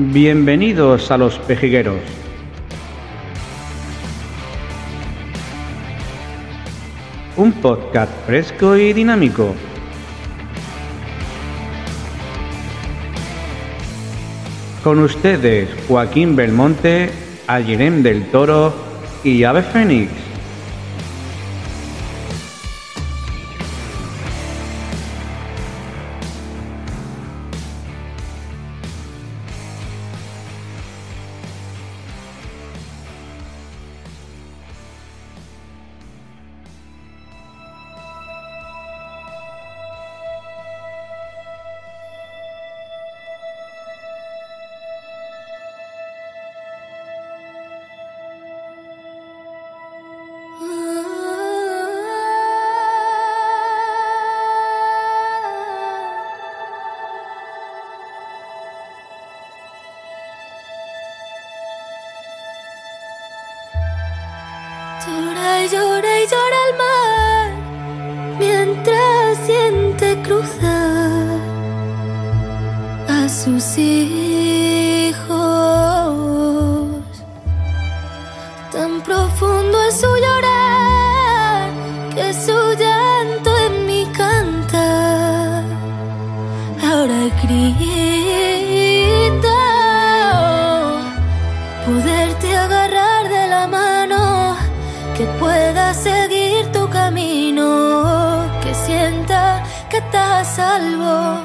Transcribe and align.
Bienvenidos 0.00 1.10
a 1.10 1.18
los 1.18 1.40
pejigueros. 1.40 1.96
Un 7.36 7.50
podcast 7.54 8.12
fresco 8.24 8.76
y 8.76 8.92
dinámico. 8.92 9.56
Con 14.84 15.00
ustedes 15.00 15.68
Joaquín 15.88 16.36
Belmonte, 16.36 17.10
Alirem 17.48 18.04
del 18.04 18.24
Toro 18.30 18.72
y 19.24 19.42
Ave 19.42 19.62
Fénix. 19.64 20.27
Salvo. 100.54 101.42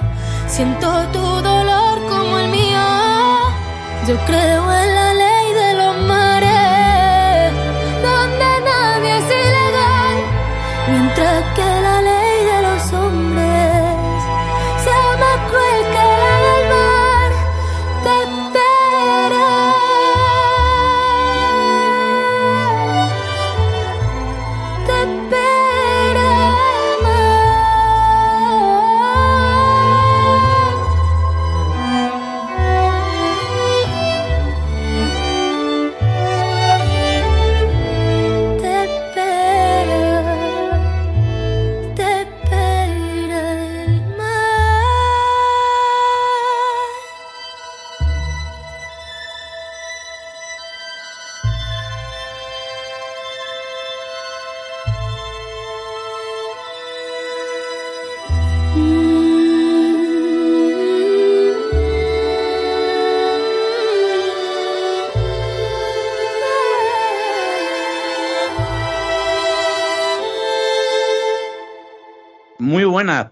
Siento 0.48 0.88
tu 1.12 1.20
dolor 1.20 2.00
como 2.10 2.40
el 2.40 2.50
mío. 2.50 2.80
Yo 4.08 4.18
creo 4.26 4.72
en 4.72 4.96
la 4.96 5.13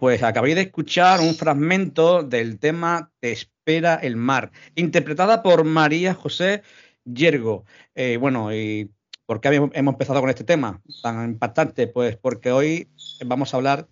pues 0.01 0.23
acabáis 0.23 0.55
de 0.55 0.61
escuchar 0.61 1.19
un 1.19 1.35
fragmento 1.35 2.23
del 2.23 2.57
tema 2.57 3.11
Te 3.19 3.31
espera 3.31 3.93
el 4.01 4.15
mar, 4.15 4.51
interpretada 4.73 5.43
por 5.43 5.63
María 5.63 6.15
José 6.15 6.63
Yergo. 7.05 7.65
Eh, 7.93 8.17
bueno, 8.17 8.51
¿y 8.51 8.89
por 9.27 9.39
qué 9.39 9.49
hemos 9.49 9.71
empezado 9.75 10.19
con 10.19 10.31
este 10.31 10.43
tema 10.43 10.81
tan 11.03 11.23
impactante? 11.29 11.85
Pues 11.85 12.17
porque 12.17 12.51
hoy 12.51 12.89
vamos 13.23 13.53
a 13.53 13.57
hablar 13.57 13.89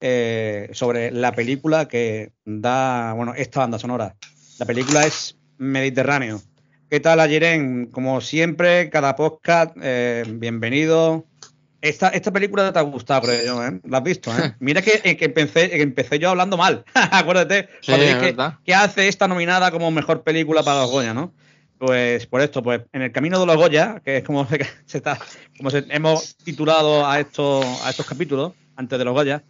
eh, 0.00 0.70
sobre 0.74 1.10
la 1.10 1.32
película 1.32 1.88
que 1.88 2.30
da, 2.44 3.12
bueno, 3.12 3.34
esta 3.34 3.58
banda 3.58 3.80
sonora. 3.80 4.14
La 4.60 4.66
película 4.66 5.04
es 5.04 5.40
Mediterráneo. 5.58 6.40
¿Qué 6.88 7.00
tal, 7.00 7.18
Ayeren? 7.18 7.86
Como 7.86 8.20
siempre, 8.20 8.90
cada 8.90 9.16
podcast, 9.16 9.76
eh, 9.82 10.22
bienvenido. 10.28 11.26
Esta, 11.82 12.08
esta 12.10 12.32
película 12.32 12.72
te 12.72 12.78
ha 12.78 12.82
gustado, 12.82 13.22
creo 13.22 13.44
yo, 13.44 13.64
¿eh? 13.66 13.80
La 13.84 13.98
has 13.98 14.04
visto, 14.04 14.30
¿eh? 14.30 14.54
Mira 14.60 14.80
que, 14.82 15.00
eh, 15.02 15.16
que 15.16 15.24
empecé, 15.26 15.68
que 15.68 15.82
empecé 15.82 16.18
yo 16.18 16.30
hablando 16.30 16.56
mal. 16.56 16.84
Acuérdate, 16.94 17.68
Sí, 17.80 17.92
es 17.92 18.36
que 18.64 18.74
hace 18.74 19.08
esta 19.08 19.26
nominada 19.26 19.70
como 19.72 19.90
mejor 19.90 20.22
película 20.22 20.62
para 20.62 20.82
los 20.82 20.90
Goya, 20.92 21.12
¿no? 21.12 21.34
Pues 21.78 22.26
por 22.28 22.40
esto, 22.40 22.62
pues 22.62 22.82
en 22.92 23.02
el 23.02 23.10
camino 23.10 23.40
de 23.40 23.46
los 23.46 23.56
Goya, 23.56 24.00
que 24.04 24.18
es 24.18 24.24
como 24.24 24.46
se, 24.48 24.64
se 24.86 24.98
está, 24.98 25.18
como 25.58 25.70
se- 25.70 25.84
hemos 25.88 26.36
titulado 26.36 27.04
a 27.04 27.18
estos, 27.18 27.64
a 27.84 27.90
estos 27.90 28.06
capítulos 28.06 28.52
antes 28.76 28.96
de 28.98 29.04
los 29.04 29.12
Goya, 29.14 29.42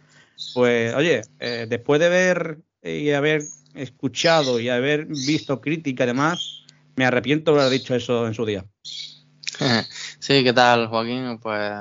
pues 0.55 0.93
oye, 0.95 1.21
eh, 1.39 1.67
después 1.69 1.99
de 2.01 2.09
ver 2.09 2.57
y 2.81 3.11
haber 3.11 3.43
escuchado 3.75 4.59
y 4.59 4.69
haber 4.69 5.05
visto 5.05 5.61
crítica 5.61 6.03
y 6.03 6.07
demás, 6.07 6.63
me 6.95 7.05
arrepiento 7.05 7.53
de 7.53 7.61
haber 7.61 7.73
dicho 7.73 7.93
eso 7.95 8.25
en 8.25 8.33
su 8.33 8.43
día. 8.45 8.65
Sí, 10.19 10.43
¿qué 10.43 10.51
tal, 10.53 10.87
Joaquín? 10.87 11.37
Pues 11.39 11.71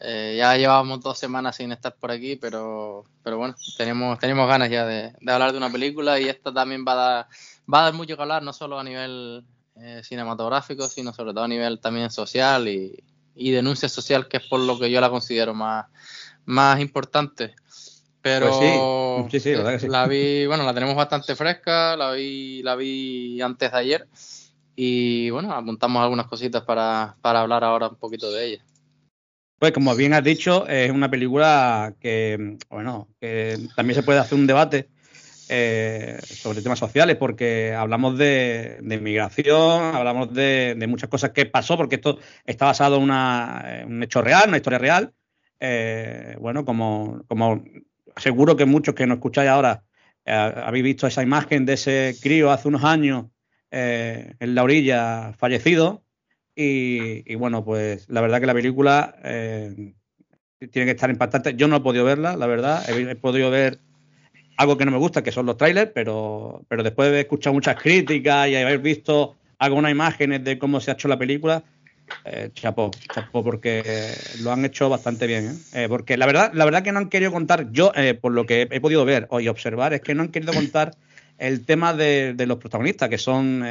eh, 0.00 0.34
ya 0.38 0.56
llevábamos 0.56 1.00
dos 1.00 1.18
semanas 1.18 1.56
sin 1.56 1.72
estar 1.72 1.94
por 1.94 2.10
aquí, 2.10 2.36
pero, 2.36 3.04
pero 3.22 3.36
bueno, 3.38 3.54
tenemos, 3.76 4.18
tenemos 4.18 4.48
ganas 4.48 4.70
ya 4.70 4.86
de, 4.86 5.12
de 5.20 5.32
hablar 5.32 5.52
de 5.52 5.58
una 5.58 5.70
película 5.70 6.18
y 6.18 6.28
esta 6.28 6.52
también 6.52 6.84
va 6.86 6.92
a 6.92 6.96
dar, 6.96 7.26
va 7.72 7.80
a 7.80 7.84
dar 7.84 7.94
mucho 7.94 8.16
que 8.16 8.22
hablar, 8.22 8.42
no 8.42 8.52
solo 8.52 8.78
a 8.78 8.84
nivel 8.84 9.44
eh, 9.76 10.00
cinematográfico, 10.02 10.88
sino 10.88 11.12
sobre 11.12 11.32
todo 11.32 11.44
a 11.44 11.48
nivel 11.48 11.80
también 11.80 12.10
social 12.10 12.66
y, 12.68 13.02
y 13.34 13.50
denuncia 13.50 13.88
social, 13.88 14.28
que 14.28 14.38
es 14.38 14.46
por 14.46 14.60
lo 14.60 14.78
que 14.78 14.90
yo 14.90 15.00
la 15.00 15.10
considero 15.10 15.54
más, 15.54 15.86
más 16.44 16.80
importante. 16.80 17.54
Pero 18.22 18.48
Pues 18.48 19.32
sí, 19.32 19.40
sí, 19.40 19.54
sí, 19.54 19.62
la 19.62 19.78
que 19.78 19.88
la 19.88 20.06
vi, 20.06 20.46
bueno, 20.46 20.64
la 20.64 20.74
tenemos 20.74 20.94
bastante 20.94 21.34
fresca, 21.34 21.96
la 21.96 22.12
vi, 22.12 22.62
la 22.62 22.76
vi 22.76 23.40
antes 23.40 23.72
de 23.72 23.78
ayer. 23.78 24.08
Y 24.76 25.30
bueno, 25.30 25.52
apuntamos 25.52 26.02
algunas 26.02 26.26
cositas 26.26 26.62
para, 26.62 27.16
para 27.22 27.40
hablar 27.40 27.64
ahora 27.64 27.88
un 27.88 27.96
poquito 27.96 28.30
de 28.30 28.46
ella. 28.46 28.64
Pues 29.60 29.72
como 29.72 29.94
bien 29.94 30.14
has 30.14 30.24
dicho, 30.24 30.66
es 30.68 30.90
una 30.90 31.10
película 31.10 31.94
que, 32.00 32.56
bueno, 32.70 33.08
que 33.20 33.58
también 33.76 33.94
se 33.94 34.02
puede 34.02 34.18
hacer 34.18 34.38
un 34.38 34.46
debate 34.46 34.88
eh, 35.50 36.18
sobre 36.24 36.62
temas 36.62 36.78
sociales, 36.78 37.16
porque 37.16 37.74
hablamos 37.74 38.18
de, 38.18 38.78
de 38.82 38.94
inmigración, 38.96 39.94
hablamos 39.96 40.32
de, 40.34 40.76
de 40.78 40.86
muchas 40.88 41.10
cosas 41.10 41.32
que 41.32 41.46
pasó, 41.46 41.76
porque 41.76 41.96
esto 41.96 42.18
está 42.46 42.66
basado 42.66 42.98
en 42.98 43.02
una- 43.04 43.84
un 43.86 44.02
hecho 44.02 44.22
real, 44.22 44.44
una 44.48 44.58
historia 44.58 44.78
real. 44.78 45.14
Eh, 45.60 46.36
bueno, 46.40 46.64
como, 46.64 47.24
como 47.28 47.62
seguro 48.16 48.56
que 48.56 48.66
muchos 48.66 48.94
que 48.94 49.06
nos 49.06 49.16
escucháis 49.18 49.50
ahora 49.50 49.84
eh, 50.26 50.32
habéis 50.32 50.84
visto 50.84 51.06
esa 51.06 51.22
imagen 51.22 51.66
de 51.66 51.74
ese 51.74 52.16
crío 52.22 52.50
hace 52.52 52.68
unos 52.68 52.84
años 52.84 53.26
en 53.72 54.54
la 54.54 54.64
orilla 54.64 55.32
fallecido. 55.38 56.02
Y, 56.62 57.34
bueno, 57.36 57.64
pues 57.64 58.06
la 58.10 58.20
verdad 58.20 58.38
que 58.38 58.46
la 58.46 58.52
película 58.52 59.16
eh, 59.24 59.94
tiene 60.70 60.84
que 60.84 60.90
estar 60.90 61.08
impactante. 61.08 61.54
Yo 61.54 61.68
no 61.68 61.76
he 61.76 61.80
podido 61.80 62.04
verla, 62.04 62.36
la 62.36 62.46
verdad. 62.46 62.84
He, 62.90 63.16
podido 63.16 63.50
ver 63.50 63.78
algo 64.58 64.76
que 64.76 64.84
no 64.84 64.90
me 64.90 64.98
gusta, 64.98 65.22
que 65.22 65.32
son 65.32 65.46
los 65.46 65.56
trailers, 65.56 65.90
pero, 65.94 66.62
pero 66.68 66.82
después 66.82 67.10
de 67.12 67.20
escuchar 67.20 67.54
muchas 67.54 67.80
críticas 67.80 68.48
y 68.48 68.56
haber 68.56 68.78
visto 68.80 69.36
algunas 69.58 69.90
imágenes 69.90 70.44
de 70.44 70.58
cómo 70.58 70.80
se 70.80 70.90
ha 70.90 70.94
hecho 70.94 71.08
la 71.08 71.18
película, 71.18 71.62
eh, 72.26 72.50
chapó, 72.52 72.90
chapó, 73.10 73.42
porque 73.42 74.12
lo 74.42 74.52
han 74.52 74.62
hecho 74.66 74.90
bastante 74.90 75.26
bien. 75.26 75.46
¿eh? 75.72 75.84
Eh, 75.84 75.88
porque 75.88 76.18
la 76.18 76.26
verdad, 76.26 76.50
la 76.52 76.66
verdad 76.66 76.82
que 76.82 76.92
no 76.92 76.98
han 76.98 77.08
querido 77.08 77.32
contar, 77.32 77.72
yo, 77.72 77.90
por 78.20 78.32
lo 78.32 78.44
que 78.44 78.68
he 78.70 78.80
podido 78.82 79.06
ver 79.06 79.28
y 79.40 79.48
observar, 79.48 79.94
es 79.94 80.02
que 80.02 80.14
no 80.14 80.24
han 80.24 80.28
querido 80.28 80.52
contar 80.52 80.94
el 81.40 81.64
tema 81.64 81.94
de, 81.94 82.34
de 82.34 82.46
los 82.46 82.58
protagonistas, 82.58 83.08
que 83.08 83.18
son, 83.18 83.64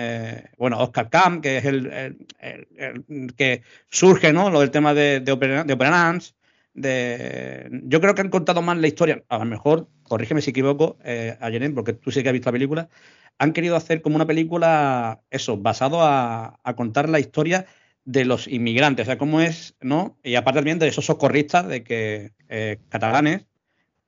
bueno, 0.57 0.79
Oscar 0.79 1.09
Camp, 1.09 1.43
que 1.43 1.57
es 1.57 1.65
el, 1.65 1.85
el, 1.87 2.67
el, 2.77 3.33
que 3.35 3.61
surge, 3.89 4.33
¿no? 4.33 4.49
Lo 4.49 4.59
del 4.59 4.71
tema 4.71 4.93
de, 4.93 5.19
de, 5.19 5.31
Opera, 5.31 5.63
de 5.63 5.73
Operanans, 5.73 6.35
de, 6.73 7.69
yo 7.83 8.01
creo 8.01 8.15
que 8.15 8.21
han 8.21 8.29
contado 8.29 8.61
más 8.61 8.77
la 8.77 8.87
historia, 8.87 9.23
a 9.29 9.37
lo 9.39 9.45
mejor, 9.45 9.87
corrígeme 10.03 10.41
si 10.41 10.51
equivoco, 10.51 10.97
eh, 11.03 11.37
Ayeren, 11.41 11.75
porque 11.75 11.93
tú 11.93 12.11
sí 12.11 12.23
que 12.23 12.29
has 12.29 12.33
visto 12.33 12.49
la 12.49 12.53
película, 12.53 12.89
han 13.37 13.53
querido 13.53 13.75
hacer 13.75 14.01
como 14.01 14.15
una 14.15 14.25
película, 14.27 15.21
eso, 15.29 15.57
basado 15.57 16.01
a, 16.01 16.59
a, 16.63 16.75
contar 16.75 17.09
la 17.09 17.19
historia 17.19 17.65
de 18.05 18.25
los 18.25 18.47
inmigrantes, 18.47 19.05
o 19.05 19.07
sea, 19.07 19.17
cómo 19.17 19.41
es, 19.41 19.75
¿no? 19.81 20.17
Y 20.23 20.35
aparte 20.35 20.59
también 20.59 20.79
de 20.79 20.87
esos 20.87 21.05
socorristas 21.05 21.67
de 21.67 21.83
que 21.83 22.31
eh, 22.49 22.79
catalanes 22.89 23.45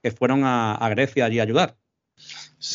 que 0.02 0.12
fueron 0.12 0.44
a, 0.44 0.76
a, 0.76 0.90
Grecia 0.90 1.26
allí 1.26 1.40
a 1.40 1.44
ayudar. 1.44 1.78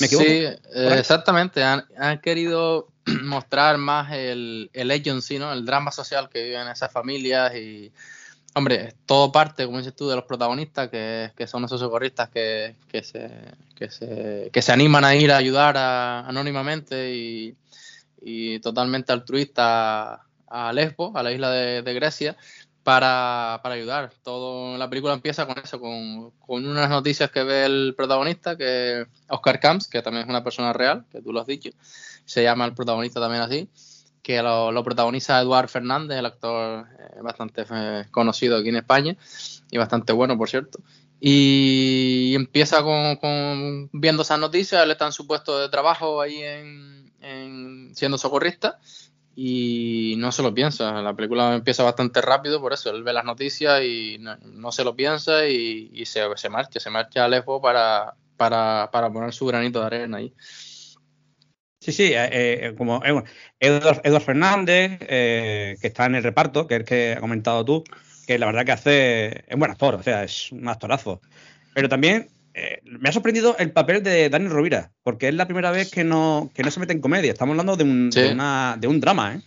¿Me 0.00 0.06
equivoco? 0.06 0.26
Sí, 0.28 0.46
exactamente. 0.74 1.62
Han, 1.62 1.84
han, 1.96 2.20
querido 2.20 2.88
mostrar 3.22 3.78
más 3.78 4.12
el, 4.12 4.70
el 4.72 4.90
agency, 4.90 5.38
¿no? 5.38 5.52
El 5.52 5.64
drama 5.64 5.92
social 5.92 6.28
que 6.28 6.42
viven 6.42 6.68
esas 6.68 6.92
familias 6.92 7.54
y 7.54 7.92
Hombre, 8.56 8.94
todo 9.04 9.30
parte, 9.30 9.66
como 9.66 9.76
dices 9.76 9.94
tú, 9.94 10.08
de 10.08 10.16
los 10.16 10.24
protagonistas, 10.24 10.88
que, 10.88 11.30
que 11.36 11.46
son 11.46 11.66
esos 11.66 11.78
socorristas 11.78 12.30
que, 12.30 12.74
que, 12.88 13.02
se, 13.02 13.30
que, 13.74 13.90
se, 13.90 14.48
que 14.50 14.62
se 14.62 14.72
animan 14.72 15.04
a 15.04 15.14
ir 15.14 15.30
a 15.30 15.36
ayudar 15.36 15.76
a, 15.76 16.20
anónimamente 16.20 17.14
y, 17.14 17.54
y, 18.22 18.58
totalmente 18.60 19.12
altruistas 19.12 20.20
a 20.48 20.72
Lesbos, 20.72 21.14
a 21.16 21.22
la 21.22 21.32
isla 21.32 21.50
de, 21.50 21.82
de 21.82 21.92
Grecia, 21.92 22.34
para, 22.86 23.58
para, 23.64 23.74
ayudar. 23.74 24.12
Todo 24.22 24.78
la 24.78 24.88
película 24.88 25.12
empieza 25.12 25.44
con 25.44 25.58
eso, 25.58 25.80
con, 25.80 26.30
con, 26.38 26.64
unas 26.64 26.88
noticias 26.88 27.32
que 27.32 27.42
ve 27.42 27.64
el 27.64 27.94
protagonista, 27.96 28.56
que 28.56 29.06
Oscar 29.28 29.58
Camps, 29.58 29.88
que 29.88 30.02
también 30.02 30.22
es 30.22 30.30
una 30.30 30.44
persona 30.44 30.72
real, 30.72 31.04
que 31.10 31.20
tú 31.20 31.32
lo 31.32 31.40
has 31.40 31.48
dicho, 31.48 31.70
se 32.24 32.44
llama 32.44 32.64
el 32.64 32.74
protagonista 32.74 33.18
también 33.18 33.42
así 33.42 33.68
que 34.22 34.40
lo, 34.40 34.70
lo 34.70 34.84
protagoniza 34.84 35.40
Eduard 35.40 35.68
Fernández, 35.68 36.18
el 36.18 36.26
actor 36.26 36.86
eh, 36.98 37.22
bastante 37.22 37.64
eh, 37.68 38.04
conocido 38.12 38.56
aquí 38.56 38.68
en 38.68 38.76
España 38.76 39.16
y 39.70 39.78
bastante 39.78 40.12
bueno, 40.12 40.38
por 40.38 40.48
cierto. 40.48 40.78
Y 41.20 42.34
empieza 42.36 42.84
con, 42.84 43.16
con, 43.16 43.90
viendo 43.92 44.22
esas 44.22 44.38
noticias, 44.38 44.82
él 44.82 44.92
está 44.92 45.06
en 45.06 45.12
su 45.12 45.26
puesto 45.26 45.58
de 45.58 45.68
trabajo 45.68 46.20
ahí 46.20 46.40
en, 46.40 47.12
en, 47.20 47.96
siendo 47.96 48.18
socorrista 48.18 48.78
y 49.38 50.14
no 50.16 50.32
se 50.32 50.42
lo 50.42 50.54
piensa. 50.54 51.02
La 51.02 51.14
película 51.14 51.54
empieza 51.54 51.84
bastante 51.84 52.22
rápido, 52.22 52.60
por 52.60 52.72
eso 52.72 52.90
él 52.90 53.02
ve 53.02 53.12
las 53.12 53.24
noticias 53.24 53.82
y 53.84 54.18
no, 54.18 54.72
se 54.72 54.82
lo 54.82 54.96
piensa 54.96 55.46
y, 55.46 56.04
se, 56.06 56.22
se 56.36 56.48
marcha, 56.48 56.80
se 56.80 56.90
marcha 56.90 57.22
a 57.22 57.24
Alepo 57.26 57.60
para, 57.60 58.14
para, 58.38 58.88
para 58.90 59.12
poner 59.12 59.34
su 59.34 59.44
granito 59.44 59.80
de 59.80 59.86
arena 59.86 60.16
ahí. 60.16 60.34
Sí, 61.80 61.92
sí, 61.92 62.12
eh, 62.14 62.28
eh, 62.32 62.74
como 62.76 63.02
Eduardo 63.60 64.20
Fernández, 64.20 64.98
eh, 65.02 65.76
que 65.80 65.86
está 65.86 66.06
en 66.06 66.16
el 66.16 66.22
reparto, 66.22 66.66
que 66.66 66.74
es 66.74 66.80
el 66.80 66.86
que 66.86 67.12
ha 67.12 67.20
comentado 67.20 67.64
tú, 67.64 67.84
que 68.26 68.38
la 68.38 68.46
verdad 68.46 68.64
que 68.64 68.72
hace, 68.72 69.44
es 69.46 69.56
buen 69.56 69.70
actor, 69.70 69.94
o 69.94 70.02
sea, 70.02 70.24
es 70.24 70.50
un 70.50 70.66
actorazo. 70.66 71.20
Pero 71.74 71.90
también 71.90 72.30
eh, 72.58 72.80
me 72.84 73.10
ha 73.10 73.12
sorprendido 73.12 73.54
el 73.58 73.70
papel 73.70 74.02
de 74.02 74.30
Dani 74.30 74.48
Rovira, 74.48 74.90
porque 75.02 75.28
es 75.28 75.34
la 75.34 75.44
primera 75.44 75.70
vez 75.70 75.90
que 75.90 76.04
no, 76.04 76.50
que 76.54 76.62
no 76.62 76.70
se 76.70 76.80
mete 76.80 76.94
en 76.94 77.02
comedia. 77.02 77.30
Estamos 77.30 77.52
hablando 77.52 77.76
de 77.76 77.84
un, 77.84 78.10
sí. 78.10 78.22
de, 78.22 78.32
una, 78.32 78.78
de 78.80 78.88
un 78.88 78.98
drama, 78.98 79.34
¿eh? 79.34 79.40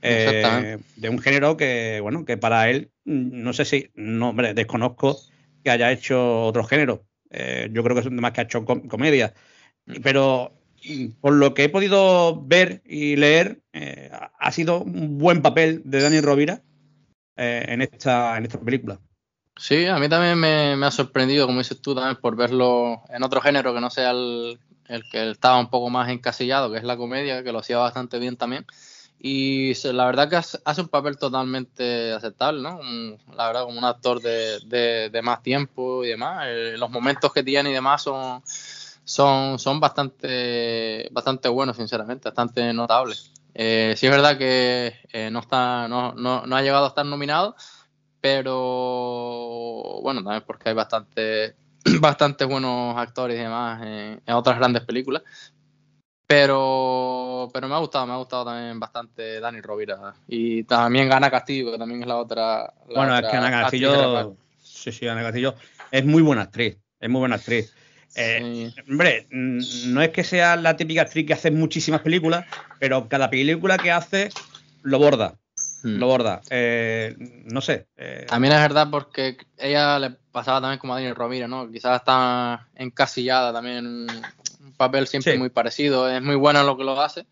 Eh, 0.00 0.78
de 0.96 1.08
un 1.10 1.18
género 1.18 1.58
que, 1.58 1.98
bueno, 2.00 2.24
que 2.24 2.38
para 2.38 2.70
él, 2.70 2.90
no 3.04 3.52
sé 3.52 3.66
si, 3.66 3.90
no, 3.94 4.30
hombre, 4.30 4.54
desconozco 4.54 5.18
que 5.62 5.70
haya 5.70 5.92
hecho 5.92 6.42
otro 6.42 6.64
género. 6.64 7.04
Eh, 7.30 7.68
yo 7.70 7.84
creo 7.84 7.94
que 7.94 8.00
es 8.00 8.10
más 8.10 8.32
que 8.32 8.40
ha 8.40 8.44
hecho 8.44 8.64
com 8.64 8.88
comedia. 8.88 9.34
Pero 10.02 10.52
por 11.20 11.34
lo 11.34 11.52
que 11.52 11.64
he 11.64 11.68
podido 11.68 12.42
ver 12.46 12.80
y 12.86 13.16
leer, 13.16 13.60
eh, 13.74 14.10
ha 14.38 14.52
sido 14.52 14.82
un 14.82 15.18
buen 15.18 15.42
papel 15.42 15.82
de 15.84 16.00
Dani 16.00 16.20
Rovira 16.22 16.62
en, 17.36 17.82
esta, 17.82 18.38
en 18.38 18.44
esta 18.44 18.58
película. 18.58 19.00
Sí, 19.56 19.86
a 19.86 19.98
mí 19.98 20.08
también 20.08 20.38
me, 20.38 20.86
ha 20.86 20.90
sorprendido, 20.90 21.46
como 21.46 21.58
dices 21.58 21.80
tú, 21.80 21.94
también 21.94 22.16
por 22.16 22.36
verlo 22.36 23.02
en 23.08 23.22
otro 23.22 23.40
género 23.40 23.72
que 23.72 23.80
no 23.80 23.88
sea 23.90 24.10
el, 24.10 24.58
que 25.10 25.30
estaba 25.30 25.58
un 25.58 25.70
poco 25.70 25.90
más 25.90 26.08
encasillado, 26.08 26.70
que 26.70 26.78
es 26.78 26.84
la 26.84 26.96
comedia, 26.96 27.42
que 27.42 27.52
lo 27.52 27.60
hacía 27.60 27.78
bastante 27.78 28.18
bien 28.18 28.36
también. 28.36 28.66
Y 29.18 29.72
la 29.92 30.04
verdad 30.04 30.28
que 30.28 30.36
hace 30.36 30.80
un 30.80 30.88
papel 30.88 31.16
totalmente 31.16 32.12
aceptable, 32.12 32.60
¿no? 32.60 32.80
La 33.34 33.46
verdad, 33.46 33.64
como 33.64 33.78
un 33.78 33.84
actor 33.84 34.20
de, 34.20 35.20
más 35.22 35.42
tiempo 35.42 36.04
y 36.04 36.08
demás. 36.08 36.46
Los 36.76 36.90
momentos 36.90 37.32
que 37.32 37.42
tiene 37.42 37.70
y 37.70 37.72
demás 37.72 38.02
son 38.02 38.42
son, 39.04 39.58
son 39.58 39.80
bastante, 39.80 41.08
bastante 41.12 41.48
buenos, 41.48 41.76
sinceramente, 41.76 42.28
bastante 42.28 42.72
notables. 42.72 43.30
Eh, 43.54 43.94
sí 43.96 44.06
es 44.06 44.12
verdad 44.12 44.36
que 44.36 44.94
eh, 45.12 45.30
no, 45.30 45.40
está, 45.40 45.86
no, 45.86 46.12
no, 46.14 46.44
no, 46.46 46.56
ha 46.56 46.62
llegado 46.62 46.86
a 46.86 46.88
estar 46.88 47.06
nominado, 47.06 47.54
pero 48.24 50.00
bueno, 50.00 50.24
también 50.24 50.44
porque 50.46 50.70
hay 50.70 50.74
bastante, 50.74 51.56
bastantes 52.00 52.48
buenos 52.48 52.96
actores 52.96 53.36
y 53.36 53.42
demás 53.42 53.82
en, 53.82 54.22
en, 54.24 54.34
otras 54.34 54.56
grandes 54.56 54.82
películas. 54.82 55.22
Pero, 56.26 57.50
pero 57.52 57.68
me 57.68 57.74
ha 57.74 57.78
gustado, 57.80 58.06
me 58.06 58.14
ha 58.14 58.16
gustado 58.16 58.46
también 58.46 58.80
bastante 58.80 59.40
Dani 59.40 59.60
Rovira. 59.60 60.14
Y 60.26 60.64
también 60.64 61.12
Ana 61.12 61.30
Castillo, 61.30 61.72
que 61.72 61.76
también 61.76 62.00
es 62.00 62.08
la 62.08 62.16
otra. 62.16 62.72
La 62.88 62.96
bueno, 62.96 63.14
otra 63.14 63.26
es 63.26 63.30
que 63.30 63.36
Ana 63.36 63.50
Castillo. 63.50 64.36
Sí, 64.56 64.90
sí, 64.90 65.06
Ana 65.06 65.22
Castillo 65.22 65.54
es 65.90 66.06
muy 66.06 66.22
buena 66.22 66.42
actriz. 66.42 66.78
Es 66.98 67.10
muy 67.10 67.18
buena 67.18 67.36
actriz. 67.36 67.74
Eh, 68.16 68.72
sí. 68.74 68.82
Hombre, 68.88 69.26
no 69.30 70.00
es 70.00 70.08
que 70.08 70.24
sea 70.24 70.56
la 70.56 70.78
típica 70.78 71.02
actriz 71.02 71.26
que 71.26 71.34
hace 71.34 71.50
muchísimas 71.50 72.00
películas, 72.00 72.46
pero 72.78 73.06
cada 73.06 73.28
película 73.28 73.76
que 73.76 73.90
hace 73.90 74.30
lo 74.82 74.98
borda. 74.98 75.34
Hmm. 75.84 75.98
Lo 75.98 76.06
borda. 76.06 76.40
Eh, 76.50 77.14
no 77.44 77.60
sé. 77.60 77.86
Eh. 77.96 78.26
También 78.28 78.54
es 78.54 78.60
verdad 78.60 78.88
porque 78.90 79.36
ella 79.58 79.98
le 79.98 80.10
pasaba 80.32 80.60
también 80.60 80.78
como 80.78 80.94
a 80.94 80.96
Daniel 80.96 81.14
Rovira, 81.14 81.46
¿no? 81.46 81.70
Quizás 81.70 82.00
está 82.00 82.68
encasillada 82.74 83.52
también 83.52 83.86
un 83.86 84.72
papel 84.76 85.06
siempre 85.06 85.34
sí. 85.34 85.38
muy 85.38 85.50
parecido. 85.50 86.08
Es 86.08 86.22
muy 86.22 86.36
buena 86.36 86.64
lo 86.64 86.76
que 86.76 86.84
lo 86.84 87.00
hace 87.00 87.26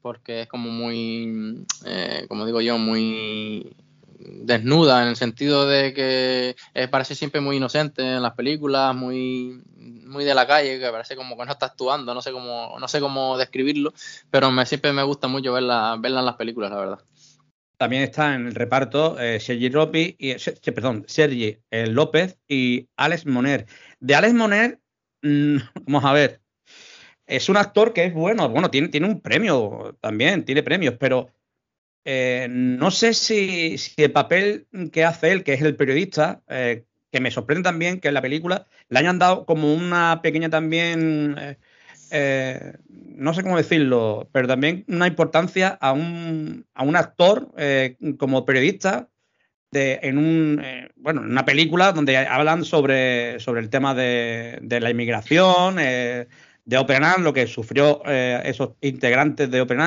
porque 0.00 0.42
es 0.42 0.48
como 0.48 0.70
muy, 0.70 1.66
eh, 1.84 2.24
como 2.28 2.46
digo 2.46 2.60
yo, 2.60 2.78
muy 2.78 3.76
desnuda 4.18 5.02
en 5.02 5.08
el 5.08 5.16
sentido 5.16 5.66
de 5.66 5.94
que 5.94 6.56
eh, 6.74 6.88
parece 6.88 7.14
siempre 7.14 7.40
muy 7.40 7.56
inocente 7.56 8.02
en 8.02 8.22
las 8.22 8.34
películas, 8.34 8.94
muy 8.94 9.62
muy 9.76 10.24
de 10.24 10.34
la 10.34 10.46
calle, 10.46 10.80
que 10.80 10.90
parece 10.90 11.14
como 11.14 11.36
que 11.36 11.44
no 11.44 11.52
está 11.52 11.66
actuando, 11.66 12.14
no 12.14 12.22
sé 12.22 12.32
cómo 12.32 12.76
no 12.78 12.88
sé 12.88 13.00
cómo 13.00 13.36
describirlo, 13.36 13.92
pero 14.30 14.50
me 14.50 14.64
siempre 14.66 14.92
me 14.92 15.02
gusta 15.02 15.28
mucho 15.28 15.52
verla 15.52 15.96
verla 16.00 16.20
en 16.20 16.26
las 16.26 16.36
películas, 16.36 16.70
la 16.70 16.78
verdad. 16.78 16.98
También 17.78 18.02
está 18.02 18.34
en 18.34 18.48
el 18.48 18.56
reparto 18.56 19.18
eh, 19.20 19.38
Sergi 19.38 19.68
Ropi 19.70 20.16
y 20.18 20.32
eh, 20.32 20.72
perdón, 20.74 21.04
Sergi 21.06 21.58
eh, 21.70 21.86
López 21.86 22.36
y 22.48 22.88
Alex 22.96 23.24
Moner. 23.24 23.66
De 24.00 24.16
Alex 24.16 24.34
Moner 24.34 24.80
mmm, 25.22 25.58
vamos 25.86 26.04
a 26.04 26.12
ver. 26.12 26.40
Es 27.26 27.48
un 27.48 27.56
actor 27.56 27.92
que 27.92 28.06
es 28.06 28.14
bueno, 28.14 28.48
bueno, 28.48 28.70
tiene, 28.70 28.88
tiene 28.88 29.06
un 29.06 29.20
premio 29.20 29.96
también, 30.00 30.44
tiene 30.44 30.62
premios, 30.62 30.94
pero 30.98 31.30
no 32.48 32.90
sé 32.90 33.12
si, 33.12 33.76
si, 33.76 34.02
el 34.02 34.12
papel 34.12 34.66
que 34.92 35.04
hace 35.04 35.30
él, 35.30 35.44
que 35.44 35.52
es 35.52 35.60
el 35.60 35.76
periodista, 35.76 36.42
que 36.48 37.20
me 37.20 37.30
sorprende 37.30 37.64
también 37.64 38.00
que 38.00 38.08
en 38.08 38.14
la 38.14 38.22
película 38.22 38.66
le 38.88 38.98
hayan 38.98 39.18
dado 39.18 39.44
como 39.44 39.74
una 39.74 40.22
pequeña 40.22 40.48
también, 40.48 41.58
eh, 42.10 42.72
eh 42.72 42.72
no 42.88 43.34
sé 43.34 43.42
cómo 43.42 43.56
decirlo, 43.56 44.28
pero 44.32 44.46
también 44.46 44.84
una 44.86 45.08
importancia 45.08 45.76
a 45.80 45.92
un, 45.92 46.66
a 46.74 46.84
un 46.84 46.94
actor 46.94 47.52
eh, 47.56 47.96
como 48.16 48.44
periodista 48.44 49.08
de, 49.72 49.98
en, 50.02 50.18
un, 50.18 50.62
eh, 50.64 50.90
bueno, 50.96 51.22
en 51.22 51.30
una 51.30 51.44
película 51.44 51.92
donde 51.92 52.16
hablan 52.16 52.64
sobre, 52.64 53.40
sobre 53.40 53.60
el 53.60 53.70
tema 53.70 53.94
de, 53.94 54.58
de 54.62 54.80
la 54.80 54.90
inmigración, 54.90 55.76
de 55.76 56.78
Open 56.78 57.02
lo 57.24 57.32
que 57.32 57.46
sufrió 57.48 58.04
esos 58.04 58.70
integrantes 58.80 59.50
de 59.50 59.60
Open 59.60 59.80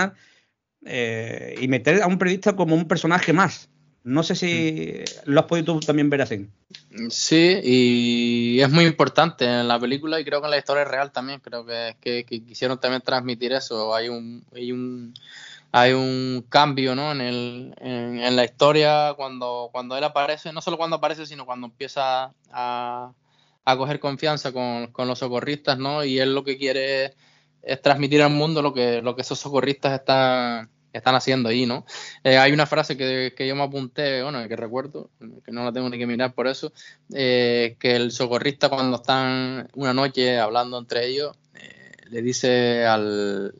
eh, 0.85 1.55
y 1.61 1.67
meter 1.67 2.01
a 2.01 2.07
un 2.07 2.17
periodista 2.17 2.55
como 2.55 2.75
un 2.75 2.87
personaje 2.87 3.33
más. 3.33 3.69
No 4.03 4.23
sé 4.23 4.35
si 4.35 5.03
lo 5.25 5.41
has 5.41 5.45
podido 5.45 5.79
también 5.79 6.09
ver 6.09 6.21
así. 6.21 6.49
Sí, 7.09 7.59
y 7.63 8.59
es 8.59 8.69
muy 8.69 8.85
importante 8.85 9.45
en 9.45 9.67
la 9.67 9.79
película 9.79 10.19
y 10.19 10.25
creo 10.25 10.41
que 10.41 10.47
en 10.47 10.51
la 10.51 10.57
historia 10.57 10.85
real 10.85 11.11
también. 11.11 11.39
Creo 11.39 11.65
que, 11.65 11.95
que, 12.01 12.25
que 12.25 12.43
quisieron 12.43 12.79
también 12.79 13.01
transmitir 13.01 13.53
eso. 13.53 13.93
Hay 13.93 14.09
un, 14.09 14.43
hay 14.55 14.71
un, 14.71 15.13
hay 15.71 15.93
un 15.93 16.45
cambio 16.49 16.95
¿no? 16.95 17.11
en, 17.11 17.21
el, 17.21 17.75
en, 17.79 18.19
en, 18.19 18.35
la 18.35 18.43
historia 18.43 19.13
cuando, 19.15 19.69
cuando 19.71 19.95
él 19.97 20.03
aparece, 20.03 20.51
no 20.51 20.61
solo 20.61 20.77
cuando 20.77 20.97
aparece, 20.97 21.25
sino 21.25 21.45
cuando 21.45 21.67
empieza 21.67 22.33
a, 22.51 23.13
a 23.65 23.77
coger 23.77 23.99
confianza 23.99 24.51
con, 24.51 24.87
con, 24.87 25.07
los 25.07 25.19
socorristas, 25.19 25.77
¿no? 25.77 26.03
Y 26.03 26.19
él 26.19 26.35
lo 26.35 26.43
que 26.43 26.57
quiere 26.57 27.15
es, 27.61 27.81
transmitir 27.81 28.21
al 28.21 28.31
mundo 28.31 28.61
lo 28.61 28.73
que, 28.73 29.01
lo 29.01 29.15
que 29.15 29.21
esos 29.21 29.39
socorristas 29.39 29.93
están, 29.99 30.69
están 30.93 31.15
haciendo 31.15 31.49
ahí, 31.49 31.65
¿no? 31.65 31.85
Eh, 32.23 32.37
hay 32.37 32.51
una 32.51 32.65
frase 32.65 32.97
que, 32.97 33.33
que, 33.35 33.47
yo 33.47 33.55
me 33.55 33.63
apunté, 33.63 34.23
bueno, 34.23 34.47
que 34.47 34.55
recuerdo, 34.55 35.09
que 35.43 35.51
no 35.51 35.63
la 35.63 35.71
tengo 35.71 35.89
ni 35.89 35.97
que 35.97 36.07
mirar 36.07 36.33
por 36.33 36.47
eso, 36.47 36.73
eh, 37.13 37.75
que 37.79 37.95
el 37.95 38.11
socorrista 38.11 38.69
cuando 38.69 38.97
están 38.97 39.67
una 39.75 39.93
noche 39.93 40.39
hablando 40.39 40.77
entre 40.77 41.07
ellos, 41.07 41.35
eh, 41.55 41.91
le 42.09 42.21
dice 42.21 42.85
al... 42.85 43.53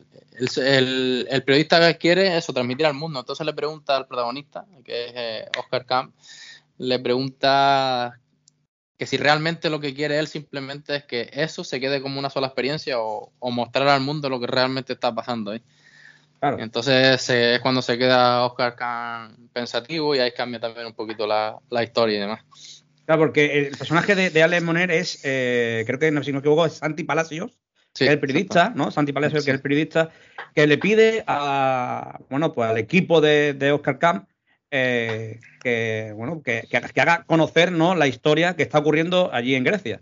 El, 0.57 1.43
periodista 1.45 1.79
que 1.79 1.99
quiere 1.99 2.35
eso, 2.35 2.51
transmitir 2.51 2.87
al 2.87 2.95
mundo. 2.95 3.19
Entonces 3.19 3.45
le 3.45 3.53
pregunta 3.53 3.95
al 3.95 4.07
protagonista, 4.07 4.65
que 4.83 5.05
es 5.05 5.49
Oscar 5.59 5.85
Camp, 5.85 6.15
le 6.79 6.97
pregunta 6.97 8.19
que 9.01 9.07
si 9.07 9.17
realmente 9.17 9.71
lo 9.71 9.79
que 9.79 9.95
quiere 9.95 10.19
él 10.19 10.27
simplemente 10.27 10.95
es 10.95 11.05
que 11.05 11.27
eso 11.33 11.63
se 11.63 11.79
quede 11.79 12.03
como 12.03 12.19
una 12.19 12.29
sola 12.29 12.45
experiencia 12.45 12.99
o, 12.99 13.31
mostrar 13.49 13.87
al 13.87 14.01
mundo 14.01 14.29
lo 14.29 14.39
que 14.39 14.45
realmente 14.45 14.93
está 14.93 15.11
pasando 15.11 15.49
ahí. 15.49 15.63
Entonces 16.41 17.29
es 17.29 17.59
cuando 17.59 17.81
se 17.81 17.97
queda 17.97 18.45
Oscar 18.45 18.75
Khan 18.75 19.49
pensativo 19.53 20.15
y 20.15 20.19
ahí 20.19 20.31
cambia 20.31 20.59
también 20.59 20.87
un 20.87 20.93
poquito 20.93 21.27
la, 21.27 21.59
historia 21.83 22.17
y 22.17 22.19
demás. 22.19 22.83
Claro, 23.05 23.21
porque 23.21 23.59
el 23.67 23.77
personaje 23.77 24.15
de, 24.15 24.29
de 24.29 24.43
Alex 24.43 24.63
Moner 24.63 24.91
es, 24.91 25.19
eh, 25.23 25.83
creo 25.85 25.99
que 25.99 26.11
no, 26.11 26.23
si 26.23 26.31
no 26.31 26.37
me 26.37 26.39
equivoco, 26.39 26.65
es 26.65 26.73
Santi 26.73 27.03
Palacios, 27.03 27.59
que 27.93 28.05
es 28.05 28.11
el 28.11 28.19
periodista, 28.19 28.71
¿no? 28.75 28.89
Santi 28.89 29.11
Palacios, 29.11 29.43
que 29.43 29.51
es 29.51 29.55
el 29.55 29.61
periodista, 29.61 30.09
que 30.55 30.65
le 30.65 30.77
pide 30.77 31.23
a, 31.27 32.19
bueno, 32.29 32.53
pues 32.53 32.69
al 32.69 32.77
equipo 32.77 33.21
de, 33.21 33.53
de 33.53 33.71
Oscar 33.71 33.99
Khan 33.99 34.27
eh, 34.73 35.41
que, 35.61 36.13
bueno, 36.15 36.41
que, 36.41 36.65
que, 36.69 37.01
haga 37.01 37.23
conocer 37.25 37.73
¿no? 37.73 37.93
la 37.93 38.07
historia 38.07 38.55
que 38.55 38.63
está 38.63 38.79
ocurriendo 38.79 39.29
allí 39.33 39.53
en 39.53 39.65
Grecia. 39.65 40.01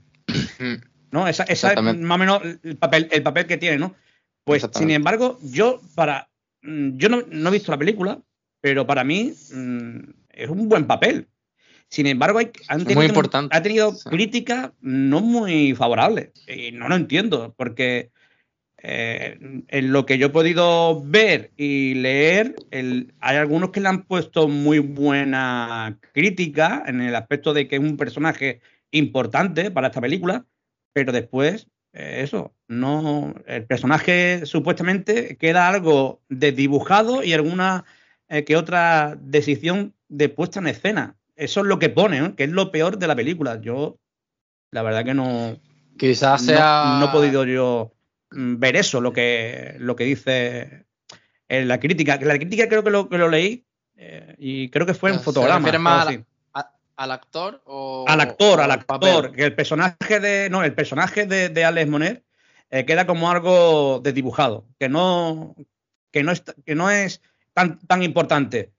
¿No? 1.12 1.28
Esa, 1.28 1.44
esa 1.44 1.74
es 1.74 1.82
más 1.82 2.16
o 2.16 2.20
menos 2.20 2.42
el 2.64 2.78
papel, 2.78 3.10
el 3.12 3.24
papel 3.24 3.48
que 3.48 3.58
tiene, 3.58 3.80
¿no? 3.80 3.96
Pues, 4.44 4.68
sin 4.74 4.92
embargo, 4.92 5.40
yo 5.42 5.82
para. 5.96 6.29
Mm, 6.62 6.98
yo 6.98 7.10
no, 7.10 7.24
no, 7.30 7.50
he 7.50 7.54
visto 7.54 7.72
la 7.72 7.78
película, 7.78 8.22
pero 8.62 8.86
para 8.86 9.04
mí 9.04 9.34
mm, 9.54 10.00
es 10.30 10.50
un 10.50 10.70
buen 10.70 10.86
papel. 10.86 11.28
Sin 11.90 12.06
embargo, 12.06 12.40
hay, 12.40 12.52
han 12.68 12.80
tenido, 12.80 13.02
muy 13.02 13.08
importante. 13.08 13.56
ha 13.56 13.64
tenido 13.64 13.98
críticas 13.98 14.72
no 14.80 15.22
muy 15.22 15.74
favorables. 15.74 16.32
Y 16.48 16.72
no 16.72 16.88
lo 16.88 16.96
entiendo, 16.96 17.56
porque 17.58 18.12
eh, 18.82 19.38
en 19.68 19.92
lo 19.92 20.06
que 20.06 20.18
yo 20.18 20.28
he 20.28 20.32
podido 20.32 21.04
ver 21.04 21.52
y 21.58 21.96
leer, 21.96 22.56
hay 22.72 23.38
algunos 23.38 23.72
que 23.72 23.82
le 23.82 23.90
han 23.90 24.04
puesto 24.04 24.48
muy 24.48 24.80
buena 24.80 25.98
crítica 26.14 26.84
en 26.86 27.02
el 27.02 27.16
aspecto 27.16 27.54
de 27.54 27.68
que 27.68 27.78
es 27.78 27.82
un 27.82 27.98
personaje 27.98 28.62
importante 28.92 29.72
para 29.72 29.88
esta 29.88 30.00
película, 30.00 30.46
pero 30.94 31.12
después 31.12 31.68
eso, 31.94 32.54
no, 32.68 33.34
el 33.48 33.66
personaje 33.66 34.46
supuestamente 34.46 35.38
queda 35.38 35.68
algo 35.68 36.22
desdibujado 36.30 37.24
y 37.24 37.34
alguna 37.34 37.86
eh, 38.28 38.44
que 38.44 38.56
otra 38.56 39.18
decisión 39.20 39.96
de 40.08 40.30
puesta 40.30 40.60
en 40.60 40.68
escena. 40.68 41.16
Eso 41.36 41.62
es 41.62 41.66
lo 41.66 41.80
que 41.80 41.90
pone, 41.90 42.36
que 42.36 42.44
es 42.44 42.52
lo 42.52 42.72
peor 42.72 43.00
de 43.00 43.08
la 43.08 43.16
película. 43.16 43.60
Yo, 43.60 43.98
la 44.72 44.84
verdad 44.84 45.04
que 45.04 45.14
no. 45.14 45.58
Quizás 45.98 46.46
sea. 46.46 46.98
No, 47.00 47.06
he 47.06 47.10
podido 47.10 47.46
yo 47.46 47.94
mm, 48.32 48.60
ver 48.60 48.76
eso, 48.76 49.02
lo 49.02 49.14
que, 49.14 49.76
lo 49.80 49.96
que 49.96 50.04
dice 50.04 50.86
en 51.48 51.68
la 51.68 51.80
crítica. 51.80 52.20
La 52.22 52.38
crítica 52.38 52.70
creo 52.70 52.84
que 52.84 52.92
lo, 52.92 53.10
que 53.10 53.18
lo 53.18 53.30
leí 53.30 53.66
eh, 53.96 54.36
y 54.38 54.70
creo 54.70 54.86
que 54.86 54.94
fue 54.94 55.12
en 55.12 55.20
fotograma 55.20 56.08
al 57.00 57.12
actor 57.12 57.62
o 57.66 58.04
al 58.10 58.20
actor, 58.20 58.60
al 58.60 58.72
actor, 58.72 59.32
que 59.32 59.46
el 59.46 59.56
personaje 59.56 60.20
de 60.20 60.50
no, 60.50 60.64
el 60.64 60.74
personaje 60.74 61.26
de, 61.26 61.48
de 61.48 61.64
Alex 61.64 61.90
Monet 61.90 62.26
eh, 62.72 62.86
queda 62.86 63.08
como 63.08 63.32
algo 63.32 64.02
desdibujado, 64.04 64.66
que 64.78 64.90
no 64.90 65.56
que 66.12 66.24
no 66.24 66.34
es 66.34 66.44
que 66.66 66.76
no 66.76 66.92
es 66.92 67.22
tan 67.54 67.80
tan 67.88 68.04
importante. 68.04 68.74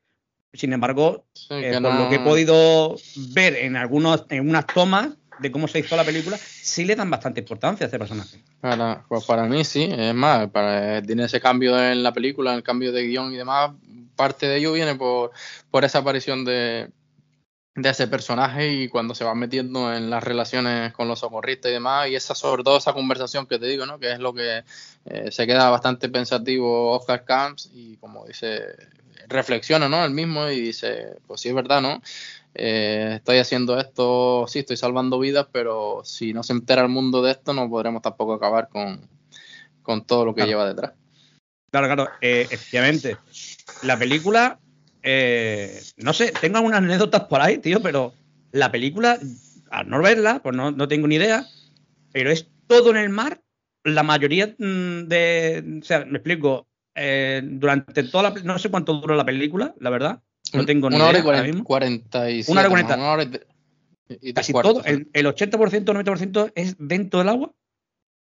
Sin 0.53 0.73
embargo, 0.75 1.25
eh, 1.49 1.79
por 1.81 1.95
lo 1.95 2.09
que 2.11 2.17
he 2.17 2.21
podido 2.21 2.97
ver 3.33 3.55
en 3.57 3.77
algunos 3.77 4.27
en 4.29 4.49
unas 4.51 4.67
tomas 4.67 5.11
de 5.39 5.51
cómo 5.51 5.67
se 5.67 5.79
hizo 5.79 5.97
la 5.97 6.05
película, 6.05 6.37
sí 6.37 6.85
le 6.85 6.97
dan 6.97 7.09
bastante 7.09 7.41
importancia 7.41 7.85
a 7.85 7.87
este 7.87 7.99
personaje. 7.99 8.45
Para, 8.61 9.03
pues 9.09 9.25
para 9.25 9.45
mí 9.45 9.65
sí, 9.65 9.89
es 9.91 10.15
más, 10.15 10.51
para, 10.51 11.01
tiene 11.01 11.25
ese 11.25 11.41
cambio 11.41 11.83
en 11.83 12.03
la 12.03 12.13
película, 12.13 12.55
el 12.55 12.63
cambio 12.63 12.93
de 12.93 13.07
guion 13.07 13.33
y 13.33 13.39
demás, 13.39 13.71
parte 14.15 14.47
de 14.47 14.59
ello 14.59 14.73
viene 14.73 14.97
por, 14.97 15.31
por 15.71 15.85
esa 15.85 16.01
aparición 16.01 16.45
de, 16.45 16.91
de 17.75 17.89
ese 17.89 18.09
personaje 18.09 18.73
y 18.73 18.89
cuando 18.89 19.15
se 19.15 19.25
va 19.25 19.35
metiendo 19.35 19.95
en 19.95 20.11
las 20.11 20.25
relaciones 20.25 20.93
con 20.93 21.09
los 21.09 21.21
socorristas 21.21 21.71
y 21.71 21.75
demás, 21.75 22.09
y 22.09 22.17
esa 22.17 22.35
sobre 22.35 22.65
todo 22.65 22.77
esa 22.77 22.93
conversación 22.93 23.47
que 23.47 23.59
te 23.59 23.67
digo, 23.67 23.87
¿no? 23.87 23.99
que 23.99 24.13
es 24.13 24.19
lo 24.19 24.35
que 24.35 24.65
eh, 25.05 25.31
se 25.31 25.47
queda 25.47 25.71
bastante 25.71 26.09
pensativo 26.09 26.91
Oscar 26.93 27.25
Camps 27.25 27.71
y 27.73 27.97
como 27.99 28.27
dice, 28.27 28.61
reflexiona 29.29 29.89
¿no? 29.89 30.05
el 30.05 30.11
mismo 30.11 30.49
y 30.49 30.61
dice, 30.61 31.17
pues 31.27 31.41
sí 31.41 31.49
es 31.49 31.55
verdad, 31.55 31.81
¿no? 31.81 32.03
Eh, 32.55 33.13
estoy 33.17 33.39
haciendo 33.39 33.79
esto, 33.79 34.47
sí, 34.49 34.61
estoy 34.61 34.77
salvando 34.77 35.21
vidas, 35.21 35.47
pero 35.53 36.03
si 36.05 36.33
no 36.33 36.43
se 36.43 36.53
entera 36.53 36.83
el 36.83 36.89
mundo 36.89 37.23
de 37.23 37.33
esto, 37.33 37.53
no 37.53 37.71
podremos 37.71 38.03
tampoco 38.03 38.35
acabar 38.35 38.69
con, 38.69 39.09
con 39.83 40.05
todo 40.05 40.25
lo 40.25 40.35
que 40.35 40.47
lleva 40.47 40.67
detrás. 40.67 40.93
Claro, 41.71 41.87
claro, 41.87 42.11
eh, 42.21 42.49
efectivamente. 42.51 43.17
La 43.83 43.97
película 43.97 44.59
eh, 45.03 45.83
no 45.97 46.13
sé, 46.13 46.33
tengo 46.41 46.59
algunas 46.59 46.79
anécdotas 46.79 47.25
por 47.25 47.41
ahí, 47.41 47.59
tío, 47.59 47.81
pero 47.81 48.13
la 48.53 48.71
película, 48.71 49.19
al 49.71 49.89
no 49.89 50.01
verla, 50.03 50.41
pues 50.43 50.55
no, 50.55 50.89
tengo 50.89 51.07
ni 51.07 51.17
idea, 51.17 51.47
pero 52.13 52.31
es 52.31 52.49
todo 52.67 52.91
en 52.91 52.97
el 52.97 53.09
mar. 53.09 53.41
La 53.83 54.03
mayoría 54.03 54.55
mm, 54.59 55.09
de. 55.09 55.81
O 55.81 55.85
sea, 55.85 56.05
me 56.05 56.19
explico. 56.19 56.67
Eh, 56.95 57.41
durante 57.43 58.03
toda 58.03 58.31
la. 58.31 58.41
No 58.43 58.59
sé 58.59 58.69
cuánto 58.69 58.95
dura 58.95 59.17
la 59.17 59.25
película, 59.25 59.75
la 59.81 59.91
verdad. 59.91 60.23
No 60.53 60.67
tengo 60.67 60.91
ni 60.91 60.97
una 60.97 61.11
idea. 61.11 61.25
Hora 61.25 61.49
y 61.49 61.63
47, 61.63 62.53
una 62.53 62.61
hora 62.61 62.69
y 62.69 63.27
40. 63.27 63.47
y 64.21 64.33
Casi 64.35 64.53
todo, 64.53 64.85
el, 64.85 65.09
el 65.13 65.27
80%, 65.27 65.85
90% 65.85 66.53
es 66.55 66.77
dentro 66.79 67.21
del 67.21 67.29
agua. 67.29 67.55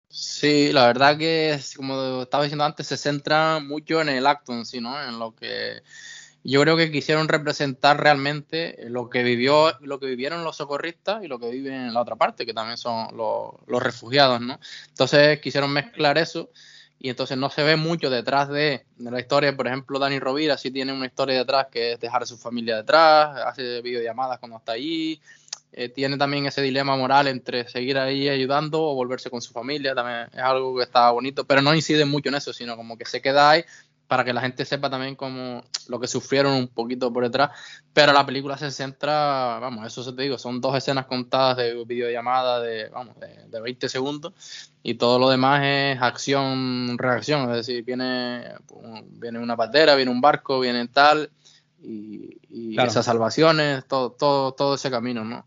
Sí, 0.08 0.72
la 0.72 0.86
verdad 0.86 1.18
que, 1.18 1.58
como 1.76 2.22
estaba 2.22 2.44
diciendo 2.44 2.64
antes, 2.64 2.86
se 2.86 2.96
centra 2.96 3.60
mucho 3.60 4.00
en 4.00 4.08
el 4.08 4.26
acto 4.26 4.52
en 4.52 4.64
sí, 4.64 4.80
¿no? 4.80 5.00
En 5.02 5.18
lo 5.18 5.34
que 5.34 5.82
yo 6.48 6.60
creo 6.60 6.76
que 6.76 6.92
quisieron 6.92 7.26
representar 7.26 8.00
realmente 8.00 8.76
lo 8.88 9.10
que 9.10 9.24
vivió, 9.24 9.76
lo 9.80 9.98
que 9.98 10.06
vivieron 10.06 10.44
los 10.44 10.56
socorristas 10.56 11.24
y 11.24 11.26
lo 11.26 11.40
que 11.40 11.50
viven 11.50 11.74
en 11.74 11.94
la 11.94 12.00
otra 12.00 12.14
parte, 12.14 12.46
que 12.46 12.54
también 12.54 12.76
son 12.76 13.16
los, 13.16 13.82
refugiados, 13.82 14.40
¿no? 14.40 14.60
Entonces 14.88 15.40
quisieron 15.40 15.72
mezclar 15.72 16.18
eso 16.18 16.50
y 17.00 17.10
entonces 17.10 17.36
no 17.36 17.50
se 17.50 17.64
ve 17.64 17.74
mucho 17.74 18.10
detrás 18.10 18.48
de, 18.48 18.86
la 18.98 19.18
historia. 19.18 19.56
Por 19.56 19.66
ejemplo, 19.66 19.98
Dani 19.98 20.20
Rovira 20.20 20.56
sí 20.56 20.70
tiene 20.70 20.92
una 20.92 21.06
historia 21.06 21.36
detrás 21.36 21.66
que 21.70 21.94
es 21.94 22.00
dejar 22.00 22.22
a 22.22 22.26
su 22.26 22.38
familia 22.38 22.76
detrás, 22.76 23.40
hace 23.44 23.82
videollamadas 23.82 24.38
cuando 24.38 24.58
está 24.58 24.72
allí. 24.72 25.20
Eh, 25.72 25.88
tiene 25.88 26.16
también 26.16 26.46
ese 26.46 26.62
dilema 26.62 26.96
moral 26.96 27.26
entre 27.26 27.68
seguir 27.68 27.98
ahí 27.98 28.28
ayudando 28.28 28.82
o 28.82 28.94
volverse 28.94 29.30
con 29.30 29.42
su 29.42 29.52
familia, 29.52 29.94
también 29.94 30.28
es 30.32 30.38
algo 30.38 30.76
que 30.76 30.84
está 30.84 31.10
bonito, 31.10 31.44
pero 31.44 31.60
no 31.60 31.74
incide 31.74 32.04
mucho 32.04 32.28
en 32.28 32.36
eso, 32.36 32.52
sino 32.52 32.76
como 32.76 32.96
que 32.96 33.04
se 33.04 33.20
queda 33.20 33.50
ahí 33.50 33.64
para 34.06 34.24
que 34.24 34.32
la 34.32 34.40
gente 34.40 34.64
sepa 34.64 34.88
también 34.88 35.16
como 35.16 35.62
lo 35.88 35.98
que 36.00 36.06
sufrieron 36.06 36.52
un 36.54 36.68
poquito 36.68 37.12
por 37.12 37.24
detrás, 37.24 37.50
pero 37.92 38.12
la 38.12 38.24
película 38.24 38.56
se 38.56 38.70
centra, 38.70 39.58
vamos, 39.58 39.86
eso 39.86 40.02
se 40.02 40.12
te 40.12 40.22
digo, 40.22 40.38
son 40.38 40.60
dos 40.60 40.76
escenas 40.76 41.06
contadas 41.06 41.56
de 41.56 41.84
videollamada 41.84 42.60
de, 42.60 42.88
vamos, 42.88 43.16
de, 43.18 43.60
20 43.60 43.88
segundos 43.88 44.32
y 44.82 44.94
todo 44.94 45.18
lo 45.18 45.28
demás 45.28 45.62
es 45.64 46.00
acción, 46.00 46.96
reacción, 46.98 47.50
es 47.50 47.56
decir, 47.56 47.84
viene, 47.84 48.44
viene 49.10 49.38
una 49.38 49.56
patera, 49.56 49.96
viene 49.96 50.10
un 50.10 50.20
barco, 50.20 50.60
viene 50.60 50.86
tal 50.88 51.30
y, 51.82 52.38
esas 52.78 53.04
salvaciones, 53.04 53.86
todo, 53.86 54.12
todo, 54.12 54.52
todo 54.52 54.74
ese 54.74 54.90
camino, 54.90 55.24
¿no? 55.24 55.46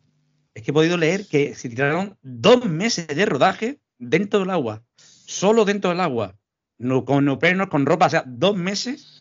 Es 0.54 0.64
que 0.64 0.72
he 0.72 0.74
podido 0.74 0.98
leer 0.98 1.28
que 1.28 1.56
se 1.56 1.70
tiraron 1.70 2.18
dos 2.22 2.66
meses 2.66 3.08
de 3.08 3.26
rodaje 3.26 3.80
dentro 3.98 4.40
del 4.40 4.50
agua, 4.50 4.84
solo 4.98 5.64
dentro 5.64 5.92
del 5.92 6.02
agua 6.02 6.39
no, 6.80 7.04
con 7.04 7.26
neoprenos, 7.26 7.68
con 7.68 7.86
ropa, 7.86 8.06
o 8.06 8.10
sea, 8.10 8.24
dos 8.26 8.56
meses 8.56 9.20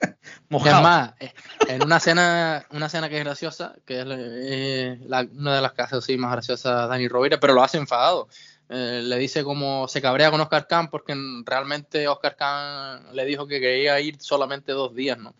mojados. 0.48 0.78
Es 0.78 0.82
más, 0.82 1.12
eh, 1.18 1.32
en 1.66 1.82
una 1.82 1.96
escena, 1.96 2.64
una 2.70 2.86
escena 2.86 3.08
que 3.08 3.18
es 3.18 3.24
graciosa, 3.24 3.74
que 3.84 4.00
es 4.00 4.06
eh, 4.08 5.00
una 5.34 5.56
de 5.56 5.60
las 5.60 5.72
casas 5.72 6.04
sí, 6.04 6.16
más 6.16 6.30
graciosas 6.30 6.88
Dani 6.88 7.08
Rovira, 7.08 7.40
pero 7.40 7.54
lo 7.54 7.62
hace 7.62 7.76
enfadado. 7.76 8.28
Eh, 8.70 9.00
le 9.02 9.16
dice 9.16 9.42
como 9.44 9.88
se 9.88 10.02
cabrea 10.02 10.30
con 10.30 10.42
Oscar 10.42 10.66
Khan 10.66 10.90
porque 10.90 11.16
realmente 11.44 12.06
Oscar 12.06 12.36
Khan 12.36 13.16
le 13.16 13.24
dijo 13.24 13.46
que 13.46 13.60
quería 13.60 13.98
ir 13.98 14.20
solamente 14.20 14.72
dos 14.72 14.94
días, 14.94 15.18
¿no? 15.18 15.34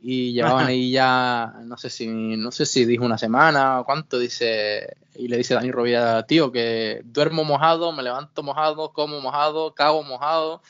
Y 0.00 0.32
llevaban 0.32 0.66
ahí 0.68 0.90
ya, 0.92 1.54
no 1.64 1.76
sé 1.76 1.90
si, 1.90 2.06
no 2.08 2.50
sé 2.50 2.64
si 2.64 2.86
dijo 2.86 3.04
una 3.04 3.18
semana 3.18 3.80
o 3.80 3.84
cuánto, 3.84 4.18
dice, 4.18 4.96
y 5.16 5.28
le 5.28 5.36
dice 5.36 5.52
Dani 5.52 5.70
Rovira, 5.70 6.24
tío, 6.24 6.50
que 6.50 7.02
duermo 7.04 7.44
mojado, 7.44 7.92
me 7.92 8.02
levanto 8.02 8.42
mojado, 8.42 8.92
como 8.94 9.20
mojado, 9.20 9.74
cago 9.74 10.02
mojado, 10.02 10.62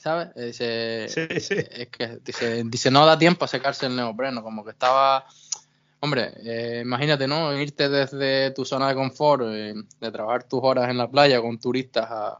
¿sabes? 0.00 0.28
Eh, 0.34 0.46
dice, 0.46 1.04
Es 1.82 1.88
que 1.88 2.18
dice, 2.24 2.62
dice, 2.64 2.90
no 2.90 3.06
da 3.06 3.16
tiempo 3.16 3.44
a 3.44 3.48
secarse 3.48 3.86
el 3.86 3.94
neopreno, 3.94 4.42
como 4.42 4.64
que 4.64 4.72
estaba 4.72 5.24
Hombre, 6.02 6.32
eh, 6.44 6.80
imagínate, 6.82 7.28
¿no? 7.28 7.52
Irte 7.58 7.90
desde 7.90 8.52
tu 8.52 8.64
zona 8.64 8.88
de 8.88 8.94
confort, 8.94 9.42
eh, 9.44 9.74
de 10.00 10.10
trabajar 10.10 10.44
tus 10.44 10.60
horas 10.62 10.88
en 10.88 10.96
la 10.96 11.10
playa 11.10 11.42
con 11.42 11.58
turistas, 11.58 12.06
a, 12.10 12.38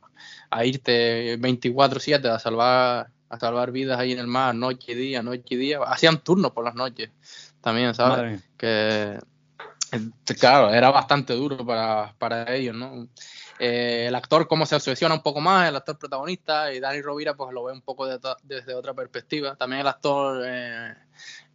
a 0.48 0.64
irte 0.64 1.38
24-7 1.38 2.24
a 2.26 2.38
salvar, 2.38 3.10
a 3.28 3.38
salvar 3.38 3.70
vidas 3.70 4.00
ahí 4.00 4.12
en 4.12 4.18
el 4.18 4.26
mar, 4.26 4.54
noche 4.54 4.92
y 4.92 4.94
día, 4.94 5.22
noche 5.22 5.44
y 5.50 5.56
día. 5.56 5.78
Hacían 5.86 6.24
turnos 6.24 6.52
por 6.52 6.64
las 6.64 6.74
noches 6.74 7.10
también, 7.60 7.94
¿sabes? 7.94 8.42
Que, 8.56 9.18
claro, 10.38 10.72
era 10.72 10.90
bastante 10.90 11.34
duro 11.34 11.64
para, 11.64 12.14
para 12.18 12.54
ellos, 12.54 12.74
¿no? 12.74 13.08
Eh, 13.62 14.06
el 14.06 14.14
actor 14.14 14.48
como 14.48 14.64
se 14.64 14.74
obsesiona 14.74 15.14
un 15.14 15.22
poco 15.22 15.42
más, 15.42 15.68
el 15.68 15.76
actor 15.76 15.98
protagonista, 15.98 16.72
y 16.72 16.80
Dani 16.80 17.02
Rovira 17.02 17.34
pues 17.34 17.52
lo 17.52 17.64
ve 17.64 17.74
un 17.74 17.82
poco 17.82 18.06
desde 18.42 18.74
otra 18.74 18.94
perspectiva. 18.94 19.54
También 19.54 19.82
el 19.82 19.86
actor 19.86 20.42
eh, 20.46 20.94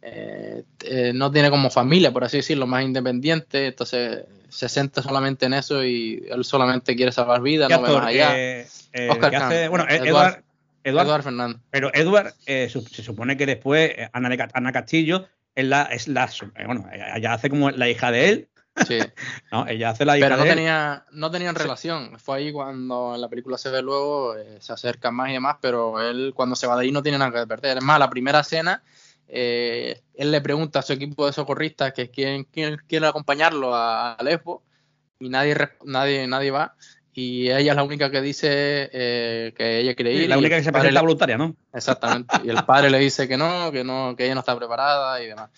eh, 0.02 1.12
no 1.12 1.32
tiene 1.32 1.50
como 1.50 1.68
familia, 1.68 2.12
por 2.12 2.22
así 2.22 2.36
decirlo, 2.36 2.68
más 2.68 2.84
independiente, 2.84 3.66
entonces 3.66 4.24
se 4.48 4.68
centra 4.68 5.02
solamente 5.02 5.46
en 5.46 5.54
eso 5.54 5.82
y 5.82 6.24
él 6.30 6.44
solamente 6.44 6.94
quiere 6.94 7.10
salvar 7.10 7.42
vidas, 7.42 7.68
no 7.68 7.82
ve 7.82 7.92
más 7.92 8.06
allá. 8.06 8.66
Oscar 9.10 9.68
bueno, 9.68 9.84
Eduard, 9.88 10.44
Eduard, 10.84 11.22
Fernández. 11.24 11.60
Pero 11.70 11.92
Eduard 11.92 12.34
se 12.46 13.02
supone 13.02 13.36
que 13.36 13.46
después 13.46 13.92
Ana, 14.12 14.48
Ana 14.52 14.70
Castillo 14.70 15.26
es 15.56 15.64
la, 15.64 15.82
es 15.82 16.06
la 16.06 16.30
bueno, 16.66 16.88
ella 17.16 17.32
hace 17.32 17.50
como 17.50 17.72
la 17.72 17.88
hija 17.88 18.12
de 18.12 18.28
él, 18.28 18.48
Sí. 18.86 18.98
no, 19.52 19.66
ella 19.66 19.90
hace 19.90 20.04
la 20.04 20.14
Pero 20.14 20.36
no, 20.36 20.44
tenía, 20.44 21.04
no 21.12 21.30
tenían 21.30 21.54
relación. 21.54 22.18
Fue 22.18 22.38
ahí 22.38 22.52
cuando 22.52 23.14
en 23.14 23.20
la 23.20 23.28
película 23.28 23.58
se 23.58 23.70
ve 23.70 23.82
luego, 23.82 24.36
eh, 24.36 24.58
se 24.60 24.72
acercan 24.72 25.14
más 25.14 25.30
y 25.30 25.34
demás, 25.34 25.56
pero 25.60 26.00
él 26.00 26.32
cuando 26.34 26.56
se 26.56 26.66
va 26.66 26.76
de 26.76 26.84
ahí 26.84 26.92
no 26.92 27.02
tiene 27.02 27.18
nada 27.18 27.40
que 27.40 27.46
perder. 27.46 27.78
Es 27.78 27.84
más, 27.84 27.98
la 27.98 28.10
primera 28.10 28.40
escena, 28.40 28.82
eh, 29.28 30.02
él 30.14 30.30
le 30.30 30.40
pregunta 30.40 30.80
a 30.80 30.82
su 30.82 30.92
equipo 30.92 31.26
de 31.26 31.32
socorristas 31.32 31.92
que 31.92 32.10
quién, 32.10 32.44
quiere 32.44 33.06
acompañarlo 33.06 33.74
a, 33.74 34.16
Lesbo 34.22 34.62
y 35.18 35.28
nadie, 35.28 35.56
nadie, 35.84 36.26
nadie 36.26 36.50
va. 36.50 36.74
Y 37.12 37.50
ella 37.50 37.72
es 37.72 37.76
la 37.76 37.82
única 37.82 38.10
que 38.10 38.20
dice 38.20 38.90
eh, 38.92 39.54
que 39.56 39.78
ella 39.80 39.94
quiere 39.94 40.12
ir. 40.12 40.28
la 40.28 40.36
única 40.36 40.58
que 40.58 40.64
se 40.64 40.70
presenta 40.70 41.00
voluntaria, 41.00 41.38
¿no? 41.38 41.56
Exactamente. 41.72 42.36
Y 42.44 42.50
el 42.50 42.62
padre 42.66 42.90
le 42.90 42.98
dice 42.98 43.26
que 43.26 43.38
no, 43.38 43.72
que 43.72 43.82
no, 43.84 44.14
que 44.14 44.26
ella 44.26 44.34
no 44.34 44.40
está 44.40 44.54
preparada 44.54 45.22
y 45.22 45.28
demás. 45.28 45.50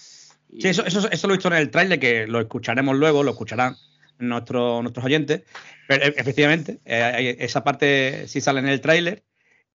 Sí, 0.58 0.68
eso, 0.68 0.84
eso, 0.84 1.10
eso, 1.10 1.26
lo 1.26 1.34
he 1.34 1.36
visto 1.36 1.48
en 1.48 1.54
el 1.54 1.70
trailer, 1.70 1.98
que 1.98 2.26
lo 2.26 2.40
escucharemos 2.40 2.96
luego, 2.96 3.22
lo 3.22 3.32
escucharán 3.32 3.76
nuestros 4.18 4.82
nuestros 4.82 5.04
oyentes. 5.04 5.42
Pero 5.86 6.04
e, 6.04 6.14
efectivamente, 6.16 6.80
eh, 6.84 7.36
esa 7.40 7.64
parte 7.64 8.26
sí 8.28 8.40
sale 8.40 8.60
en 8.60 8.68
el 8.68 8.80
tráiler. 8.80 9.24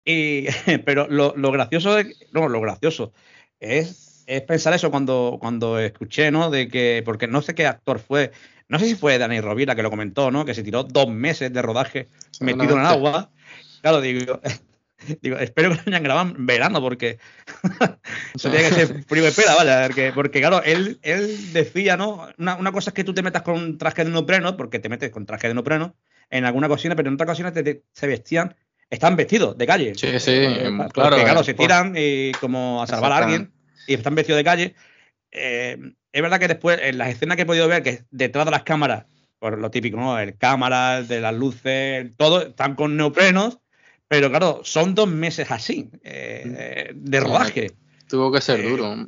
Y, 0.06 0.48
pero 0.86 1.08
lo, 1.08 1.34
lo, 1.38 1.52
gracioso, 1.52 1.98
no, 2.32 2.50
lo 2.50 2.62
gracioso 2.62 3.14
es, 3.60 4.24
es, 4.28 4.42
pensar 4.42 4.74
eso 4.74 4.92
cuando, 4.92 5.38
cuando 5.40 5.80
escuché, 5.80 6.32
¿no? 6.32 6.50
De 6.50 6.68
que, 6.68 7.02
porque 7.06 7.28
no 7.28 7.42
sé 7.42 7.56
qué 7.56 7.66
actor 7.68 8.00
fue, 8.00 8.32
no 8.68 8.80
sé 8.80 8.88
si 8.88 8.96
fue 8.96 9.18
Dani 9.18 9.40
Rovira 9.40 9.76
que 9.76 9.84
lo 9.84 9.90
comentó, 9.90 10.32
¿no? 10.32 10.44
Que 10.46 10.54
se 10.54 10.64
tiró 10.64 10.84
dos 10.84 11.08
meses 11.10 11.54
de 11.54 11.62
rodaje 11.62 12.10
metido 12.42 12.74
en 12.74 12.82
el 12.82 12.86
agua. 12.86 13.32
Claro, 13.82 14.02
digo, 14.02 14.40
Digo, 15.22 15.38
espero 15.38 15.70
que 15.70 15.76
lo 15.76 15.82
hayan 15.88 16.04
grabado 16.04 16.30
en 16.30 16.46
verano, 16.46 16.82
porque 16.82 17.20
tiene 18.42 18.58
que 18.58 18.72
ser 18.72 19.04
frío 19.04 19.28
espera, 19.28 19.56
vaya, 19.56 19.88
porque, 19.88 20.12
porque 20.14 20.40
claro, 20.40 20.62
él, 20.64 21.00
él 21.02 21.54
decía, 21.54 21.98
¿no? 21.98 22.28
Una, 22.38 22.56
una, 22.56 22.72
cosa 22.72 22.90
es 22.90 22.94
que 22.94 23.04
tú 23.04 23.14
te 23.14 23.24
metas 23.24 23.42
con 23.42 23.56
un 23.56 23.78
traje 23.78 24.04
de 24.04 24.12
neopreno, 24.12 24.58
porque 24.58 24.80
te 24.80 24.90
metes 24.90 25.12
con 25.12 25.26
traje 25.26 25.48
de 25.48 25.54
neopreno 25.54 25.96
en 26.30 26.46
alguna 26.46 26.68
cocina, 26.68 26.96
pero 26.96 27.10
en 27.10 27.16
otras 27.16 27.28
ocasiones 27.28 27.78
se 27.92 28.08
vestían, 28.08 28.56
están 28.90 29.16
vestidos 29.16 29.58
de 29.58 29.68
calle. 29.68 29.96
Sí, 29.96 30.20
sí, 30.20 30.32
eh, 30.32 30.72
claro. 30.94 31.16
claro, 31.18 31.44
se 31.44 31.54
tiran 31.54 31.94
y 31.96 32.32
como 32.34 32.82
a 32.82 32.88
salvar 32.88 33.12
a 33.12 33.18
alguien 33.18 33.54
y 33.88 33.94
están 33.94 34.16
vestidos 34.16 34.38
de 34.38 34.44
calle. 34.44 34.76
Eh, 35.32 35.78
es 36.12 36.22
verdad 36.22 36.40
que 36.40 36.48
después, 36.48 36.80
en 36.82 36.98
las 36.98 37.10
escenas 37.10 37.36
que 37.36 37.44
he 37.44 37.46
podido 37.46 37.68
ver, 37.68 37.82
que 37.82 38.04
detrás 38.12 38.46
de 38.46 38.52
las 38.52 38.64
cámaras, 38.64 39.06
por 39.40 39.58
lo 39.58 39.72
típico, 39.72 39.98
¿no? 39.98 40.20
El 40.20 40.38
cámara, 40.38 41.02
de 41.02 41.20
las 41.20 41.34
luces, 41.34 42.12
todo, 42.18 42.48
están 42.48 42.76
con 42.76 42.96
neoprenos 42.96 43.60
pero 44.08 44.30
claro, 44.30 44.62
son 44.64 44.96
dos 44.96 45.08
meses 45.08 45.50
así, 45.52 45.90
eh, 46.04 46.92
de 46.94 47.20
rodaje. 47.20 47.72
Tuvo 48.08 48.32
que 48.32 48.42
ser 48.42 48.60
eh, 48.60 48.70
duro. 48.70 49.08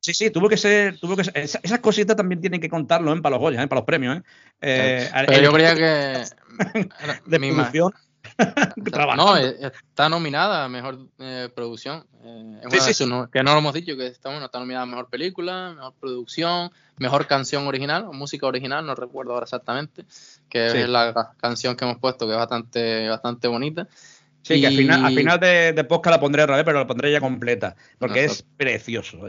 Sí, 0.00 0.14
sí, 0.14 0.30
tuvo 0.30 0.48
que 0.48 0.56
ser. 0.56 0.98
Tuvo 0.98 1.16
que 1.16 1.24
ser, 1.24 1.36
esas, 1.36 1.80
cositas 1.80 2.16
también 2.16 2.40
tienen 2.40 2.60
que 2.60 2.68
contarlo 2.68 3.12
¿eh? 3.12 3.20
para 3.20 3.34
los 3.34 3.40
Goya, 3.40 3.66
para 3.66 3.80
los 3.80 3.86
premios. 3.86 4.22
Pero 4.58 5.42
yo 5.42 5.52
creía 5.52 5.74
que. 5.74 6.24
de 7.26 7.38
mi 7.38 7.52
producción. 7.52 7.92
no, 9.16 9.36
está 9.36 10.08
nominada 10.08 10.64
a 10.64 10.68
mejor 10.68 11.08
producción. 11.54 12.06
sí, 12.70 12.94
sí, 12.94 13.04
que 13.32 13.42
no 13.42 13.52
lo 13.52 13.58
hemos 13.58 13.74
dicho, 13.74 13.96
que 13.96 14.06
está, 14.06 14.44
está 14.44 14.58
nominada 14.58 14.84
a 14.84 14.86
mejor 14.86 15.08
película, 15.08 15.72
mejor 15.74 15.94
producción, 16.00 16.70
mejor 16.98 17.26
canción 17.26 17.66
original 17.66 18.04
o 18.04 18.12
música 18.12 18.46
original, 18.46 18.84
no 18.86 18.94
recuerdo 18.94 19.32
ahora 19.32 19.44
exactamente 19.44 20.04
que 20.48 20.66
es 20.66 20.88
la 20.88 21.32
canción 21.38 21.76
que 21.76 21.84
hemos 21.84 21.98
puesto, 21.98 22.26
que 22.26 22.32
es 22.32 22.38
bastante, 22.38 23.08
bastante 23.08 23.48
bonita. 23.48 23.88
Sí, 24.42 24.60
que 24.60 24.66
al 24.66 24.76
final, 24.76 25.04
al 25.04 25.14
final 25.14 25.40
de, 25.40 25.72
de 25.74 25.84
podcast 25.84 26.16
la 26.16 26.20
pondré 26.20 26.42
otra 26.42 26.56
vez, 26.56 26.64
pero 26.64 26.78
la 26.78 26.86
pondré 26.86 27.12
ya 27.12 27.20
completa, 27.20 27.76
porque 27.98 28.24
es 28.24 28.42
precioso. 28.56 29.20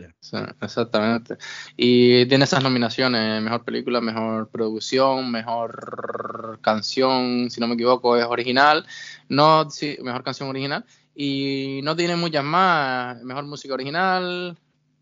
exactamente. 0.62 1.36
Y 1.76 2.26
tiene 2.28 2.46
esas 2.46 2.64
nominaciones, 2.64 3.42
mejor 3.42 3.66
película, 3.66 4.00
mejor 4.00 4.50
producción, 4.50 5.30
mejor 5.30 6.60
canción, 6.62 7.50
si 7.50 7.60
no 7.60 7.68
me 7.68 7.74
equivoco, 7.74 8.16
es 8.16 8.26
original. 8.26 8.86
No, 9.28 9.70
sí, 9.70 9.98
mejor 10.02 10.24
canción 10.24 10.48
original. 10.48 10.86
Y 11.14 11.82
no 11.84 11.98
tiene 11.98 12.16
muchas 12.16 12.46
más, 12.46 13.22
mejor 13.24 13.44
música 13.46 13.74
original, 13.74 14.58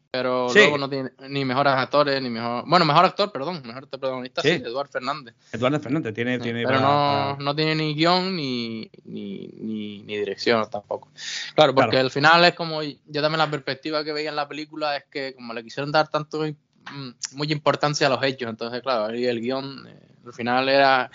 pero 0.09 0.47
luego 0.53 0.77
no 0.77 0.89
tiene 0.89 1.11
ni 1.29 1.45
mejores 1.45 1.73
actores, 1.73 2.21
ni 2.21 2.29
mejor. 2.29 2.63
Bueno, 2.67 2.85
mejor 2.85 3.05
actor, 3.05 3.31
perdón, 3.31 3.61
mejor 3.65 3.87
protagonista, 3.87 4.41
sí, 4.41 4.49
Eduardo 4.49 4.91
Fernández. 4.91 5.35
Eduardo 5.51 5.79
Fernández 5.79 6.13
tiene. 6.13 6.39
tiene 6.39 6.65
pero 6.65 6.79
no, 6.79 7.37
no 7.37 7.55
tiene 7.55 7.75
ni 7.75 7.93
guion 7.93 8.35
ni, 8.35 8.89
ni, 9.05 9.47
ni, 9.59 10.17
dirección 10.17 10.69
tampoco. 10.69 11.09
Claro, 11.55 11.75
porque 11.75 11.97
al 11.97 12.11
final 12.11 12.43
es 12.45 12.53
como. 12.53 12.81
Yo 12.83 13.21
también 13.21 13.39
la 13.39 13.51
perspectiva 13.51 14.03
que 14.03 14.13
veía 14.13 14.29
en 14.29 14.35
la 14.35 14.47
película 14.47 14.97
es 14.97 15.05
que, 15.11 15.33
como 15.33 15.53
le 15.53 15.63
quisieron 15.63 15.91
dar 15.91 16.07
tanto 16.07 16.43
mm, 16.43 17.09
mucha 17.33 17.53
importancia 17.53 18.07
a 18.07 18.09
los 18.09 18.23
hechos, 18.23 18.49
entonces, 18.49 18.81
claro, 18.81 19.05
ahí 19.05 19.25
el 19.25 19.41
guion, 19.41 19.87
eh, 19.87 19.99
al 20.25 20.33
final 20.33 20.69
era 20.69 21.09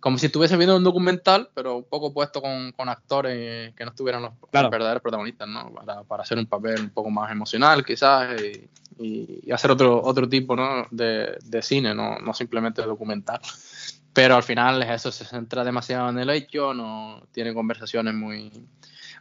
como 0.00 0.16
si 0.18 0.26
estuviese 0.26 0.56
viendo 0.56 0.76
un 0.76 0.84
documental, 0.84 1.50
pero 1.54 1.76
un 1.76 1.84
poco 1.84 2.12
puesto 2.12 2.40
con, 2.40 2.72
actores 2.88 3.74
que 3.74 3.84
no 3.84 3.90
estuvieran 3.90 4.22
los 4.22 4.32
verdaderos 4.52 5.02
protagonistas, 5.02 5.48
¿no? 5.48 5.72
Para, 6.06 6.22
hacer 6.22 6.38
un 6.38 6.46
papel 6.46 6.80
un 6.80 6.90
poco 6.90 7.10
más 7.10 7.30
emocional, 7.32 7.84
quizás, 7.84 8.40
y, 8.98 9.50
hacer 9.52 9.70
otro, 9.70 10.02
otro 10.02 10.28
tipo 10.28 10.56
¿no? 10.56 10.86
de, 10.90 11.38
cine, 11.62 11.94
¿no? 11.94 12.18
no 12.18 12.32
simplemente 12.34 12.82
documental. 12.82 13.40
Pero 14.12 14.36
al 14.36 14.42
final 14.42 14.82
eso 14.82 15.12
se 15.12 15.24
centra 15.24 15.64
demasiado 15.64 16.08
en 16.10 16.18
el 16.18 16.30
hecho, 16.30 16.74
no 16.74 17.22
tiene 17.32 17.54
conversaciones 17.54 18.14
muy 18.14 18.50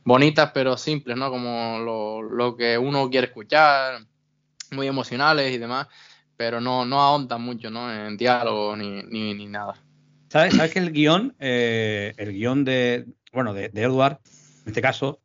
bonitas, 0.04 0.52
pero 0.54 0.78
simples, 0.78 1.18
¿no? 1.18 1.30
Como 1.30 1.80
lo, 1.80 2.22
lo 2.22 2.56
que 2.56 2.78
uno 2.78 3.10
quiere 3.10 3.28
escuchar, 3.28 4.00
muy 4.72 4.88
emocionales 4.88 5.54
y 5.54 5.58
demás, 5.58 5.88
pero 6.36 6.62
no, 6.62 6.86
no 6.86 7.02
ahondan 7.02 7.42
mucho, 7.42 7.70
¿no? 7.70 7.92
En 7.92 8.18
diálogo 8.18 8.76
ni, 8.76 9.04
ni, 9.04 9.34
ni 9.34 9.48
nada. 9.48 9.76
¿Sabes, 10.30 10.56
¿Sabes 10.56 10.72
que 10.72 10.80
el 10.80 10.92
guion, 10.92 11.36
eh, 11.40 12.14
el 12.18 12.34
guion 12.34 12.66
de, 12.66 13.06
bueno, 13.32 13.54
de, 13.54 13.72
Edward, 13.74 14.20
en 14.64 14.68
este 14.68 14.82
caso, 14.82 15.22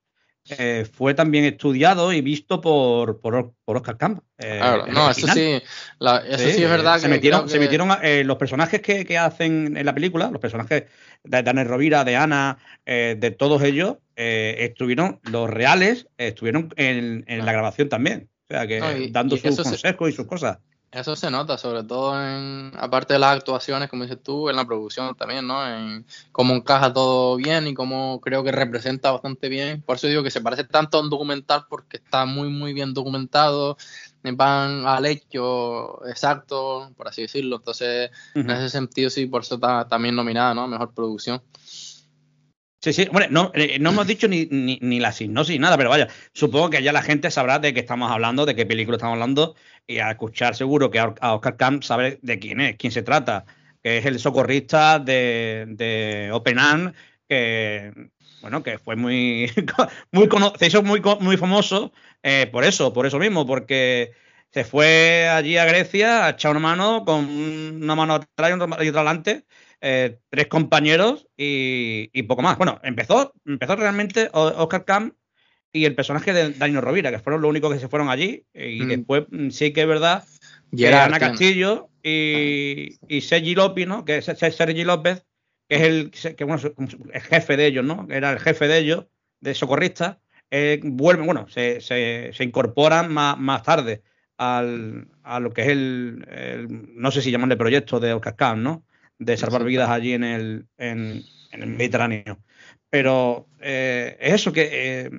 eh, 0.48 0.86
fue 0.92 1.14
también 1.14 1.44
estudiado 1.44 2.12
y 2.12 2.20
visto 2.20 2.60
por, 2.60 3.20
por, 3.20 3.54
Oscar 3.64 3.96
Camp. 3.96 4.22
Eh, 4.38 4.58
claro, 4.58 4.86
no, 4.86 5.10
eso 5.10 5.26
sí, 5.28 5.60
eso 5.60 6.38
sí, 6.38 6.62
es 6.62 6.70
verdad. 6.70 6.98
Se 6.98 7.08
metieron, 7.08 7.48
se 7.48 7.58
metieron 7.58 7.88
los 8.26 8.36
personajes 8.36 8.80
que, 8.80 9.18
hacen 9.18 9.76
en 9.76 9.86
la 9.86 9.94
película, 9.94 10.30
los 10.30 10.40
personajes 10.40 10.84
de 11.24 11.42
Daniel 11.42 11.68
Rovira, 11.68 12.04
de 12.04 12.16
Ana, 12.16 12.58
de 12.84 13.34
todos 13.36 13.62
ellos, 13.62 13.96
estuvieron, 14.14 15.20
los 15.30 15.50
reales, 15.50 16.06
estuvieron 16.16 16.72
en, 16.76 17.24
la 17.26 17.52
grabación 17.52 17.88
también. 17.88 18.28
O 18.48 18.54
sea, 18.54 18.66
que 18.66 19.08
dando 19.10 19.36
sus 19.36 19.56
consejos 19.56 20.10
y 20.10 20.12
sus 20.12 20.26
cosas. 20.26 20.58
Eso 20.92 21.16
se 21.16 21.30
nota, 21.30 21.56
sobre 21.56 21.84
todo 21.84 22.14
en, 22.22 22.70
aparte 22.76 23.14
de 23.14 23.18
las 23.18 23.34
actuaciones, 23.34 23.88
como 23.88 24.02
dices 24.02 24.22
tú, 24.22 24.50
en 24.50 24.56
la 24.56 24.66
producción 24.66 25.14
también, 25.14 25.46
¿no? 25.46 25.66
En 25.66 26.04
cómo 26.32 26.52
encaja 26.52 26.92
todo 26.92 27.36
bien 27.36 27.66
y 27.66 27.72
cómo 27.72 28.20
creo 28.20 28.44
que 28.44 28.52
representa 28.52 29.10
bastante 29.10 29.48
bien. 29.48 29.80
Por 29.80 29.96
eso 29.96 30.06
digo 30.06 30.22
que 30.22 30.30
se 30.30 30.42
parece 30.42 30.64
tanto 30.64 30.98
a 30.98 31.00
un 31.00 31.08
documental 31.08 31.64
porque 31.70 31.96
está 31.96 32.26
muy, 32.26 32.50
muy 32.50 32.74
bien 32.74 32.92
documentado, 32.92 33.78
van 34.22 34.86
al 34.86 35.06
hecho 35.06 36.06
exacto, 36.06 36.92
por 36.94 37.08
así 37.08 37.22
decirlo. 37.22 37.56
Entonces, 37.56 38.10
en 38.34 38.50
ese 38.50 38.68
sentido, 38.68 39.08
sí, 39.08 39.24
por 39.24 39.42
eso 39.42 39.54
está 39.54 39.88
también 39.88 40.14
nominada, 40.14 40.52
¿no? 40.52 40.68
Mejor 40.68 40.92
producción. 40.92 41.40
Sí, 42.82 42.92
sí, 42.92 43.06
bueno, 43.12 43.28
no, 43.30 43.52
eh, 43.54 43.78
no 43.78 43.90
hemos 43.90 44.08
dicho 44.08 44.26
ni, 44.26 44.46
ni, 44.50 44.78
ni 44.82 44.98
la 44.98 45.12
sinopsis, 45.12 45.60
nada, 45.60 45.76
pero 45.76 45.90
vaya, 45.90 46.08
supongo 46.32 46.68
que 46.70 46.82
ya 46.82 46.92
la 46.92 47.02
gente 47.02 47.30
sabrá 47.30 47.60
de 47.60 47.72
qué 47.72 47.78
estamos 47.78 48.10
hablando, 48.10 48.44
de 48.44 48.56
qué 48.56 48.66
película 48.66 48.96
estamos 48.96 49.14
hablando, 49.14 49.54
y 49.86 49.98
a 49.98 50.10
escuchar 50.10 50.56
seguro 50.56 50.90
que 50.90 50.98
a 50.98 51.34
Oscar 51.34 51.56
Camp 51.56 51.84
sabe 51.84 52.18
de 52.22 52.40
quién 52.40 52.60
es, 52.60 52.76
quién 52.76 52.92
se 52.92 53.02
trata, 53.04 53.44
que 53.84 53.98
es 53.98 54.06
el 54.06 54.18
socorrista 54.18 54.98
de, 54.98 55.64
de 55.68 56.30
Open 56.32 56.58
que 57.28 57.92
bueno, 58.40 58.62
que 58.64 58.78
fue 58.78 58.96
muy, 58.96 59.48
muy 60.10 60.28
se 60.58 60.82
muy, 60.82 61.00
muy 61.20 61.36
famoso 61.36 61.92
eh, 62.22 62.48
por 62.50 62.64
eso, 62.64 62.92
por 62.92 63.06
eso 63.06 63.18
mismo, 63.20 63.46
porque 63.46 64.12
se 64.50 64.64
fue 64.64 65.28
allí 65.28 65.56
a 65.56 65.64
Grecia 65.64 66.26
a 66.26 66.30
echar 66.30 66.50
una 66.50 66.60
mano 66.60 67.04
con 67.04 67.24
una 67.26 67.94
mano 67.94 68.14
atrás 68.14 68.50
y 68.50 68.88
otra, 68.88 69.00
adelante, 69.00 69.46
eh, 69.84 70.18
tres 70.30 70.46
compañeros 70.46 71.26
y, 71.36 72.22
poco 72.22 72.40
más. 72.40 72.56
Bueno, 72.56 72.80
empezó, 72.84 73.34
empezó 73.44 73.74
realmente 73.76 74.30
Oscar 74.32 74.84
Camp 74.84 75.14
y 75.72 75.86
el 75.86 75.96
personaje 75.96 76.32
de 76.32 76.52
Daniel 76.52 76.82
Rovira, 76.82 77.10
que 77.10 77.18
fueron 77.18 77.42
los 77.42 77.50
únicos 77.50 77.72
que 77.72 77.80
se 77.80 77.88
fueron 77.88 78.08
allí. 78.08 78.46
Y 78.54 78.82
mm. 78.82 78.88
después 78.88 79.24
mm, 79.30 79.50
sí 79.50 79.72
que 79.72 79.82
es 79.82 79.88
verdad 79.88 80.24
que 80.76 80.88
Ana 80.88 81.18
Castillo 81.18 81.90
y, 82.02 82.96
y 83.08 83.20
Sergi 83.22 83.54
López, 83.56 83.86
¿no? 83.88 84.04
Que 84.04 84.18
es 84.18 84.24
Sergi 84.24 84.84
López, 84.84 85.26
que 85.68 85.76
es 85.76 85.82
el, 85.82 86.36
que, 86.36 86.44
bueno, 86.44 86.62
el 87.12 87.20
jefe 87.20 87.56
de 87.56 87.66
ellos, 87.66 87.84
¿no? 87.84 88.06
Era 88.08 88.30
el 88.30 88.38
jefe 88.38 88.68
de 88.68 88.78
ellos, 88.78 89.06
de 89.40 89.54
socorristas, 89.54 90.18
eh, 90.50 90.80
vuelven, 90.84 91.26
bueno, 91.26 91.48
se, 91.48 91.80
se, 91.80 92.30
se 92.32 92.44
incorporan 92.44 93.12
más, 93.12 93.38
más 93.38 93.62
tarde 93.62 94.02
al, 94.36 95.08
a 95.22 95.40
lo 95.40 95.50
que 95.50 95.62
es 95.62 95.68
el, 95.68 96.88
no 96.94 97.10
sé 97.10 97.22
si 97.22 97.30
llamarle 97.30 97.56
proyecto 97.56 98.00
de 98.00 98.12
Oscar 98.12 98.56
¿no? 98.56 98.84
De 99.24 99.36
salvar 99.36 99.64
vidas 99.64 99.88
allí 99.88 100.12
en 100.12 100.24
el, 100.24 100.66
en, 100.78 101.22
el 101.52 101.66
Mediterráneo. 101.66 102.38
Pero 102.90 103.48
eh, 103.60 104.16
es 104.20 104.34
eso 104.34 104.52
que, 104.52 104.68
eh, 104.72 105.10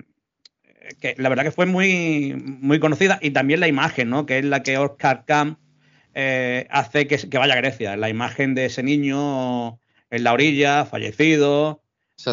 que 0.99 1.15
la 1.17 1.29
verdad 1.29 1.43
que 1.43 1.51
fue 1.51 1.65
muy, 1.65 2.33
muy 2.35 2.79
conocida 2.79 3.19
y 3.21 3.31
también 3.31 3.59
la 3.59 3.67
imagen, 3.67 4.09
¿no? 4.09 4.25
Que 4.25 4.39
es 4.39 4.45
la 4.45 4.63
que 4.63 4.77
Oscar 4.77 5.25
Camp 5.25 5.59
eh, 6.13 6.67
hace 6.69 7.07
que, 7.07 7.17
que, 7.17 7.37
vaya 7.37 7.53
a 7.53 7.57
Grecia. 7.57 7.97
La 7.97 8.09
imagen 8.09 8.55
de 8.55 8.65
ese 8.65 8.83
niño 8.83 9.79
en 10.09 10.23
la 10.23 10.33
orilla, 10.33 10.85
fallecido, 10.85 11.83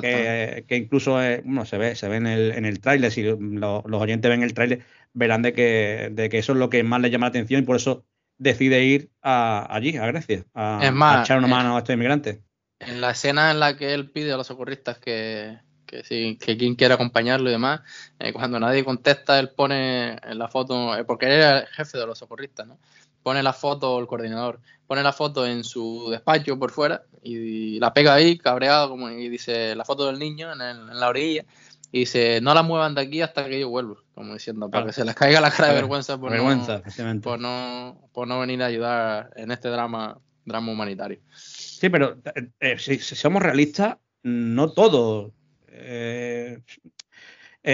que, 0.00 0.64
que, 0.68 0.76
incluso 0.76 1.12
bueno, 1.44 1.64
se 1.64 1.78
ve, 1.78 1.94
se 1.96 2.08
ve 2.08 2.16
en 2.16 2.26
el, 2.26 2.52
en 2.52 2.64
el 2.64 2.80
tráiler, 2.80 3.10
si 3.10 3.22
los 3.22 3.84
oyentes 3.84 4.30
ven 4.30 4.42
el 4.42 4.54
tráiler, 4.54 4.80
verán 5.12 5.42
de 5.42 5.52
que, 5.52 6.10
de 6.12 6.28
que 6.28 6.38
eso 6.38 6.52
es 6.52 6.58
lo 6.58 6.70
que 6.70 6.82
más 6.82 7.00
le 7.00 7.10
llama 7.10 7.26
la 7.26 7.30
atención 7.30 7.62
y 7.62 7.66
por 7.66 7.76
eso 7.76 8.04
decide 8.40 8.82
ir 8.82 9.10
allí, 9.20 9.96
a 9.96 10.06
Grecia, 10.06 10.44
a, 10.54 11.20
echar 11.22 11.38
una 11.38 11.46
mano 11.46 11.76
a 11.76 11.78
estos 11.78 11.94
inmigrantes. 11.94 12.40
En 12.80 13.00
la 13.00 13.10
escena 13.10 13.50
en 13.50 13.60
la 13.60 13.76
que 13.76 13.92
él 13.92 14.10
pide 14.10 14.32
a 14.32 14.38
los 14.38 14.46
socorristas 14.46 14.98
que, 14.98 15.58
que, 15.84 16.38
que 16.38 16.56
quien 16.56 16.74
quiera 16.74 16.94
acompañarlo 16.94 17.50
y 17.50 17.52
demás, 17.52 17.82
eh, 18.18 18.32
cuando 18.32 18.58
nadie 18.58 18.82
contesta, 18.82 19.38
él 19.38 19.50
pone 19.50 20.16
la 20.32 20.48
foto, 20.48 20.96
eh, 20.96 21.04
porque 21.04 21.26
él 21.26 21.32
era 21.32 21.58
el 21.60 21.66
jefe 21.66 21.98
de 21.98 22.06
los 22.06 22.18
socorristas, 22.18 22.66
¿no? 22.66 22.78
Pone 23.22 23.42
la 23.42 23.52
foto, 23.52 23.98
el 24.00 24.06
coordinador, 24.06 24.60
pone 24.86 25.02
la 25.02 25.12
foto 25.12 25.46
en 25.46 25.62
su 25.62 26.08
despacho 26.10 26.58
por 26.58 26.70
fuera 26.70 27.02
y, 27.22 27.78
la 27.78 27.92
pega 27.92 28.14
ahí, 28.14 28.38
cabreado, 28.38 28.88
como 28.88 29.10
y 29.10 29.28
dice 29.28 29.76
la 29.76 29.84
foto 29.84 30.06
del 30.06 30.18
niño 30.18 30.50
en, 30.50 30.62
en 30.62 30.98
la 30.98 31.08
orilla 31.10 31.44
y 31.92 32.00
dice, 32.00 32.40
no 32.40 32.54
la 32.54 32.62
muevan 32.62 32.94
de 32.94 33.02
aquí 33.02 33.20
hasta 33.20 33.48
que 33.48 33.58
yo 33.58 33.68
vuelva, 33.68 33.96
como 34.14 34.34
diciendo, 34.34 34.70
para 34.70 34.86
que 34.86 34.92
se 34.92 35.04
les 35.04 35.14
caiga 35.14 35.40
la 35.40 35.50
cara 35.50 35.68
de 35.68 35.74
vergüenza 35.74 36.18
por, 36.18 36.30
no, 36.30 37.20
por, 37.20 37.40
no, 37.40 38.08
por 38.12 38.28
no 38.28 38.38
venir 38.38 38.62
a 38.62 38.66
ayudar 38.66 39.30
en 39.34 39.50
este 39.50 39.68
drama, 39.68 40.18
drama 40.44 40.70
humanitario. 40.70 41.18
Sí, 41.34 41.88
pero 41.88 42.18
eh, 42.36 42.48
eh, 42.60 42.78
si, 42.78 42.98
somos 42.98 43.42
realistas, 43.42 43.96
no 44.22 44.72
todo. 44.72 45.32
Eh, 45.68 46.60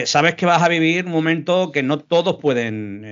sabes 0.06 0.34
que 0.34 0.46
vas 0.46 0.62
a 0.62 0.68
vivir 0.68 1.04
un 1.04 1.12
momento 1.12 1.70
que 1.70 1.82
no 1.82 1.98
todos 1.98 2.36
pueden, 2.36 3.02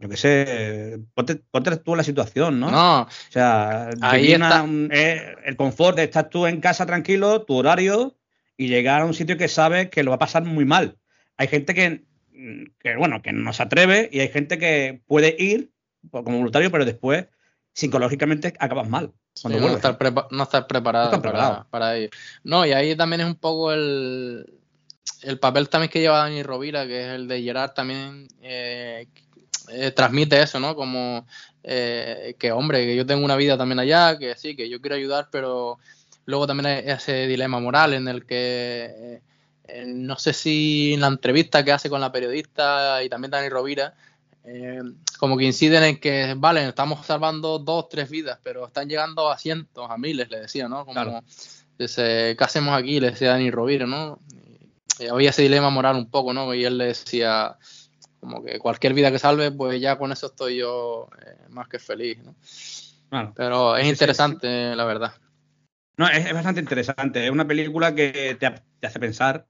yo 0.00 0.08
qué 0.08 0.16
sé, 0.16 0.98
ponte, 1.14 1.36
tú 1.76 1.92
en 1.92 1.98
la 1.98 2.04
situación, 2.04 2.58
¿no? 2.58 2.70
No. 2.70 3.02
O 3.02 3.08
sea, 3.28 3.90
ahí 4.00 4.32
está. 4.32 4.64
el 4.64 5.56
confort 5.56 5.96
de 5.96 6.04
estar 6.04 6.30
tú 6.30 6.46
en 6.46 6.60
casa 6.60 6.86
tranquilo, 6.86 7.42
tu 7.42 7.54
horario, 7.54 8.17
y 8.58 8.68
llegar 8.68 9.00
a 9.00 9.06
un 9.06 9.14
sitio 9.14 9.38
que 9.38 9.48
sabe 9.48 9.88
que 9.88 10.02
lo 10.02 10.10
va 10.10 10.16
a 10.16 10.18
pasar 10.18 10.44
muy 10.44 10.66
mal. 10.66 10.98
Hay 11.38 11.46
gente 11.46 11.72
que, 11.74 12.04
bueno, 12.98 13.22
que 13.22 13.32
no 13.32 13.52
se 13.54 13.62
atreve 13.62 14.10
y 14.12 14.20
hay 14.20 14.28
gente 14.28 14.58
que 14.58 15.00
puede 15.06 15.34
ir 15.38 15.70
como 16.10 16.36
voluntario, 16.36 16.70
pero 16.70 16.84
después 16.84 17.26
psicológicamente 17.72 18.52
acabas 18.58 18.88
mal. 18.88 19.12
No, 19.44 19.50
estar 19.68 19.96
no, 20.32 20.42
estar 20.42 20.66
preparado, 20.66 21.66
para, 21.70 21.96
ir. 21.96 22.10
No, 22.42 22.66
y 22.66 22.72
ahí 22.72 22.96
también 22.96 23.20
es 23.20 23.26
un 23.28 23.36
poco 23.36 23.72
el, 23.72 24.44
el 25.22 25.38
papel 25.38 25.68
también 25.68 25.90
que 25.90 26.00
lleva 26.00 26.18
Dani 26.18 26.42
Rovira, 26.42 26.84
que 26.88 27.02
es 27.02 27.14
el 27.14 27.28
de 27.28 27.40
Gerard, 27.40 27.72
también 27.72 28.26
eh, 28.42 29.06
eh, 29.70 29.92
transmite 29.92 30.42
eso, 30.42 30.58
¿no? 30.58 30.74
Como 30.74 31.24
eh, 31.62 32.34
que, 32.36 32.50
hombre, 32.50 32.84
que 32.84 32.96
yo 32.96 33.06
tengo 33.06 33.24
una 33.24 33.36
vida 33.36 33.56
también 33.56 33.78
allá, 33.78 34.18
que 34.18 34.34
sí, 34.34 34.56
que 34.56 34.68
yo 34.68 34.80
quiero 34.80 34.96
ayudar, 34.96 35.28
pero 35.30 35.78
Luego 36.28 36.46
también 36.46 36.66
hay 36.66 36.82
ese 36.84 37.26
dilema 37.26 37.58
moral 37.58 37.94
en 37.94 38.06
el 38.06 38.26
que 38.26 39.22
eh, 39.66 39.84
no 39.86 40.18
sé 40.18 40.34
si 40.34 40.92
en 40.92 41.00
la 41.00 41.06
entrevista 41.06 41.64
que 41.64 41.72
hace 41.72 41.88
con 41.88 42.02
la 42.02 42.12
periodista 42.12 43.02
y 43.02 43.08
también 43.08 43.30
Dani 43.30 43.48
Rovira, 43.48 43.94
eh, 44.44 44.82
como 45.18 45.38
que 45.38 45.44
inciden 45.44 45.84
en 45.84 45.98
que, 45.98 46.34
vale, 46.36 46.68
estamos 46.68 47.06
salvando 47.06 47.58
dos, 47.58 47.88
tres 47.88 48.10
vidas, 48.10 48.38
pero 48.42 48.66
están 48.66 48.90
llegando 48.90 49.30
a 49.30 49.38
cientos, 49.38 49.90
a 49.90 49.96
miles, 49.96 50.28
le 50.28 50.40
decía, 50.40 50.68
¿no? 50.68 50.84
Como, 50.84 51.22
dice, 51.78 52.36
¿qué 52.36 52.44
hacemos 52.44 52.78
aquí? 52.78 53.00
Le 53.00 53.12
decía 53.12 53.30
Dani 53.30 53.50
Rovira, 53.50 53.86
¿no? 53.86 54.20
Y 54.98 55.06
había 55.06 55.30
ese 55.30 55.40
dilema 55.40 55.70
moral 55.70 55.96
un 55.96 56.10
poco, 56.10 56.34
¿no? 56.34 56.52
Y 56.52 56.62
él 56.62 56.76
le 56.76 56.88
decía, 56.88 57.56
como 58.20 58.44
que 58.44 58.58
cualquier 58.58 58.92
vida 58.92 59.10
que 59.10 59.18
salve, 59.18 59.50
pues 59.50 59.80
ya 59.80 59.96
con 59.96 60.12
eso 60.12 60.26
estoy 60.26 60.58
yo 60.58 61.08
eh, 61.24 61.46
más 61.48 61.68
que 61.68 61.78
feliz, 61.78 62.18
¿no? 62.22 62.34
Pero 63.34 63.78
es 63.78 63.86
interesante, 63.86 64.76
la 64.76 64.84
verdad. 64.84 65.14
No, 65.98 66.08
es, 66.08 66.32
bastante 66.32 66.60
interesante. 66.60 67.24
Es 67.24 67.30
una 67.30 67.46
película 67.46 67.94
que 67.94 68.36
te, 68.38 68.86
hace 68.86 69.00
pensar 69.00 69.46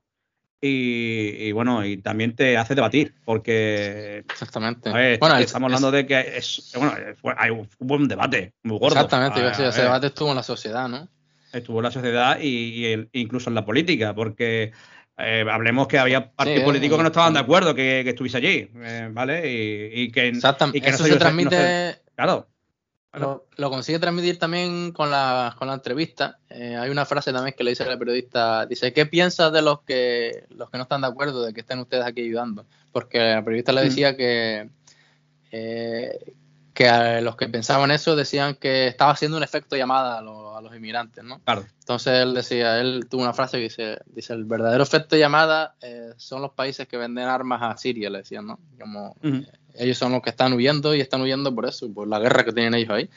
y, 0.60 1.52
bueno, 1.52 1.84
y 1.84 1.98
también 1.98 2.34
te 2.34 2.56
hace 2.56 2.74
debatir, 2.74 3.14
porque. 3.24 4.24
Exactamente. 4.28 4.90
bueno, 5.20 5.36
estamos 5.36 5.66
hablando 5.66 5.90
de 5.92 6.06
que 6.06 6.38
es, 6.38 6.72
bueno, 6.74 6.94
hay 7.36 7.50
un 7.50 7.68
buen 7.78 8.08
debate 8.08 8.54
muy 8.62 8.78
gordo. 8.78 8.96
Exactamente, 8.96 9.46
ese 9.46 9.82
debate 9.82 10.08
estuvo 10.08 10.30
en 10.30 10.36
la 10.36 10.42
sociedad, 10.42 10.88
¿no? 10.88 11.06
Estuvo 11.52 11.78
en 11.78 11.84
la 11.84 11.90
sociedad 11.90 12.38
y, 12.40 13.08
incluso 13.12 13.50
en 13.50 13.54
la 13.54 13.64
política, 13.64 14.14
porque 14.14 14.72
eh, 15.18 15.44
hablemos 15.50 15.86
que 15.86 15.98
había 15.98 16.32
partidos 16.32 16.64
políticos 16.64 16.96
que 16.96 17.02
no 17.02 17.08
estaban 17.08 17.34
de 17.34 17.40
acuerdo 17.40 17.74
que, 17.74 18.00
estuviese 18.00 18.38
allí, 18.38 18.70
eh, 18.74 19.08
¿vale? 19.12 19.42
Y, 19.92 20.10
que, 20.10 20.32
y 20.72 20.80
que 20.80 20.88
Eso 20.88 21.04
se 21.04 21.16
transmite. 21.16 22.00
claro. 22.16 22.48
Lo, 23.14 23.70
consigue 23.70 23.98
transmitir 23.98 24.38
también 24.38 24.92
con 24.92 25.10
la, 25.10 25.54
con 25.58 25.68
la 25.68 25.74
entrevista. 25.74 26.38
Eh, 26.50 26.76
hay 26.76 26.90
una 26.90 27.06
frase 27.06 27.32
también 27.32 27.54
que 27.56 27.64
le 27.64 27.70
dice 27.70 27.84
a 27.84 27.88
la 27.88 27.98
periodista, 27.98 28.66
dice, 28.66 28.92
¿qué 28.92 29.06
piensas 29.06 29.52
de 29.52 29.62
los 29.62 29.80
que, 29.80 30.44
los 30.50 30.70
que 30.70 30.76
no 30.76 30.82
están 30.82 31.00
de 31.00 31.06
acuerdo 31.06 31.42
de 31.42 31.54
que 31.54 31.60
estén 31.60 31.78
ustedes 31.78 32.04
aquí 32.04 32.22
ayudando? 32.22 32.66
Porque 32.92 33.18
la 33.18 33.42
periodista 33.42 33.72
le 33.72 33.80
mm. 33.80 33.84
decía 33.84 34.16
que, 34.16 34.68
eh, 35.52 36.34
que 36.74 36.88
a 36.88 37.20
los 37.22 37.34
que 37.36 37.48
pensaban 37.48 37.90
eso 37.90 38.14
decían 38.14 38.54
que 38.54 38.86
estaba 38.86 39.12
haciendo 39.12 39.36
un 39.36 39.42
efecto 39.42 39.74
llamada 39.74 40.18
a, 40.18 40.22
los 40.60 40.76
inmigrantes, 40.76 41.24
¿no? 41.24 41.40
Claro. 41.40 41.64
Entonces 41.80 42.12
él 42.22 42.34
decía, 42.34 42.78
él 42.80 43.06
tuvo 43.08 43.22
una 43.22 43.32
frase 43.32 43.56
que 43.56 43.64
dice, 43.64 43.98
dice 44.06 44.34
el 44.34 44.44
verdadero 44.44 44.82
efecto 44.82 45.16
llamada 45.16 45.76
eh, 45.80 46.12
son 46.18 46.42
los 46.42 46.52
países 46.52 46.86
que 46.86 46.96
venden 46.96 47.24
armas 47.24 47.62
a 47.62 47.76
Siria, 47.76 48.10
le 48.10 48.18
decían, 48.18 48.46
¿no? 48.46 48.60
Como 48.78 49.16
ellos 49.78 49.98
son 49.98 50.12
los 50.12 50.22
que 50.22 50.30
están 50.30 50.52
huyendo 50.52 50.94
y 50.94 51.00
están 51.00 51.20
huyendo 51.20 51.54
por 51.54 51.66
eso, 51.66 51.92
por 51.92 52.08
la 52.08 52.18
guerra 52.18 52.44
que 52.44 52.52
tienen 52.52 52.74
ellos 52.74 52.90
ahí. 52.90 53.08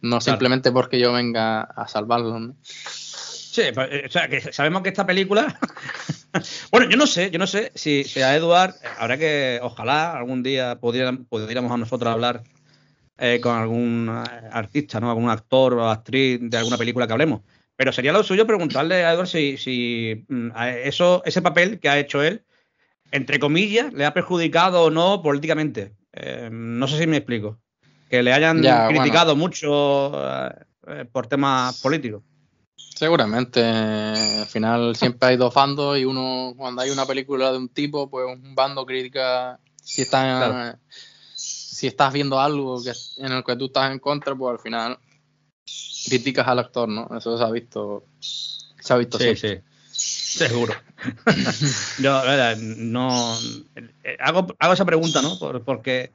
No 0.00 0.20
simplemente 0.20 0.70
porque 0.70 0.98
yo 0.98 1.12
venga 1.12 1.62
a 1.62 1.88
salvarlos. 1.88 2.54
Sí, 3.54 3.62
pues, 3.72 3.88
eh, 3.90 4.02
o 4.06 4.10
sea, 4.10 4.28
que 4.28 4.52
sabemos 4.52 4.82
que 4.82 4.88
esta 4.88 5.06
película. 5.06 5.58
bueno, 6.72 6.90
yo 6.90 6.96
no 6.96 7.06
sé, 7.06 7.30
yo 7.30 7.38
no 7.38 7.46
sé 7.46 7.72
si, 7.74 8.04
a 8.20 8.34
Eduard, 8.34 8.74
habrá 8.98 9.16
que, 9.16 9.60
ojalá 9.62 10.16
algún 10.16 10.42
día 10.42 10.78
pudiéramos 10.80 11.72
a 11.72 11.76
nosotros 11.76 12.12
hablar 12.12 12.42
eh, 13.16 13.38
con 13.40 13.56
algún 13.56 14.08
eh, 14.10 14.48
artista, 14.50 14.98
¿no? 14.98 15.08
Algún 15.08 15.30
actor 15.30 15.72
o 15.74 15.88
actriz 15.88 16.40
de 16.42 16.56
alguna 16.58 16.76
película 16.76 17.06
que 17.06 17.12
hablemos. 17.12 17.42
Pero 17.76 17.92
sería 17.92 18.12
lo 18.12 18.24
suyo 18.24 18.46
preguntarle 18.46 19.04
a 19.04 19.12
Eduard 19.12 19.28
si, 19.28 19.56
si 19.56 20.24
mm, 20.28 20.50
eso, 20.82 21.22
ese 21.24 21.40
papel 21.40 21.78
que 21.78 21.88
ha 21.88 21.98
hecho 21.98 22.22
él 22.22 22.44
entre 23.10 23.38
comillas, 23.38 23.92
le 23.92 24.06
ha 24.06 24.14
perjudicado 24.14 24.84
o 24.84 24.90
no 24.90 25.22
políticamente. 25.22 25.94
Eh, 26.12 26.48
no 26.50 26.86
sé 26.88 26.98
si 26.98 27.06
me 27.06 27.18
explico. 27.18 27.58
Que 28.08 28.22
le 28.22 28.32
hayan 28.32 28.62
criticado 28.88 29.34
mucho 29.36 30.12
eh, 30.86 31.04
por 31.10 31.26
temas 31.26 31.80
políticos. 31.80 32.22
Seguramente, 32.76 33.60
al 33.62 34.46
final 34.46 34.94
siempre 34.94 35.30
hay 35.30 35.36
dos 35.36 35.52
bandos 35.52 35.98
y 35.98 36.04
uno, 36.04 36.54
cuando 36.56 36.82
hay 36.82 36.90
una 36.90 37.06
película 37.06 37.50
de 37.50 37.58
un 37.58 37.68
tipo, 37.68 38.08
pues 38.08 38.26
un 38.26 38.54
bando 38.54 38.86
critica 38.86 39.58
si 39.82 40.02
estás, 40.02 40.76
si 41.34 41.88
estás 41.88 42.12
viendo 42.12 42.38
algo 42.38 42.82
que, 42.82 42.92
en 43.18 43.32
el 43.32 43.44
que 43.44 43.56
tú 43.56 43.66
estás 43.66 43.90
en 43.90 43.98
contra, 43.98 44.34
pues 44.34 44.52
al 44.52 44.58
final 44.60 44.98
criticas 46.06 46.46
al 46.46 46.60
actor, 46.60 46.88
¿no? 46.88 47.08
Eso 47.16 47.36
se 47.36 47.44
ha 47.44 47.50
visto, 47.50 48.06
se 48.20 48.92
ha 48.92 48.96
visto 48.96 49.18
sí, 49.18 49.34
sí. 49.36 49.58
Seguro. 50.34 50.74
Yo, 52.00 52.22
no. 52.58 53.38
Eh, 53.76 54.16
hago, 54.18 54.46
hago 54.58 54.72
esa 54.72 54.84
pregunta, 54.84 55.22
¿no? 55.22 55.38
porque, 55.64 56.10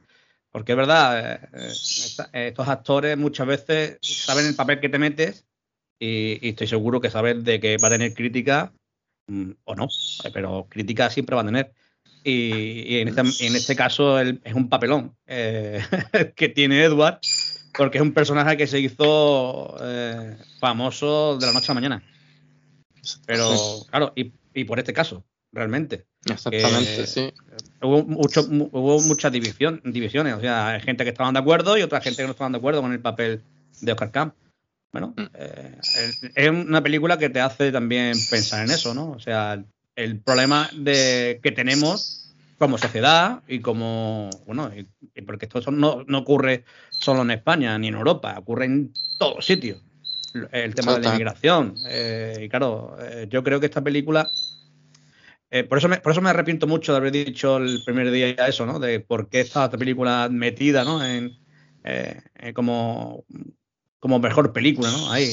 porque 0.50 0.72
es 0.72 0.76
verdad, 0.76 1.40
eh, 1.54 1.72
eh, 2.32 2.48
estos 2.48 2.68
actores 2.68 3.16
muchas 3.16 3.46
veces 3.46 3.98
saben 4.02 4.46
el 4.46 4.54
papel 4.54 4.80
que 4.80 4.90
te 4.90 4.98
metes 4.98 5.46
y, 5.98 6.46
estoy 6.46 6.66
seguro 6.66 7.00
que 7.00 7.10
saben 7.10 7.44
de 7.44 7.60
que 7.60 7.78
va 7.78 7.88
a 7.88 7.92
tener 7.92 8.12
crítica 8.12 8.74
mm, 9.28 9.52
o 9.64 9.74
no, 9.74 9.88
pero 10.34 10.66
crítica 10.68 11.08
siempre 11.08 11.36
va 11.36 11.42
a 11.42 11.46
tener. 11.46 11.72
Y, 12.22 12.98
en, 12.98 13.08
este, 13.08 13.46
este, 13.46 13.74
caso 13.74 14.20
es 14.20 14.54
un 14.54 14.68
papelón 14.68 15.16
eh, 15.26 15.82
que 16.36 16.50
tiene 16.50 16.84
Edward, 16.84 17.20
porque 17.72 17.96
es 17.96 18.02
un 18.02 18.12
personaje 18.12 18.58
que 18.58 18.66
se 18.66 18.80
hizo 18.80 19.76
famoso 20.58 21.38
de 21.38 21.46
la 21.46 21.52
noche 21.52 21.72
a 21.72 21.74
la 21.74 21.80
mañana. 21.80 22.09
Pero, 23.26 23.56
claro, 23.90 24.12
y, 24.16 24.32
y 24.54 24.64
por 24.64 24.78
este 24.78 24.92
caso, 24.92 25.24
realmente. 25.52 26.06
Exactamente, 26.28 27.06
sí. 27.06 27.32
Hubo, 27.82 28.04
mucho, 28.04 28.42
hubo 28.42 29.00
muchas 29.02 29.32
división, 29.32 29.80
divisiones, 29.84 30.34
o 30.34 30.40
sea, 30.40 30.68
hay 30.68 30.80
gente 30.80 31.04
que 31.04 31.10
estaban 31.10 31.34
de 31.34 31.40
acuerdo 31.40 31.78
y 31.78 31.82
otra 31.82 32.00
gente 32.00 32.18
que 32.18 32.26
no 32.26 32.32
estaban 32.32 32.52
de 32.52 32.58
acuerdo 32.58 32.82
con 32.82 32.92
el 32.92 33.00
papel 33.00 33.42
de 33.80 33.92
Oscar 33.92 34.10
Camp. 34.10 34.34
Bueno, 34.92 35.14
mm. 35.16 35.22
eh, 35.34 35.78
es 36.34 36.50
una 36.50 36.82
película 36.82 37.18
que 37.18 37.30
te 37.30 37.40
hace 37.40 37.72
también 37.72 38.16
pensar 38.28 38.64
en 38.64 38.72
eso, 38.72 38.92
¿no? 38.94 39.10
O 39.12 39.20
sea, 39.20 39.62
el 39.96 40.20
problema 40.20 40.68
de, 40.74 41.40
que 41.42 41.52
tenemos 41.52 42.34
como 42.58 42.76
sociedad 42.76 43.42
y 43.48 43.60
como, 43.60 44.28
bueno, 44.46 44.70
y, 44.74 45.22
porque 45.22 45.46
esto 45.46 45.70
no, 45.70 46.04
no, 46.06 46.18
ocurre 46.18 46.64
solo 46.90 47.22
en 47.22 47.30
España 47.30 47.78
ni 47.78 47.88
en 47.88 47.94
Europa, 47.94 48.34
ocurre 48.38 48.66
en 48.66 48.92
todos 49.18 49.46
sitios. 49.46 49.80
El 50.52 50.74
tema 50.74 50.94
de 50.94 51.00
la 51.00 51.08
inmigración. 51.10 51.74
Eh, 51.88 52.42
y 52.42 52.48
claro, 52.48 52.96
eh, 53.00 53.26
yo 53.28 53.42
creo 53.42 53.60
que 53.60 53.66
esta 53.66 53.82
película 53.82 54.30
eh, 55.52 55.64
por, 55.64 55.78
eso 55.78 55.88
me, 55.88 55.96
por 55.96 56.12
eso 56.12 56.20
me 56.20 56.30
arrepiento 56.30 56.68
mucho 56.68 56.92
de 56.92 56.98
haber 56.98 57.10
dicho 57.10 57.56
el 57.56 57.82
primer 57.84 58.10
día 58.12 58.28
eso, 58.46 58.66
¿no? 58.66 58.78
De 58.78 59.00
por 59.00 59.28
qué 59.28 59.40
está 59.40 59.64
esta 59.64 59.76
película 59.76 60.28
metida, 60.30 60.84
¿no? 60.84 61.04
En, 61.04 61.36
eh, 61.82 62.20
eh, 62.38 62.52
como, 62.52 63.24
como 63.98 64.20
mejor 64.20 64.52
película, 64.52 64.90
¿no? 64.92 65.10
Ahí, 65.10 65.28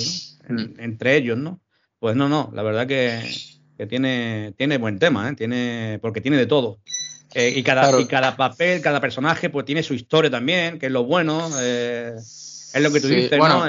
mm. 0.49 0.79
entre 0.79 1.17
ellos, 1.17 1.37
¿no? 1.37 1.61
Pues 1.99 2.15
no, 2.15 2.29
no, 2.29 2.51
la 2.53 2.63
verdad 2.63 2.87
que, 2.87 3.21
tiene, 3.87 4.55
tiene 4.57 4.79
buen 4.79 4.97
tema, 4.97 5.29
¿eh? 5.29 5.35
Tiene, 5.35 5.99
porque 6.01 6.21
tiene 6.21 6.37
de 6.37 6.47
todo. 6.47 6.79
y, 7.35 7.61
cada, 7.61 8.01
y 8.01 8.05
cada 8.07 8.35
papel, 8.35 8.81
cada 8.81 8.99
personaje, 8.99 9.51
pues 9.51 9.67
tiene 9.67 9.83
su 9.83 9.93
historia 9.93 10.31
también, 10.31 10.79
que 10.79 10.87
es 10.87 10.91
lo 10.91 11.03
bueno. 11.03 11.47
Es 12.77 12.83
lo 12.83 12.91
que 12.91 13.01
tú 13.01 13.07
dices, 13.07 13.37
¿no? 13.37 13.65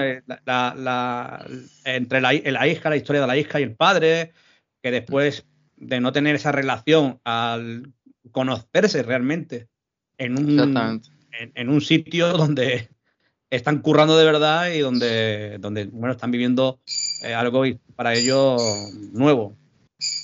La, 0.46 0.74
la, 0.76 1.46
entre 1.84 2.20
la, 2.20 2.32
la, 2.32 2.68
hija, 2.68 2.90
la 2.90 2.96
historia 2.96 3.20
de 3.20 3.26
la 3.26 3.36
hija 3.36 3.60
y 3.60 3.64
el 3.64 3.74
padre, 3.74 4.32
que 4.82 4.90
después 4.90 5.44
de 5.76 6.00
no 6.00 6.12
tener 6.12 6.34
esa 6.34 6.52
relación 6.52 7.20
al 7.24 7.92
conocerse 8.30 9.02
realmente 9.02 9.68
en 10.18 10.38
un, 10.38 11.02
en, 11.54 11.68
un 11.68 11.80
sitio 11.80 12.32
donde 12.32 12.90
están 13.50 13.80
currando 13.80 14.18
de 14.18 14.24
verdad 14.24 14.70
y 14.70 14.80
donde, 14.80 15.58
donde 15.58 15.86
bueno, 15.86 16.12
están 16.12 16.30
viviendo 16.30 16.80
eh, 17.22 17.34
algo 17.34 17.64
para 17.94 18.14
ellos 18.14 18.60
nuevo, 19.12 19.56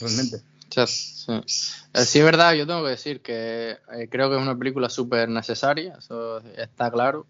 realmente. 0.01 0.39
Sí. 0.69 1.33
Eh, 1.33 2.05
sí. 2.05 2.19
es 2.19 2.25
verdad, 2.25 2.55
yo 2.55 2.67
tengo 2.67 2.83
que 2.83 2.91
decir 2.91 3.21
que 3.21 3.77
eh, 3.93 4.09
creo 4.11 4.29
que 4.29 4.37
es 4.37 4.43
una 4.43 4.59
película 4.59 4.89
súper 4.89 5.29
necesaria, 5.29 5.95
eso 5.99 6.41
está 6.57 6.91
claro. 6.91 7.27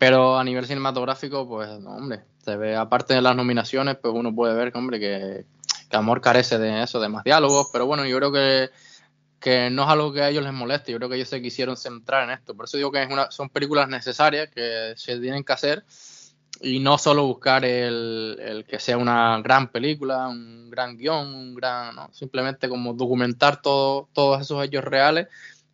Pero 0.00 0.38
a 0.38 0.44
nivel 0.44 0.66
cinematográfico, 0.66 1.46
pues, 1.46 1.68
hombre, 1.68 2.22
se 2.42 2.56
ve, 2.56 2.74
aparte 2.74 3.12
de 3.12 3.20
las 3.20 3.36
nominaciones, 3.36 3.98
pues 4.00 4.14
uno 4.16 4.34
puede 4.34 4.54
ver, 4.54 4.72
hombre, 4.74 4.98
que, 4.98 5.44
que 5.90 5.96
Amor 5.98 6.22
carece 6.22 6.58
de 6.58 6.82
eso, 6.82 7.00
de 7.00 7.10
más 7.10 7.22
diálogos, 7.22 7.68
pero 7.70 7.84
bueno, 7.84 8.06
yo 8.06 8.16
creo 8.16 8.32
que, 8.32 8.70
que 9.38 9.68
no 9.68 9.82
es 9.82 9.88
algo 9.90 10.10
que 10.10 10.22
a 10.22 10.30
ellos 10.30 10.42
les 10.42 10.54
moleste, 10.54 10.90
yo 10.90 10.96
creo 10.96 11.10
que 11.10 11.16
ellos 11.16 11.28
se 11.28 11.42
quisieron 11.42 11.76
centrar 11.76 12.24
en 12.24 12.30
esto, 12.30 12.54
por 12.54 12.64
eso 12.64 12.78
digo 12.78 12.90
que 12.90 13.02
es 13.02 13.10
una, 13.10 13.30
son 13.30 13.50
películas 13.50 13.90
necesarias 13.90 14.48
que 14.48 14.94
se 14.96 15.18
tienen 15.18 15.44
que 15.44 15.52
hacer 15.52 15.84
y 16.62 16.80
no 16.80 16.96
solo 16.96 17.26
buscar 17.26 17.66
el, 17.66 18.38
el 18.40 18.64
que 18.64 18.78
sea 18.78 18.96
una 18.96 19.38
gran 19.42 19.68
película, 19.68 20.28
un 20.28 20.70
gran 20.70 20.96
guion, 20.96 21.26
un 21.26 21.54
gran, 21.54 21.94
no, 21.94 22.08
simplemente 22.14 22.70
como 22.70 22.94
documentar 22.94 23.60
todo, 23.60 24.08
todos 24.14 24.40
esos 24.40 24.64
hechos 24.64 24.82
reales 24.82 25.28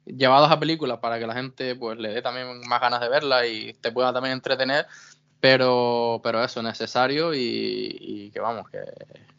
llevados 0.06 0.50
a 0.50 0.58
películas 0.58 0.98
para 0.98 1.18
que 1.18 1.26
la 1.26 1.34
gente 1.34 1.74
pues 1.74 1.98
le 1.98 2.10
dé 2.10 2.22
también 2.22 2.60
más 2.68 2.80
ganas 2.80 3.00
de 3.00 3.08
verla 3.08 3.46
y 3.46 3.74
te 3.74 3.92
pueda 3.92 4.12
también 4.12 4.32
entretener 4.32 4.86
pero, 5.40 6.20
pero 6.22 6.42
eso, 6.42 6.62
necesario 6.62 7.32
y, 7.34 8.30
que 8.32 8.40
vamos, 8.40 8.66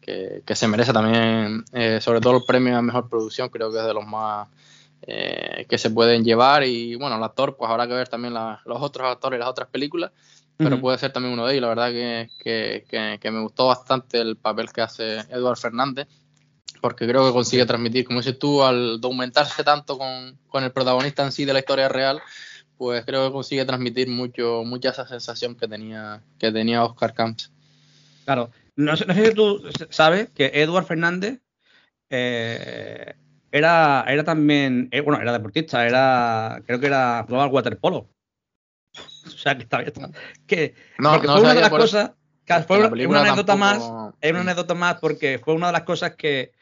que, 0.01 0.41
que, 0.45 0.55
se 0.55 0.67
merece 0.67 0.93
también, 0.93 1.65
eh, 1.73 1.99
sobre 2.01 2.21
todo 2.21 2.37
el 2.37 2.43
premio 2.45 2.77
a 2.77 2.81
mejor 2.81 3.09
producción, 3.09 3.49
creo 3.49 3.71
que 3.71 3.79
es 3.79 3.85
de 3.85 3.93
los 3.93 4.05
más 4.05 4.47
eh, 5.01 5.65
que 5.67 5.77
se 5.77 5.89
pueden 5.89 6.23
llevar. 6.23 6.63
Y 6.63 6.95
bueno, 6.95 7.17
el 7.17 7.23
actor, 7.23 7.57
pues 7.57 7.69
habrá 7.69 7.87
que 7.87 7.93
ver 7.93 8.07
también 8.07 8.33
los 8.33 8.81
otros 8.81 9.07
actores 9.07 9.37
y 9.37 9.41
las 9.41 9.49
otras 9.49 9.69
películas, 9.69 10.11
pero 10.55 10.79
puede 10.79 10.97
ser 10.97 11.11
también 11.11 11.33
uno 11.33 11.45
de 11.45 11.53
ellos. 11.53 11.63
La 11.63 11.67
verdad 11.67 11.89
que, 11.89 13.19
que, 13.19 13.31
me 13.31 13.41
gustó 13.41 13.67
bastante 13.67 14.19
el 14.19 14.37
papel 14.37 14.71
que 14.71 14.81
hace 14.81 15.17
Eduard 15.29 15.57
Fernández, 15.57 16.07
porque 16.81 17.07
creo 17.07 17.25
que 17.25 17.33
consigue 17.33 17.65
transmitir, 17.65 18.05
como 18.05 18.19
dices 18.19 18.37
tú, 18.39 18.63
al 18.63 19.01
documentarse 19.01 19.63
tanto 19.63 19.97
con, 19.97 20.37
con 20.47 20.63
el 20.63 20.71
protagonista 20.71 21.23
en 21.23 21.31
sí 21.31 21.45
de 21.45 21.53
la 21.53 21.59
historia 21.59 21.89
real 21.89 22.21
pues 22.77 23.03
creo 23.05 23.27
que 23.27 23.33
consigue 23.33 23.65
transmitir 23.65 24.07
mucho, 24.07 24.63
mucha 24.63 24.89
esa 24.89 25.07
sensación 25.07 25.55
que 25.55 25.67
tenía, 25.67 26.21
que 26.37 26.51
tenía 26.51 26.83
Oscar 26.83 27.13
Camps. 27.13 27.51
Claro, 28.25 28.51
no 28.75 28.95
sé, 28.95 29.05
si 29.13 29.33
tú 29.33 29.63
sabes 29.89 30.29
que 30.29 30.51
Edward 30.53 30.85
Fernández 30.85 31.39
eh, 32.09 33.15
era, 33.51 34.05
era 34.07 34.23
también, 34.23 34.89
eh, 34.91 35.01
bueno, 35.01 35.21
era 35.21 35.33
deportista, 35.33 35.85
era, 35.87 36.61
creo 36.65 36.79
que 36.79 36.87
era 36.87 37.25
global 37.27 37.49
waterpolo. 37.51 38.09
O 39.27 39.39
sea, 39.39 39.57
que 39.57 39.63
está 39.63 39.79
bien. 39.79 39.93
Que, 40.47 40.73
no, 40.97 41.11
porque 41.11 41.27
fue 41.27 41.41
una 41.41 41.53
de 41.53 41.59
las 41.59 41.69
cosas, 41.69 42.11
fue 42.65 42.77
una, 43.07 43.19
anécdota 43.19 43.57
más, 43.57 43.83
es 44.21 44.31
una 44.31 44.39
anécdota 44.39 44.73
más 44.73 44.95
porque 45.01 45.37
fue 45.37 45.53
una 45.53 45.67
de 45.67 45.73
las 45.73 45.83
cosas 45.83 46.15
que, 46.15 46.53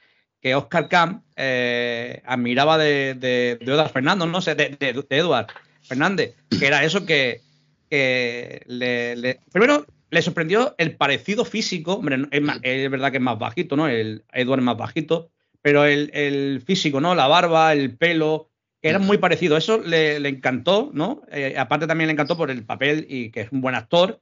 que 0.42 0.56
Oscar 0.56 0.90
Camp 0.90 1.24
eh, 1.36 2.22
admiraba 2.26 2.78
de, 2.78 3.16
de, 3.16 3.90
Fernández, 3.92 4.28
no 4.28 4.42
sé, 4.42 4.56
de, 4.56 4.70
de, 4.80 5.06
Edward. 5.10 5.48
Fernández, 5.82 6.36
que 6.60 6.66
era 6.66 6.84
eso 6.84 7.06
que, 7.06 7.42
le, 7.90 9.40
primero 9.52 9.86
le 10.10 10.22
sorprendió 10.22 10.76
el 10.78 10.96
parecido 10.96 11.46
físico, 11.46 11.96
hombre, 11.96 12.28
es, 12.32 12.92
verdad 12.92 13.12
que 13.12 13.18
es 13.18 13.24
más 13.24 13.38
bajito, 13.38 13.76
¿no? 13.76 13.88
El 13.88 14.24
Edward 14.32 14.60
es 14.60 14.66
más 14.66 14.78
bajito, 14.78 15.30
pero 15.62 15.86
el, 15.86 16.62
físico, 16.66 17.02
¿no? 17.02 17.16
La 17.16 17.28
barba, 17.28 17.74
el 17.74 17.98
pelo, 17.98 18.50
era 18.82 19.00
muy 19.00 19.18
parecido. 19.18 19.58
Eso 19.58 19.80
le, 19.80 20.16
encantó, 20.28 20.92
¿no? 20.94 21.24
Eh, 21.32 21.56
aparte 21.58 21.88
también 21.88 22.08
le 22.08 22.14
encantó 22.14 22.38
por 22.38 22.52
el 22.52 22.64
papel 22.64 23.06
y 23.10 23.32
que 23.32 23.42
es 23.42 23.52
un 23.52 23.62
buen 23.62 23.76
actor. 23.76 24.22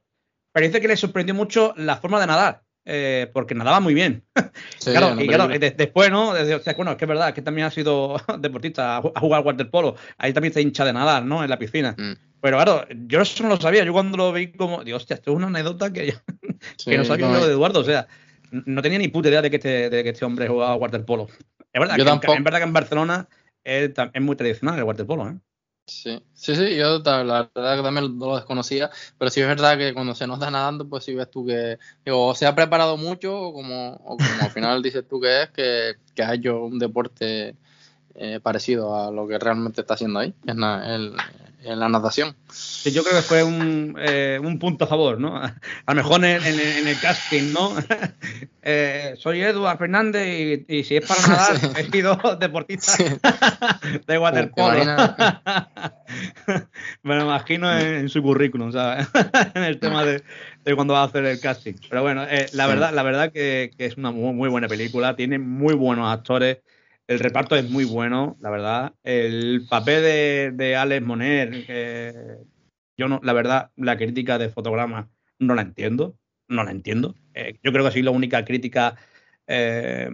Pero 0.52 0.66
dice 0.66 0.80
que 0.80 0.88
le 0.88 0.96
sorprendió 0.96 1.34
mucho 1.34 1.74
la 1.76 1.96
forma 1.96 2.20
de 2.20 2.26
nadar. 2.26 2.63
Eh, 2.86 3.30
porque 3.32 3.54
nadaba 3.54 3.80
muy 3.80 3.94
bien. 3.94 4.24
claro, 4.84 5.20
y 5.20 5.26
claro, 5.26 5.48
después, 5.48 6.10
¿no? 6.10 6.32
bueno, 6.76 6.90
es 6.90 6.96
que 6.98 7.04
es 7.04 7.08
verdad, 7.08 7.32
que 7.32 7.40
también 7.40 7.66
ha 7.66 7.70
sido 7.70 8.16
deportista, 8.38 8.98
ha 8.98 9.20
jugado 9.20 9.42
waterpolo, 9.42 9.96
ahí 10.18 10.32
también 10.32 10.52
se 10.52 10.60
hincha 10.60 10.84
de 10.84 10.92
nadar, 10.92 11.24
¿no? 11.24 11.42
En 11.42 11.48
la 11.48 11.58
piscina. 11.58 11.94
Mm. 11.96 12.12
Pero 12.42 12.58
claro, 12.58 12.86
yo 13.06 13.22
eso 13.22 13.42
no 13.42 13.48
lo 13.48 13.60
sabía, 13.60 13.84
yo 13.84 13.92
cuando 13.94 14.18
lo 14.18 14.32
vi 14.32 14.52
como, 14.52 14.84
dios, 14.84 15.02
hostia, 15.02 15.14
esto 15.14 15.30
es 15.30 15.36
una 15.36 15.46
anécdota 15.46 15.90
que, 15.92 16.14
que 16.84 16.98
no 16.98 17.04
sabía 17.04 17.32
yo 17.32 17.46
de 17.46 17.52
Eduardo, 17.52 17.80
o 17.80 17.84
sea, 17.84 18.06
no 18.50 18.82
tenía 18.82 18.98
ni 18.98 19.08
puta 19.08 19.30
idea 19.30 19.40
de 19.40 19.48
que 19.48 19.56
este, 19.56 19.88
de 19.88 20.02
que 20.02 20.10
este 20.10 20.24
hombre 20.26 20.46
jugaba 20.46 20.76
waterpolo. 20.76 21.28
Es 21.72 21.80
verdad, 21.80 21.96
que, 22.20 22.32
en, 22.32 22.44
verdad 22.44 22.58
que 22.58 22.64
en 22.64 22.72
Barcelona 22.72 23.28
es, 23.64 23.90
es 24.12 24.22
muy 24.22 24.36
tradicional 24.36 24.78
el 24.78 24.84
waterpolo, 24.84 25.30
¿eh? 25.30 25.34
Sí, 25.86 26.22
sí, 26.32 26.56
sí, 26.56 26.76
yo 26.76 26.98
la 27.00 27.50
verdad 27.54 27.76
que 27.76 27.82
también 27.82 28.18
lo 28.18 28.36
desconocía, 28.36 28.90
pero 29.18 29.30
sí 29.30 29.42
es 29.42 29.46
verdad 29.46 29.76
que 29.76 29.92
cuando 29.92 30.14
se 30.14 30.26
nos 30.26 30.38
da 30.38 30.50
nadando, 30.50 30.88
pues 30.88 31.04
sí 31.04 31.14
ves 31.14 31.30
tú 31.30 31.44
que, 31.44 31.78
digo, 32.04 32.28
o 32.28 32.34
se 32.34 32.46
ha 32.46 32.54
preparado 32.54 32.96
mucho, 32.96 33.38
o 33.38 33.52
como, 33.52 33.92
o 34.04 34.16
como 34.16 34.42
al 34.42 34.50
final 34.50 34.82
dices 34.82 35.04
tú 35.06 35.20
que 35.20 35.42
es, 35.42 35.50
que, 35.50 35.96
que 36.14 36.22
ha 36.22 36.34
hecho 36.34 36.64
un 36.64 36.78
deporte 36.78 37.54
eh, 38.14 38.40
parecido 38.42 38.96
a 38.96 39.10
lo 39.10 39.28
que 39.28 39.38
realmente 39.38 39.82
está 39.82 39.92
haciendo 39.94 40.20
ahí, 40.20 40.32
en 40.46 40.60
la, 40.60 40.90
en 41.64 41.80
la 41.80 41.88
natación. 41.88 42.36
Sí, 42.52 42.92
yo 42.92 43.02
creo 43.02 43.16
que 43.16 43.22
fue 43.22 43.42
un, 43.42 43.96
eh, 43.98 44.38
un 44.42 44.58
punto 44.58 44.84
a 44.84 44.88
favor, 44.88 45.18
¿no? 45.18 45.36
A 45.36 45.54
lo 45.88 45.94
mejor 45.94 46.24
en, 46.24 46.42
en, 46.42 46.88
el 46.88 47.00
casting, 47.00 47.52
¿no? 47.52 47.74
eh, 48.62 49.14
soy 49.18 49.42
Eduard 49.42 49.78
Fernández 49.78 50.64
y, 50.68 50.76
y, 50.78 50.84
si 50.84 50.96
es 50.96 51.06
para 51.06 51.20
nadar, 51.28 51.56
he 51.78 51.90
sido 51.90 52.18
deportista 52.38 52.92
de 54.06 54.18
waterpolo. 54.18 54.84
Me 57.02 57.16
lo 57.16 57.22
imagino 57.22 57.76
en, 57.76 58.08
su 58.08 58.22
currículum, 58.22 58.72
¿sabes? 58.72 59.08
en 59.54 59.64
el 59.64 59.78
tema 59.78 60.04
de, 60.04 60.22
de, 60.64 60.74
cuando 60.74 60.94
va 60.94 61.02
a 61.02 61.04
hacer 61.04 61.24
el 61.24 61.40
casting. 61.40 61.74
Pero 61.88 62.02
bueno, 62.02 62.24
eh, 62.24 62.46
la 62.52 62.66
verdad, 62.66 62.92
la 62.92 63.02
verdad 63.02 63.32
que, 63.32 63.70
que 63.76 63.86
es 63.86 63.96
una 63.96 64.10
muy, 64.10 64.32
muy 64.32 64.48
buena 64.48 64.68
película, 64.68 65.16
tiene 65.16 65.38
muy 65.38 65.74
buenos 65.74 66.12
actores. 66.12 66.58
El 67.06 67.18
reparto 67.18 67.54
es 67.56 67.68
muy 67.68 67.84
bueno, 67.84 68.36
la 68.40 68.50
verdad. 68.50 68.94
El 69.02 69.66
papel 69.68 70.56
de, 70.56 70.76
Alex 70.76 71.04
Moner, 71.04 72.46
yo 72.96 73.08
no, 73.08 73.20
la 73.22 73.32
verdad, 73.32 73.70
la 73.76 73.96
crítica 73.96 74.38
de 74.38 74.48
fotograma 74.48 75.10
no 75.38 75.54
la 75.54 75.62
entiendo, 75.62 76.16
no 76.48 76.64
la 76.64 76.70
entiendo. 76.70 77.14
Eh, 77.34 77.58
yo 77.62 77.72
creo 77.72 77.84
que 77.84 77.90
sido 77.90 78.06
la 78.06 78.16
única 78.16 78.44
crítica 78.44 78.96
eh, 79.46 80.08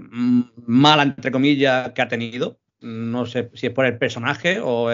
mala, 0.67 1.05
entre 1.05 1.31
comillas, 1.31 1.93
que 1.93 2.03
ha 2.03 2.09
tenido. 2.09 2.59
No 2.81 3.27
sé 3.27 3.51
si 3.55 3.67
es 3.67 3.73
por 3.73 3.87
el 3.87 3.99
personaje 3.99 4.59
o 4.61 4.91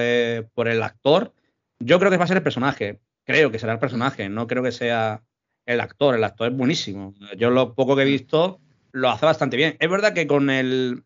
por 0.55 0.69
el 0.69 0.83
actor. 0.83 1.33
Yo 1.79 1.99
creo 1.99 2.11
que 2.11 2.17
va 2.17 2.25
a 2.25 2.29
ser 2.29 2.39
el 2.39 2.43
personaje. 2.43 3.01
Creo 3.25 3.51
que 3.51 3.59
será 3.59 3.73
el 3.73 3.79
personaje. 3.79 4.29
No 4.29 4.47
creo 4.47 4.63
que 4.63 4.73
sea 4.73 5.23
el 5.67 5.81
actor. 5.81 6.15
El 6.15 6.25
actor 6.25 6.51
es 6.51 6.57
buenísimo. 6.57 7.15
Yo 7.37 7.51
lo 7.51 7.75
poco 7.75 7.97
que 7.97 8.03
he 8.03 8.07
visto 8.07 8.61
lo 8.93 9.11
hace 9.11 9.27
bastante 9.27 9.57
bien. 9.57 9.77
Es 9.79 9.91
verdad 9.91 10.15
que 10.15 10.27
con 10.27 10.51
el 10.51 11.05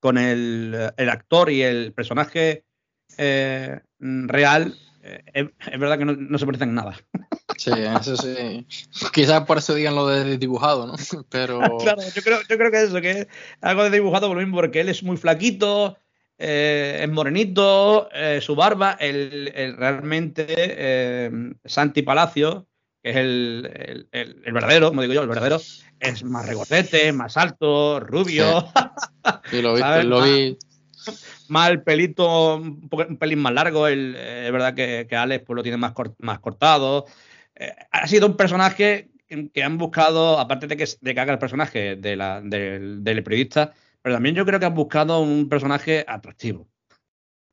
con 0.00 0.18
el, 0.18 0.92
el 0.96 1.08
actor 1.08 1.50
y 1.50 1.62
el 1.62 1.92
personaje 1.92 2.64
eh, 3.16 3.80
real, 3.98 4.74
eh, 5.02 5.22
es, 5.32 5.46
es, 5.72 5.78
verdad 5.78 5.98
que 5.98 6.04
no, 6.04 6.12
no 6.12 6.38
se 6.38 6.46
parecen 6.46 6.70
en 6.70 6.74
nada. 6.74 6.96
Sí, 7.58 7.72
eso 7.72 8.16
sí. 8.16 8.66
Quizás 9.12 9.44
por 9.44 9.58
eso 9.58 9.74
digan 9.74 9.96
lo 9.96 10.06
de 10.06 10.38
dibujado, 10.38 10.86
¿no? 10.86 10.94
Pero. 11.28 11.58
claro, 11.82 12.02
yo 12.14 12.22
creo, 12.22 12.38
yo 12.48 12.56
creo 12.56 12.70
que 12.70 12.82
eso, 12.82 13.00
que 13.00 13.10
es 13.10 13.26
algo 13.60 13.82
de 13.82 13.90
dibujado 13.90 14.28
por 14.28 14.36
lo 14.36 14.42
mismo, 14.42 14.56
porque 14.56 14.80
él 14.80 14.88
es 14.88 15.02
muy 15.02 15.16
flaquito, 15.16 15.98
eh, 16.38 17.00
es 17.02 17.10
morenito, 17.10 18.08
eh, 18.12 18.40
su 18.40 18.54
barba, 18.54 18.96
el, 19.00 19.50
el 19.56 19.76
realmente 19.76 20.46
eh, 20.56 21.30
Santi 21.64 22.02
Palacio, 22.02 22.68
es 23.10 23.16
el, 23.16 24.06
el, 24.12 24.42
el, 24.44 24.52
verdadero, 24.52 24.88
como 24.88 25.02
digo 25.02 25.14
yo, 25.14 25.22
el 25.22 25.28
verdadero, 25.28 25.60
es 26.00 26.24
más 26.24 26.46
regordete, 26.46 27.12
más 27.12 27.36
alto, 27.36 28.00
rubio. 28.00 28.60
Sí, 28.60 28.72
sí 29.50 29.62
lo 29.62 29.74
vi, 29.74 29.82
lo 30.04 30.22
vi. 30.22 30.58
Más 31.48 31.70
el 31.70 31.82
pelito, 31.82 32.56
un, 32.56 32.88
poco, 32.88 33.06
un 33.08 33.16
pelín 33.16 33.38
más 33.38 33.54
largo, 33.54 33.86
el, 33.86 34.14
es 34.14 34.52
verdad 34.52 34.74
que, 34.74 35.06
que 35.08 35.16
Alex 35.16 35.44
pues, 35.46 35.56
lo 35.56 35.62
tiene 35.62 35.78
más, 35.78 35.92
cort, 35.92 36.14
más 36.18 36.40
cortado. 36.40 37.06
Eh, 37.54 37.74
ha 37.90 38.06
sido 38.06 38.26
un 38.26 38.36
personaje 38.36 39.10
que 39.52 39.62
han 39.62 39.78
buscado, 39.78 40.38
aparte 40.38 40.66
de 40.66 40.76
que, 40.76 40.86
de 41.00 41.14
que 41.14 41.20
haga 41.20 41.32
el 41.32 41.38
personaje 41.38 41.96
de 41.96 42.16
la, 42.16 42.40
de, 42.40 42.78
del 43.00 43.22
periodista, 43.22 43.72
pero 44.02 44.16
también 44.16 44.34
yo 44.34 44.44
creo 44.44 44.60
que 44.60 44.66
han 44.66 44.74
buscado 44.74 45.20
un 45.20 45.48
personaje 45.48 46.04
atractivo 46.06 46.68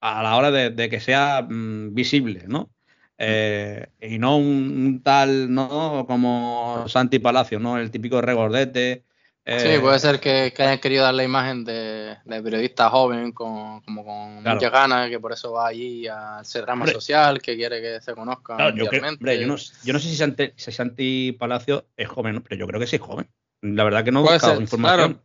a 0.02 0.22
la 0.24 0.36
hora 0.36 0.52
de, 0.52 0.70
de 0.70 0.90
que 0.90 1.00
sea 1.00 1.42
mmm, 1.42 1.94
visible, 1.94 2.46
¿no? 2.48 2.70
Eh, 3.18 3.88
y 4.02 4.20
no 4.20 4.38
un, 4.38 5.02
tal, 5.04 5.54
¿no? 5.54 6.06
Como 6.08 6.86
Santi 6.88 7.20
Palacio, 7.20 7.60
¿no? 7.60 7.78
El 7.78 7.92
típico 7.92 8.22
regordete. 8.22 9.06
Eh, 9.48 9.60
sí, 9.60 9.80
puede 9.80 10.00
ser 10.00 10.20
que, 10.20 10.52
que, 10.56 10.64
hayan 10.64 10.80
querido 10.80 11.04
dar 11.04 11.14
la 11.14 11.24
imagen 11.24 11.64
de, 11.64 12.18
de 12.26 12.42
periodista 12.42 12.90
joven 12.90 13.32
con, 13.32 13.80
como 13.82 14.04
con 14.04 14.42
claro. 14.42 14.56
muchas 14.56 14.72
ganas, 14.72 15.10
que 15.10 15.20
por 15.20 15.34
eso 15.34 15.52
va 15.52 15.68
allí 15.68 16.08
a 16.08 16.40
hacer 16.40 16.68
hombre, 16.68 16.94
social, 16.94 17.40
que 17.40 17.56
quiere 17.56 17.80
que 17.80 18.02
se 18.02 18.16
conozca. 18.16 18.56
Claro, 18.56 18.76
yo, 18.76 18.88
creo, 18.88 19.08
hombre, 19.08 19.40
yo, 19.40 19.46
no, 19.46 19.56
yo, 19.56 19.94
no, 19.94 20.00
sé 20.00 20.10
si 20.10 20.16
Santi, 20.16 20.52
si 20.56 20.72
Santi, 20.72 21.32
Palacio 21.34 21.86
es 21.96 22.08
joven, 22.08 22.42
pero 22.42 22.60
yo 22.60 22.66
creo 22.66 22.80
que 22.80 22.88
sí 22.88 22.96
es 22.96 23.02
joven. 23.04 23.28
La 23.62 23.84
verdad 23.84 24.04
que 24.04 24.12
no 24.12 24.22
he 24.22 24.24
buscado 24.24 24.54
ser, 24.54 24.62
información. 24.62 25.14
Claro. 25.14 25.25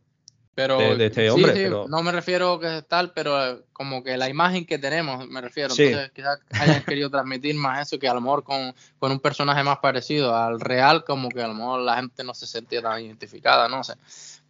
Pero, 0.53 0.77
de, 0.77 0.97
de 0.97 1.05
este 1.05 1.29
hombre, 1.31 1.53
sí, 1.53 1.57
sí, 1.59 1.63
pero... 1.63 1.85
no 1.87 2.03
me 2.03 2.11
refiero 2.11 2.59
que 2.59 2.83
tal, 2.85 3.13
pero 3.13 3.63
como 3.71 4.03
que 4.03 4.17
la 4.17 4.27
imagen 4.27 4.65
que 4.65 4.77
tenemos, 4.77 5.27
me 5.29 5.39
refiero. 5.39 5.73
Sí. 5.73 5.83
Entonces, 5.83 6.11
quizás 6.11 6.39
hayan 6.51 6.83
querido 6.83 7.09
transmitir 7.09 7.55
más 7.55 7.87
eso, 7.87 7.97
que 7.97 8.09
a 8.09 8.13
lo 8.13 8.19
mejor 8.19 8.43
con, 8.43 8.75
con, 8.99 9.13
un 9.13 9.19
personaje 9.21 9.63
más 9.63 9.77
parecido 9.79 10.35
al 10.35 10.59
real, 10.59 11.05
como 11.05 11.29
que 11.29 11.41
a 11.41 11.47
lo 11.47 11.53
mejor 11.53 11.81
la 11.81 11.95
gente 11.95 12.23
no 12.25 12.33
se 12.33 12.47
sentía 12.47 12.81
tan 12.81 13.01
identificada, 13.01 13.69
no 13.69 13.83
sé. 13.83 13.93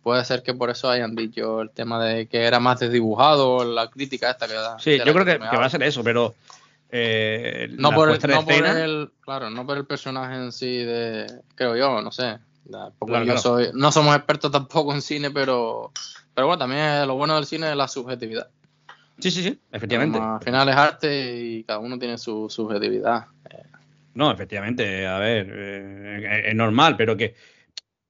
Puede 0.01 0.25
ser 0.25 0.41
que 0.41 0.55
por 0.55 0.71
eso 0.71 0.89
hayan 0.89 1.15
dicho 1.15 1.61
el 1.61 1.69
tema 1.69 2.03
de 2.03 2.25
que 2.25 2.39
era 2.39 2.59
más 2.59 2.79
desdibujado, 2.79 3.63
la 3.63 3.87
crítica 3.87 4.31
esta 4.31 4.47
que 4.47 4.53
da. 4.53 4.79
Sí, 4.79 4.97
yo 4.97 5.13
creo 5.13 5.25
que, 5.25 5.33
que, 5.33 5.57
va 5.57 5.65
a 5.65 5.69
ser 5.69 5.83
eso, 5.83 6.03
pero. 6.03 6.33
Eh, 6.93 7.69
no, 7.77 7.91
por, 7.91 8.09
no 8.27 8.43
por, 8.43 8.53
el, 8.53 9.11
claro, 9.21 9.49
no 9.49 9.65
por 9.65 9.77
el 9.77 9.85
personaje 9.85 10.35
en 10.35 10.51
sí 10.51 10.83
de, 10.83 11.25
creo 11.55 11.77
yo, 11.77 12.01
no 12.01 12.11
sé, 12.11 12.37
Claro, 12.71 13.25
claro. 13.25 13.37
Soy, 13.37 13.67
no 13.73 13.91
somos 13.91 14.15
expertos 14.15 14.51
tampoco 14.51 14.93
en 14.93 15.01
cine, 15.01 15.31
pero, 15.31 15.91
pero 16.33 16.47
bueno, 16.47 16.59
también 16.59 17.07
lo 17.07 17.15
bueno 17.15 17.35
del 17.35 17.45
cine 17.45 17.69
es 17.69 17.75
la 17.75 17.87
subjetividad. 17.87 18.49
Sí, 19.19 19.29
sí, 19.29 19.43
sí, 19.43 19.59
efectivamente. 19.71 20.17
Como 20.17 20.35
al 20.35 20.43
final 20.43 20.69
es 20.69 20.75
arte 20.75 21.39
y 21.39 21.63
cada 21.63 21.79
uno 21.79 21.99
tiene 21.99 22.17
su 22.17 22.49
subjetividad. 22.49 23.25
No, 24.13 24.31
efectivamente, 24.31 25.05
a 25.05 25.19
ver, 25.19 25.47
eh, 25.49 26.43
es 26.47 26.55
normal, 26.55 26.97
pero 26.97 27.15
que, 27.15 27.35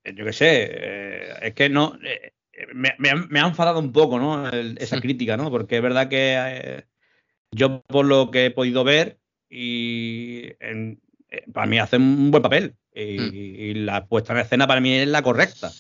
yo 0.04 0.26
qué 0.26 0.34
sé, 0.34 0.70
eh, 0.72 1.34
es 1.42 1.54
que 1.54 1.70
no, 1.70 1.98
eh, 2.04 2.34
me, 2.74 2.96
me, 2.98 3.14
me, 3.30 3.40
ha 3.40 3.48
enfadado 3.48 3.80
un 3.80 3.92
poco, 3.92 4.20
¿no? 4.20 4.50
El, 4.50 4.78
esa 4.80 5.00
crítica, 5.00 5.38
¿no? 5.38 5.52
Porque 5.52 5.78
es 5.78 5.82
verdad 5.82 6.08
que 6.08 6.36
eh, 6.38 6.84
yo, 7.52 7.82
por 7.82 8.06
lo 8.06 8.32
que 8.32 8.46
he 8.46 8.52
podido 8.52 8.84
ver, 8.84 9.20
y 9.50 10.54
en, 10.60 11.02
para 11.54 11.68
mí 11.68 11.80
hace 11.80 11.98
un 11.98 12.32
buen 12.32 12.44
papel. 12.44 12.76
Y, 12.94 13.20
mm. 13.20 13.34
y, 13.34 13.74
la 13.76 14.06
puesta 14.06 14.34
en 14.34 14.40
escena 14.40 14.68
para 14.68 14.82
mí 14.82 14.94
es 14.94 15.08
la 15.08 15.22
correcta. 15.22 15.72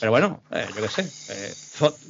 Pero 0.00 0.10
bueno, 0.10 0.42
eh, 0.50 0.66
yo 0.76 0.82
qué 0.82 0.88
sé. 0.88 1.02
Eh, 1.32 1.52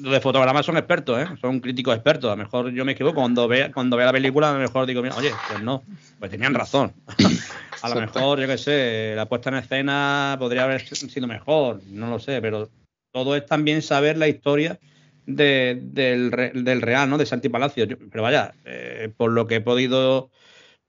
los 0.01 0.13
de 0.13 0.21
fotogramas 0.21 0.67
son 0.67 0.77
expertos, 0.77 1.17
¿eh? 1.17 1.27
son 1.41 1.61
críticos 1.61 1.95
expertos. 1.95 2.29
A 2.29 2.37
lo 2.37 2.43
mejor 2.43 2.73
yo 2.73 2.85
me 2.85 2.93
equivoco. 2.93 3.21
Cuando 3.21 3.47
vea, 3.47 3.71
cuando 3.71 3.97
vea 3.97 4.07
la 4.07 4.13
película, 4.13 4.51
a 4.51 4.55
lo 4.55 4.59
mejor 4.59 4.87
digo, 4.87 5.01
mira, 5.03 5.15
oye, 5.15 5.31
pues 5.49 5.63
no, 5.63 5.85
pues 6.19 6.31
tenían 6.31 6.55
razón. 6.55 6.93
a 7.83 7.89
lo 7.89 8.01
mejor, 8.01 8.41
yo 8.41 8.47
qué 8.49 8.59
sé, 8.59 9.13
la 9.15 9.27
puesta 9.27 9.51
en 9.51 9.57
escena 9.57 10.37
podría 10.41 10.65
haber 10.65 10.85
sido 10.85 11.27
mejor, 11.29 11.83
no 11.87 12.11
lo 12.11 12.19
sé, 12.19 12.41
pero 12.41 12.69
todo 13.13 13.37
es 13.37 13.47
también 13.47 13.81
saber 13.81 14.19
la 14.19 14.27
historia 14.27 14.79
de, 15.27 15.79
del, 15.81 16.31
del, 16.65 16.83
Real, 16.83 17.09
¿no? 17.09 17.17
De 17.17 17.27
Santi 17.27 17.49
Palacio. 17.49 17.85
Yo, 17.85 17.97
pero 18.11 18.23
vaya, 18.23 18.55
eh, 18.65 19.13
por 19.17 19.31
lo 19.31 19.47
que 19.47 19.57
he 19.57 19.61
podido 19.61 20.31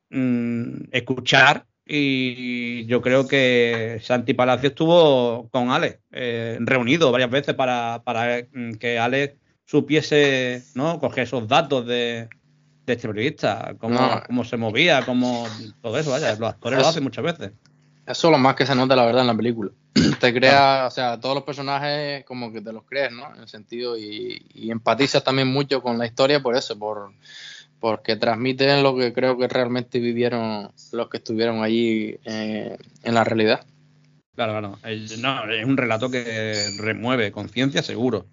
mmm, 0.10 0.86
escuchar, 0.91 1.65
y 1.86 2.86
yo 2.88 3.02
creo 3.02 3.28
que 3.28 4.00
Santi 4.02 4.34
Palacio 4.34 4.69
estuvo 4.69 5.48
con 5.50 5.69
Alex, 5.69 6.00
eh, 6.12 6.58
reunido 6.62 7.12
varias 7.12 7.30
veces 7.30 7.54
para, 7.54 8.02
para, 8.04 8.43
que 8.80 8.98
Alex 8.98 9.36
supiese 9.65 10.63
¿no? 10.74 11.00
coger 11.00 11.26
esos 11.26 11.48
datos 11.48 11.86
de, 11.86 12.28
de 12.86 12.93
este 12.93 13.08
periodista, 13.08 13.76
cómo, 13.78 14.00
no. 14.00 14.24
cómo, 14.26 14.43
se 14.43 14.58
movía, 14.58 15.06
cómo 15.06 15.48
todo 15.82 15.98
eso, 16.00 16.10
vaya, 16.10 16.36
los 16.36 16.50
actores 16.50 16.78
eso, 16.78 16.86
lo 16.86 16.89
hacen 16.89 17.04
muchas 17.04 17.24
veces. 17.24 17.52
Eso 18.08 18.28
es 18.28 18.32
lo 18.32 18.38
más 18.38 18.56
que 18.56 18.65
se 18.65 18.76
nota, 18.76 18.95
la 18.95 19.06
verdad, 19.06 19.21
en 19.21 19.28
la 19.28 19.36
película. 19.36 19.71
Te 20.19 20.34
crea, 20.34 20.86
o 20.88 20.91
sea, 20.91 21.19
todos 21.19 21.36
los 21.36 21.43
personajes 21.43 22.26
como 22.26 22.52
que 22.52 22.62
te 22.62 22.74
los 22.74 22.84
crees, 22.84 23.12
¿no? 23.12 23.34
En 23.34 23.41
el 23.41 23.48
sentido, 23.48 23.98
y, 23.98 24.45
y 24.54 24.71
empatizas 24.71 25.24
también 25.24 25.48
mucho 25.48 25.82
con 25.82 25.98
la 25.98 26.06
historia 26.06 26.41
por 26.41 26.56
eso, 26.56 26.78
por 26.78 27.13
porque 27.79 28.15
transmiten 28.15 28.83
lo 28.83 28.95
que 28.95 29.13
creo 29.13 29.38
que 29.38 29.47
realmente 29.47 29.99
vivieron 29.99 30.71
los 30.91 31.09
que 31.09 31.17
estuvieron 31.17 31.63
allí 31.63 32.17
eh, 32.25 32.77
en 33.03 33.13
la 33.13 33.23
realidad. 33.23 33.65
Claro, 34.35 34.51
claro. 34.51 34.79
Es, 34.83 35.17
no, 35.19 35.49
es 35.49 35.65
un 35.65 35.77
relato 35.77 36.09
que 36.09 36.55
remueve 36.77 37.31
conciencia, 37.31 37.81
seguro. 37.81 38.25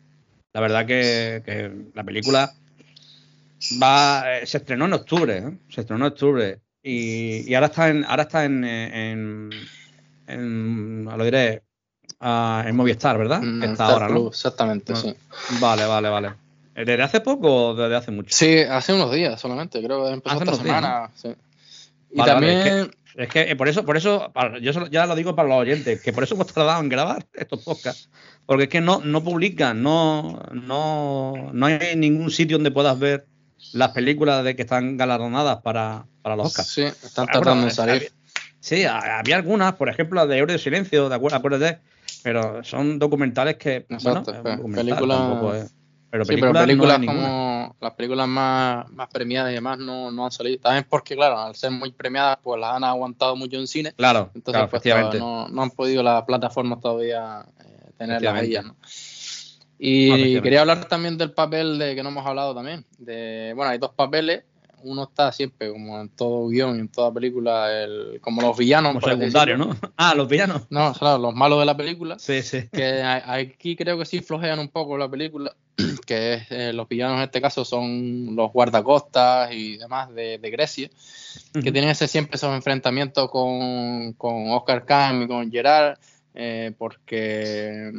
La 0.53 0.61
verdad 0.61 0.87
que, 0.87 1.43
que, 1.45 1.71
la 1.95 2.05
película 2.05 2.53
va 3.83 4.39
eh, 4.39 4.47
se 4.47 4.59
estrenó 4.59 4.87
en 4.87 4.95
octubre, 4.95 5.39
¿eh? 5.39 5.53
se 5.69 5.83
estrenó 5.83 6.07
en 6.07 6.13
octubre 6.13 6.61
y, 6.83 7.49
y, 7.49 7.55
ahora 7.55 7.67
está 7.67 7.89
en 7.89 8.05
ahora 8.05 8.25
está 8.25 8.45
en, 8.45 8.65
en, 8.65 9.51
en 10.27 11.05
lo 11.05 11.25
diré 11.25 11.63
uh, 12.21 12.67
en 12.67 12.77
Movistar, 12.77 13.17
¿verdad? 13.17 13.41
Mm, 13.41 13.63
está 13.63 13.87
ahora, 13.87 14.09
Club, 14.09 14.25
¿no? 14.25 14.29
Exactamente, 14.29 14.93
no. 14.93 14.99
sí. 14.99 15.15
Vale, 15.61 15.87
vale, 15.87 16.09
vale. 16.09 16.42
¿Desde 16.75 17.03
hace 17.03 17.21
poco 17.21 17.69
o 17.69 17.75
desde 17.75 17.97
hace 17.97 18.11
mucho? 18.11 18.35
Sí, 18.35 18.61
hace 18.61 18.95
unos 18.95 19.13
días 19.13 19.41
solamente, 19.41 19.83
creo 19.83 20.07
que 20.07 20.13
empezó 20.13 20.37
hace 20.37 20.45
esta 20.45 20.57
semana. 20.57 20.89
Días, 20.89 21.25
¿no? 21.25 21.31
sí. 21.31 21.37
Y 22.13 22.19
vale, 22.19 22.33
también. 22.33 22.59
Vale, 22.59 22.81
es, 23.15 23.29
que, 23.29 23.41
es 23.41 23.47
que, 23.49 23.57
por 23.57 23.69
eso, 23.69 23.85
por 23.85 23.97
eso, 23.97 24.33
yo 24.61 24.87
ya 24.89 25.07
lo 25.07 25.15
digo 25.15 25.35
para 25.35 25.49
los 25.49 25.59
oyentes, 25.59 26.01
que 26.01 26.13
por 26.13 26.25
eso 26.25 26.35
hemos 26.35 26.47
tardado 26.47 26.81
en 26.81 26.89
grabar 26.89 27.27
estos 27.35 27.63
podcasts. 27.63 28.09
Porque 28.47 28.65
es 28.65 28.69
que 28.69 28.81
no, 28.81 29.01
no 29.05 29.23
publican, 29.23 29.83
no, 29.83 30.43
no, 30.53 31.51
no 31.53 31.67
hay 31.67 31.95
ningún 31.97 32.31
sitio 32.31 32.57
donde 32.57 32.71
puedas 32.71 32.99
ver 32.99 33.27
las 33.73 33.91
películas 33.91 34.45
de 34.45 34.57
que 34.57 34.63
están 34.63 34.97
galardonadas 34.97 35.61
para, 35.61 36.07
para 36.23 36.37
los 36.37 36.47
Oscars. 36.49 36.69
Sí, 36.69 36.83
están 36.83 37.27
tratando 37.27 37.67
de 37.67 37.71
salir. 37.71 38.13
Sí, 38.61 38.85
había 38.85 39.37
algunas, 39.37 39.75
por 39.75 39.89
ejemplo, 39.89 40.21
las 40.21 40.29
de 40.29 40.39
Euro 40.39 40.53
de 40.53 40.59
Silencio, 40.59 41.09
de 41.09 41.15
acuerdo, 41.15 41.37
acuérdate, 41.37 41.81
pero 42.23 42.63
son 42.65 42.99
documentales 42.99 43.57
que. 43.57 43.87
Exacto, 43.89 44.33
bueno, 44.43 44.57
documental, 44.57 44.87
películas. 44.87 45.75
Pero 46.13 46.27
películas, 46.27 46.51
sí, 46.51 46.53
pero 46.53 46.67
películas 46.67 47.01
no 47.01 47.07
como 47.07 47.77
las 47.81 47.95
películas 47.95 48.29
más, 48.29 48.91
más 48.91 49.09
premiadas 49.09 49.51
y 49.51 49.55
demás 49.55 49.79
no, 49.79 50.11
no, 50.11 50.27
han 50.27 50.31
salido. 50.31 50.59
También 50.59 50.85
porque, 50.87 51.17
claro, 51.17 51.39
al 51.39 51.57
ser 51.57 51.71
muy 51.71 51.91
premiadas, 51.91 52.39
pues 52.43 52.61
las 52.61 52.75
han 52.75 52.85
aguantado 52.85 53.35
mucho 53.35 53.57
en 53.57 53.67
cine. 53.67 53.93
Claro, 53.93 54.31
Entonces, 54.35 54.83
claro, 54.83 55.09
pues, 55.09 55.19
no, 55.19 55.49
no, 55.49 55.63
han 55.63 55.71
podido 55.71 56.03
las 56.03 56.23
plataformas 56.25 56.81
todavía 56.81 57.47
eh, 57.65 57.93
tenerlas 57.97 58.35
ahí 58.35 58.59
¿no? 58.63 58.77
Y 59.79 60.39
quería 60.43 60.61
hablar 60.61 60.87
también 60.87 61.17
del 61.17 61.33
papel 61.33 61.79
de 61.79 61.95
que 61.95 62.03
no 62.03 62.11
hemos 62.11 62.27
hablado 62.27 62.55
también. 62.55 62.85
De, 62.99 63.55
bueno, 63.57 63.71
hay 63.71 63.79
dos 63.79 63.93
papeles. 63.95 64.45
Uno 64.83 65.05
está 65.05 65.33
siempre, 65.33 65.71
como 65.71 65.99
en 65.99 66.11
todo 66.11 66.47
guion 66.49 66.77
y 66.77 66.81
en 66.81 66.89
toda 66.89 67.11
película, 67.11 67.73
el, 67.83 68.21
como 68.21 68.43
los 68.43 68.55
villanos. 68.55 68.93
Como 68.93 69.15
secundario, 69.15 69.57
¿no? 69.57 69.75
Ah, 69.97 70.15
los 70.15 70.29
villanos. 70.29 70.67
No, 70.69 70.93
claro, 70.93 71.19
los 71.19 71.35
malos 71.35 71.59
de 71.59 71.65
la 71.65 71.77
película. 71.77 72.19
Sí, 72.19 72.43
sí. 72.43 72.69
Que 72.71 73.03
aquí 73.03 73.77
creo 73.77 73.97
que 73.97 74.05
sí 74.05 74.21
flojean 74.21 74.59
un 74.59 74.69
poco 74.69 74.99
la 74.99 75.09
película 75.09 75.55
que 76.07 76.35
es, 76.35 76.51
eh, 76.51 76.73
los 76.73 76.89
villanos 76.89 77.19
en 77.19 77.25
este 77.25 77.41
caso 77.41 77.65
son 77.65 78.35
los 78.37 78.53
guardacostas 78.53 79.53
y 79.53 79.77
demás 79.77 80.15
de, 80.15 80.39
de 80.39 80.51
Grecia, 80.51 80.89
uh 80.89 81.59
-huh. 81.59 81.63
que 81.63 81.73
tienen 81.73 81.91
ese, 81.91 82.09
siempre 82.09 82.37
esos 82.37 82.55
enfrentamientos 82.55 83.31
con, 83.31 84.13
con 84.15 84.51
Oscar 84.51 84.85
Kahn 84.85 85.23
y 85.23 85.29
con 85.29 85.51
Gerard, 85.51 85.99
eh, 86.35 86.73
porque 86.77 87.93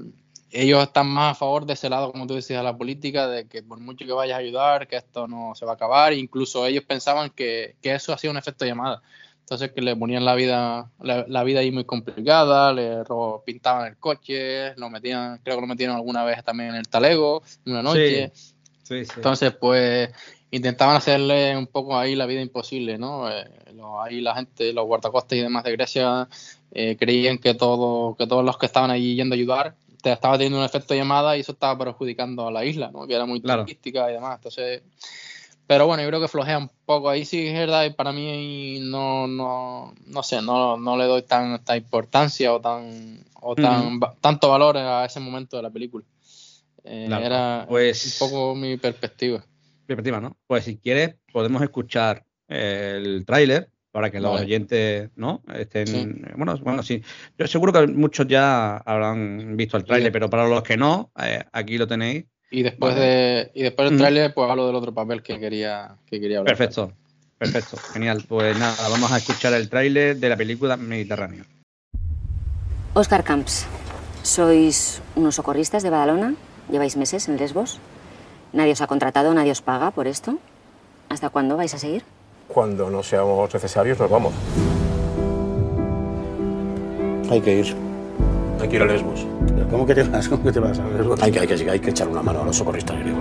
ellos 0.51 0.83
están 0.83 1.07
más 1.07 1.31
a 1.31 1.35
favor 1.35 1.65
de 1.65 1.73
ese 1.73 1.89
lado, 1.89 2.11
como 2.11 2.27
tú 2.27 2.35
decías, 2.35 2.59
de 2.59 2.63
la 2.63 2.77
política, 2.77 3.27
de 3.27 3.47
que 3.47 3.63
por 3.63 3.79
mucho 3.79 4.05
que 4.05 4.13
vayas 4.13 4.35
a 4.35 4.39
ayudar, 4.39 4.87
que 4.87 4.97
esto 4.97 5.27
no 5.27 5.55
se 5.55 5.65
va 5.65 5.71
a 5.71 5.75
acabar, 5.75 6.13
incluso 6.13 6.65
ellos 6.67 6.83
pensaban 6.83 7.31
que, 7.31 7.75
que 7.81 7.95
eso 7.95 8.13
hacía 8.13 8.29
un 8.29 8.37
efecto 8.37 8.63
llamada. 8.65 9.01
Entonces 9.43 9.71
que 9.71 9.81
le 9.81 9.95
ponían 9.95 10.23
la 10.23 10.35
vida, 10.35 10.89
la, 11.01 11.25
la 11.27 11.43
vida 11.43 11.59
ahí 11.59 11.71
muy 11.71 11.83
complicada, 11.83 12.71
le 12.71 13.03
pintaban 13.45 13.87
el 13.87 13.97
coche, 13.97 14.73
lo 14.77 14.89
metían, 14.89 15.39
creo 15.43 15.57
que 15.57 15.61
lo 15.61 15.67
metieron 15.67 15.97
alguna 15.97 16.23
vez 16.23 16.43
también 16.43 16.69
en 16.69 16.75
el 16.77 16.87
talego, 16.87 17.43
una 17.65 17.83
noche. 17.83 18.31
Sí. 18.83 19.03
Entonces, 19.15 19.53
pues 19.53 20.09
intentaban 20.49 20.95
hacerle 20.95 21.57
un 21.57 21.67
poco 21.67 21.97
ahí 21.97 22.15
la 22.15 22.25
vida 22.25 22.41
imposible, 22.41 22.97
¿no? 22.97 23.29
Eh, 23.29 23.49
ahí 24.01 24.21
la 24.21 24.35
gente, 24.35 24.71
los 24.71 24.85
guardacostas 24.85 25.37
y 25.37 25.41
demás 25.41 25.63
de 25.63 25.71
Grecia 25.71 26.27
eh, 26.71 26.95
creían 26.97 27.37
que, 27.37 27.53
todo, 27.53 28.15
que 28.15 28.27
todos 28.27 28.45
los 28.45 28.57
que 28.57 28.67
estaban 28.67 28.91
allí 28.91 29.15
yendo 29.15 29.33
a 29.33 29.37
ayudar 29.37 29.75
te 30.01 30.11
estaba 30.11 30.37
teniendo 30.37 30.59
un 30.59 30.65
efecto 30.65 30.93
llamada 30.93 31.37
y 31.37 31.39
eso 31.39 31.53
estaba 31.53 31.77
perjudicando 31.77 32.47
a 32.47 32.51
la 32.51 32.65
isla, 32.65 32.91
¿no? 32.91 33.07
Que 33.07 33.15
era 33.15 33.25
muy 33.25 33.39
turística 33.39 34.09
y 34.09 34.13
demás. 34.13 34.35
Entonces, 34.35 34.83
pero 35.73 35.87
bueno, 35.87 36.03
yo 36.03 36.09
creo 36.09 36.21
que 36.21 36.27
flojea 36.27 36.59
un 36.59 36.69
poco. 36.85 37.09
Ahí, 37.09 37.25
sí 37.25 37.47
es 37.47 37.53
verdad, 37.55 37.85
y 37.85 37.89
para 37.89 38.11
mí 38.11 38.79
no, 38.79 39.27
no, 39.27 39.95
no 40.05 40.21
sé, 40.21 40.39
no, 40.43 40.77
no 40.77 40.97
le 40.97 41.05
doy 41.05 41.23
tanta 41.23 41.75
importancia 41.75 42.53
o 42.53 42.61
tan 42.61 43.25
o 43.41 43.55
tan, 43.55 43.99
tanto 44.21 44.49
valor 44.49 44.77
a 44.77 45.03
ese 45.03 45.19
momento 45.19 45.57
de 45.57 45.63
la 45.63 45.71
película. 45.71 46.05
Eh, 46.83 47.09
era 47.09 47.65
pues, 47.67 48.21
un 48.21 48.29
poco 48.29 48.55
mi 48.55 48.77
perspectiva. 48.77 49.43
Perspectiva, 49.87 50.21
¿no? 50.21 50.37
Pues 50.45 50.65
si 50.65 50.77
quieres, 50.77 51.15
podemos 51.31 51.63
escuchar 51.63 52.23
el 52.47 53.25
tráiler 53.25 53.71
para 53.91 54.11
que 54.11 54.19
los 54.19 54.41
oyentes 54.41 55.09
no 55.15 55.41
estén 55.55 56.23
bueno 56.35 56.55
bueno 56.57 56.83
sí. 56.83 57.01
Yo 57.37 57.47
seguro 57.47 57.73
que 57.73 57.87
muchos 57.87 58.27
ya 58.27 58.77
habrán 58.77 59.57
visto 59.57 59.77
el 59.77 59.85
tráiler 59.85 60.11
pero 60.11 60.29
para 60.29 60.47
los 60.47 60.63
que 60.63 60.77
no 60.77 61.11
eh, 61.23 61.43
aquí 61.51 61.77
lo 61.77 61.87
tenéis 61.87 62.25
y 62.53 62.61
después 62.61 62.95
de 62.95 63.51
y 63.55 63.63
después 63.63 63.89
del 63.89 63.97
tráiler 63.97 64.33
pues 64.33 64.49
hablo 64.49 64.67
del 64.67 64.75
otro 64.75 64.93
papel 64.93 65.23
que 65.23 65.39
quería 65.39 65.95
que 66.05 66.21
quería 66.21 66.39
hablar. 66.39 66.55
Perfecto 66.55 66.93
perfecto 67.37 67.77
genial. 67.91 68.23
Pues 68.27 68.57
nada 68.57 68.87
vamos 68.89 69.11
a 69.11 69.17
escuchar 69.17 69.53
el 69.53 69.67
tráiler 69.69 70.15
de 70.17 70.29
la 70.29 70.37
película 70.37 70.77
Mediterráneo. 70.77 71.45
Oscar 72.93 73.23
Camps 73.23 73.65
sois 74.21 75.01
unos 75.15 75.35
socorristas 75.35 75.81
de 75.83 75.89
Badalona 75.89 76.35
lleváis 76.71 76.95
meses 76.95 77.27
en 77.27 77.37
Lesbos 77.37 77.79
nadie 78.53 78.71
os 78.71 78.81
ha 78.81 78.87
contratado 78.87 79.33
nadie 79.33 79.51
os 79.51 79.61
paga 79.61 79.91
por 79.91 80.07
esto. 80.07 80.37
Hasta 81.09 81.29
cuándo 81.29 81.57
vais 81.57 81.73
a 81.73 81.79
seguir 81.79 82.03
cuando 82.53 82.89
no 82.89 83.03
seamos 83.03 83.53
necesarios, 83.53 83.99
nos 83.99 84.09
vamos. 84.09 84.33
Hay 87.29 87.41
que 87.41 87.59
ir. 87.59 87.92
Hay 88.63 88.69
que 88.69 88.77
ir 88.77 88.81
a 88.81 88.85
Lesbos. 88.85 89.27
¿Cómo 89.69 89.85
que 89.85 89.93
te 89.93 90.03
vas? 90.03 90.29
¿Cómo 90.29 90.41
que 90.41 90.53
te 90.53 90.59
vas 90.61 90.79
a 90.79 90.87
Lesbos? 90.87 91.21
Hay 91.21 91.33
que, 91.33 91.39
hay 91.41 91.47
que, 91.47 91.69
hay 91.69 91.79
que 91.81 91.89
echar 91.89 92.07
una 92.07 92.23
mano 92.23 92.43
a 92.43 92.45
los 92.45 92.55
socorristas 92.55 92.97
griegos. 92.97 93.19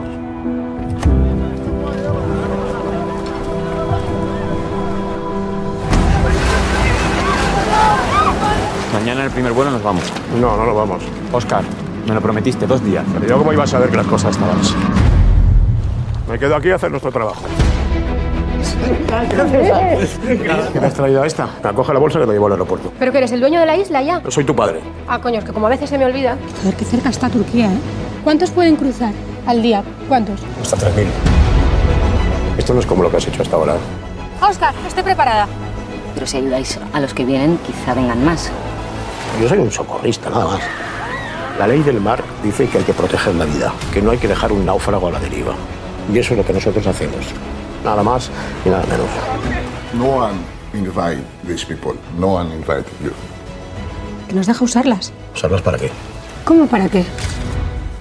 Mañana 8.95 9.21
en 9.23 9.27
el 9.27 9.33
primer 9.33 9.53
vuelo 9.53 9.73
nos 9.73 9.83
vamos. 9.83 10.05
No, 10.41 10.57
no 10.57 10.65
nos 10.65 10.77
vamos. 10.77 11.03
Oscar, 11.33 11.65
me 12.07 12.15
lo 12.15 12.21
prometiste, 12.21 12.65
dos 12.69 12.85
días. 12.85 13.05
Pero 13.13 13.27
yo 13.27 13.39
cómo 13.39 13.53
iba 13.53 13.65
a 13.65 13.67
saber 13.67 13.91
que 13.91 13.97
las 13.97 14.07
cosas 14.07 14.37
estaban 14.37 14.61
así. 14.61 14.77
Me 16.31 16.39
quedo 16.39 16.55
aquí 16.55 16.71
a 16.71 16.77
hacer 16.77 16.93
nuestro 16.93 17.11
trabajo. 17.11 17.43
¿Qué 20.73 20.81
me 20.81 20.87
has 20.87 20.95
traído 20.95 21.23
a 21.23 21.27
esta? 21.27 21.49
Coge 21.75 21.93
la 21.93 21.99
bolsa 21.99 22.19
que 22.19 22.27
te 22.27 22.33
llevo 22.33 22.47
al 22.47 22.53
aeropuerto. 22.53 22.93
¿Pero 22.99 23.13
que 23.13 23.19
eres 23.19 23.33
el 23.33 23.41
dueño 23.41 23.61
de 23.61 23.67
la 23.67 23.77
isla 23.77 24.03
ya? 24.03 24.23
soy 24.29 24.45
tu 24.45 24.55
padre. 24.55 24.81
Ah, 25.07 25.21
coño, 25.21 25.39
es 25.39 25.45
que 25.45 25.53
como 25.53 25.67
a 25.67 25.71
veces 25.71 25.91
se 25.91 25.99
me 25.99 26.05
olvida. 26.05 26.37
Joder, 26.61 26.77
qué 26.77 26.85
cerca 26.85 27.11
está 27.11 27.29
Turquía, 27.29 27.67
¿eh? 27.67 27.79
¿Cuántos 28.25 28.51
pueden 28.51 28.77
cruzar 28.77 29.13
al 29.47 29.63
día? 29.63 29.83
¿Cuántos? 30.09 30.41
Hasta 30.61 30.77
3.000. 30.77 31.07
Esto 32.59 32.75
no 32.75 32.81
es 32.81 32.87
como 32.87 33.03
lo 33.03 33.11
que 33.11 33.17
has 33.17 33.27
hecho 33.27 33.43
hasta 33.43 33.57
ahora. 33.57 33.75
Oscar, 34.41 34.75
estoy 34.87 35.03
preparada. 35.03 35.49
Pero 36.15 36.27
si 36.27 36.37
ayudáis 36.37 36.79
a 36.93 37.01
los 37.01 37.15
que 37.15 37.25
vienen, 37.25 37.59
quizá 37.67 37.95
vengan 37.95 38.25
más. 38.25 38.51
Yo 39.41 39.49
soy 39.49 39.59
un 39.59 39.71
socorrista, 39.71 40.31
nada 40.31 40.47
más. 40.47 40.61
La 41.59 41.67
ley 41.67 41.83
del 41.83 42.01
mar 42.01 42.23
dice 42.43 42.67
que 42.69 42.79
hay 42.79 42.85
que 42.85 42.93
proteger 42.95 43.35
la 43.35 43.45
vida, 43.45 43.73
que 43.93 44.01
no 44.03 44.11
hay 44.11 44.19
que 44.19 44.29
dejar 44.29 44.53
un 44.53 44.65
náufrago 44.65 45.09
a 45.09 45.13
la 45.13 45.19
deriva. 45.19 45.55
Y 46.13 46.19
eso 46.19 46.35
es 46.35 46.39
lo 46.39 46.45
que 46.45 46.53
nosotros 46.53 46.87
hacemos 46.87 47.27
nada 47.85 48.03
más 48.03 48.31
y 48.65 48.69
nada 48.69 48.85
menos. 48.87 49.07
No 49.95 50.25
one 50.25 50.39
invited 50.75 51.25
these 51.47 51.65
people. 51.65 51.95
No 52.19 52.29
one 52.35 52.55
invited 52.55 52.87
you. 53.03 53.13
¿Que 54.29 54.35
nos 54.35 54.47
deja 54.47 54.65
usarlas? 54.65 55.13
¿Usarlas 55.35 55.63
para 55.63 55.79
qué? 55.79 55.91
¿Cómo 56.45 56.67
para 56.67 56.89
qué? 56.89 57.05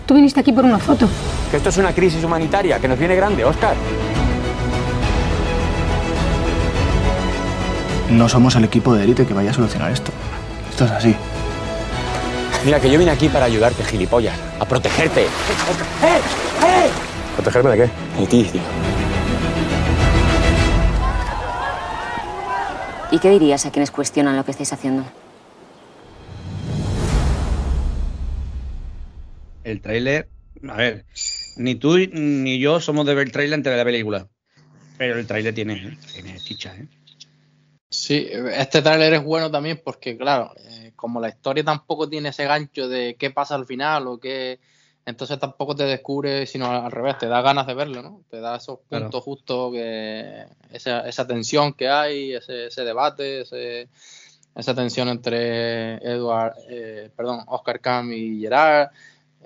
Tú 0.06 0.16
viniste 0.16 0.40
aquí 0.40 0.52
por 0.52 0.66
una 0.66 0.80
foto. 0.80 1.08
Que 1.50 1.58
esto 1.58 1.70
es 1.70 1.78
una 1.78 1.94
crisis 1.94 2.24
humanitaria, 2.24 2.80
que 2.80 2.88
nos 2.88 2.98
viene 2.98 3.16
grande, 3.16 3.44
Oscar. 3.44 3.76
No 8.10 8.28
somos 8.28 8.56
el 8.56 8.66
equipo 8.66 8.94
de 8.94 9.04
élite 9.06 9.26
que 9.26 9.34
vaya 9.34 9.52
a 9.52 9.54
solucionar 9.54 9.92
esto. 9.92 10.12
Esto 10.70 10.86
es 10.86 10.92
así. 10.92 11.16
Mira, 12.66 12.80
que 12.80 12.92
yo 12.92 13.00
vine 13.00 13.12
aquí 13.12 13.30
para 13.30 13.46
ayudarte, 13.46 13.84
gilipollas. 13.84 14.36
A 14.60 14.66
protegerte. 14.66 15.22
¡Eh! 15.24 15.28
¡Eh! 16.64 16.90
¿Protegerme 17.36 17.72
de 17.72 17.78
qué? 17.78 18.20
De 18.22 18.28
ti, 18.28 18.44
tío. 18.52 18.62
¿Y 23.12 23.20
qué 23.20 23.30
dirías 23.30 23.66
a 23.66 23.72
quienes 23.72 23.92
cuestionan 23.92 24.38
lo 24.38 24.46
que 24.46 24.52
estáis 24.52 24.72
haciendo? 24.72 25.04
El 29.66 29.82
tráiler, 29.82 30.30
a 30.68 30.78
ver, 30.78 31.06
ni 31.58 31.76
tú 31.76 31.98
ni 31.98 32.58
yo 32.60 32.80
somos 32.80 33.06
de 33.06 33.14
ver 33.14 33.28
el 33.28 33.34
tráiler 33.34 33.56
antes 33.56 33.72
de 33.72 33.78
la 33.78 33.84
película, 33.84 34.28
pero 34.98 35.20
el 35.20 35.28
tráiler 35.28 35.54
tiene, 35.54 35.98
tiene 36.14 36.40
chicha, 36.40 36.74
¿eh? 36.76 36.88
Sí, 37.90 38.30
este 38.32 38.82
tráiler 38.82 39.16
es 39.16 39.24
bueno 39.24 39.52
también 39.52 39.82
porque, 39.84 40.18
claro, 40.18 40.54
eh, 40.58 40.94
como 40.96 41.20
la 41.20 41.28
historia 41.28 41.66
tampoco 41.66 42.08
tiene 42.08 42.30
ese 42.30 42.46
gancho 42.46 42.88
de 42.88 43.18
qué 43.20 43.30
pasa 43.30 43.56
al 43.56 43.66
final 43.66 44.08
o 44.08 44.18
qué 44.18 44.62
entonces 45.06 45.40
tampoco 45.40 45.76
te 45.76 45.84
descubre, 45.84 46.46
sino 46.46 46.72
al 46.72 46.92
revés, 46.92 47.18
te 47.18 47.28
da 47.28 47.42
ganas 47.42 47.66
de 47.66 47.74
verlo, 47.74 48.04
¿no? 48.04 48.22
Te 48.30 48.40
da 48.40 48.58
esos 48.58 48.80
puntos 48.88 49.24
justos, 49.24 49.74
que 49.74 50.46
esa, 50.72 51.08
esa, 51.08 51.26
tensión 51.26 51.74
que 51.74 51.90
hay, 51.90 52.34
ese, 52.34 52.68
ese 52.68 52.84
debate, 52.84 53.42
ese, 53.42 53.90
esa 54.56 54.76
tensión 54.76 55.08
entre 55.08 55.96
Edward, 55.96 56.54
eh, 56.70 57.10
perdón, 57.16 57.44
Oscar 57.48 57.80
Cam 57.80 58.12
y 58.14 58.40
Gerard, 58.42 58.90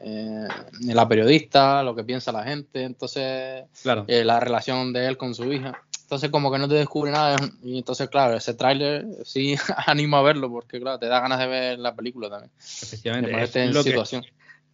eh, 0.01 0.47
la 0.81 1.07
periodista, 1.07 1.83
lo 1.83 1.95
que 1.95 2.03
piensa 2.03 2.33
la 2.33 2.43
gente, 2.43 2.83
entonces 2.83 3.63
eh, 4.07 4.23
la 4.25 4.39
relación 4.41 4.91
de 4.91 5.07
él 5.07 5.17
con 5.17 5.33
su 5.33 5.51
hija. 5.53 5.81
Entonces 6.01 6.29
como 6.29 6.51
que 6.51 6.59
no 6.59 6.67
te 6.67 6.75
descubre 6.75 7.11
nada 7.11 7.37
y 7.63 7.77
entonces 7.77 8.09
claro, 8.09 8.35
ese 8.35 8.53
tráiler 8.53 9.05
sí 9.23 9.55
anima 9.87 10.19
a 10.19 10.21
verlo 10.21 10.51
porque 10.51 10.79
claro, 10.79 10.99
te 10.99 11.07
da 11.07 11.21
ganas 11.21 11.39
de 11.39 11.47
ver 11.47 11.79
la 11.79 11.95
película 11.95 12.29
también. 12.29 12.51
Efectivamente. 12.59 13.63
en 13.63 13.73
situación 13.73 14.23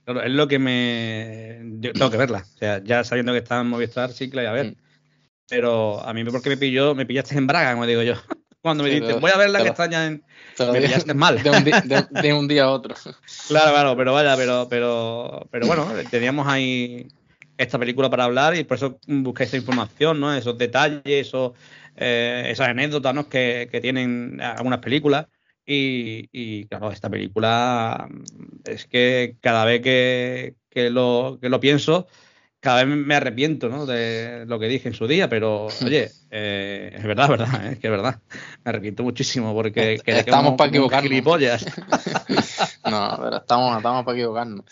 es 0.05 0.31
lo 0.31 0.47
que 0.47 0.59
me. 0.59 1.61
Yo 1.79 1.93
tengo 1.93 2.09
que 2.09 2.17
verla. 2.17 2.39
O 2.39 2.57
sea, 2.57 2.83
ya 2.83 3.03
sabiendo 3.03 3.31
que 3.31 3.39
está 3.39 3.61
en 3.61 3.67
Movistar, 3.67 4.11
sí 4.11 4.29
que 4.29 4.37
la 4.37 4.41
voy 4.43 4.49
a 4.49 4.53
ver. 4.53 4.65
Mm. 4.71 4.75
Pero 5.47 5.99
a 6.01 6.13
mí, 6.13 6.23
porque 6.23 6.49
me 6.49 6.57
pilló, 6.57 6.95
me 6.95 7.05
pillaste 7.05 7.37
en 7.37 7.47
Braga, 7.47 7.73
como 7.73 7.85
digo 7.85 8.01
yo. 8.01 8.15
Cuando 8.61 8.83
me 8.83 8.91
dices, 8.91 9.19
voy 9.19 9.31
a 9.33 9.37
verla 9.37 9.63
que 9.63 9.69
está 9.69 9.89
ya 9.89 10.05
en. 10.05 10.23
Me 10.71 10.81
pillaste 10.81 11.13
mal. 11.13 11.41
De 11.41 11.49
un, 11.49 11.63
día, 11.63 11.81
de, 11.81 12.33
un, 12.33 12.47
día, 12.47 12.65
a 12.65 12.71
otro. 12.71 12.93
Claro, 13.47 13.71
claro, 13.71 13.97
pero 13.97 14.13
vaya, 14.13 14.37
pero, 14.37 14.67
pero, 14.69 15.47
pero 15.51 15.65
bueno, 15.65 15.87
teníamos 16.11 16.47
ahí 16.47 17.07
esta 17.57 17.79
película 17.79 18.09
para 18.09 18.25
hablar 18.25 18.55
y 18.55 18.63
por 18.63 18.77
eso 18.77 18.99
busqué 19.07 19.45
esa 19.45 19.57
información, 19.57 20.19
¿no? 20.19 20.33
Esos 20.33 20.57
detalles, 20.57 21.01
esos, 21.05 21.53
eh, 21.95 22.47
esas 22.49 22.69
anécdotas 22.69 23.13
¿no? 23.13 23.27
que, 23.27 23.67
que 23.71 23.81
tienen 23.81 24.39
algunas 24.41 24.79
películas. 24.79 25.25
Y, 25.65 26.65
claro, 26.65 26.91
esta 26.91 27.09
película 27.09 28.09
es 28.65 28.85
que 28.85 29.37
cada 29.41 29.65
vez 29.65 29.81
que, 29.81 30.55
lo, 30.89 31.37
que 31.41 31.49
lo 31.49 31.59
pienso, 31.59 32.07
cada 32.59 32.83
vez 32.83 32.95
me 32.95 33.15
arrepiento 33.15 33.69
¿no? 33.69 33.85
de 33.85 34.45
lo 34.47 34.59
que 34.59 34.67
dije 34.67 34.87
en 34.89 34.93
su 34.93 35.07
día, 35.07 35.29
pero 35.29 35.67
oye, 35.85 36.11
eh, 36.29 36.93
es 36.95 37.03
verdad, 37.03 37.29
verdad, 37.29 37.71
es 37.71 37.79
que 37.79 37.87
es 37.87 37.91
verdad. 37.91 38.19
Me 38.63 38.69
arrepiento 38.69 39.03
muchísimo 39.03 39.53
porque 39.53 40.01
estamos 40.05 40.55
para 40.55 40.69
equivocarnos. 40.69 41.11
No, 42.83 43.15
pero 43.21 43.37
estamos, 43.37 43.77
estamos 43.77 44.03
para 44.03 44.17
equivocarnos 44.17 44.65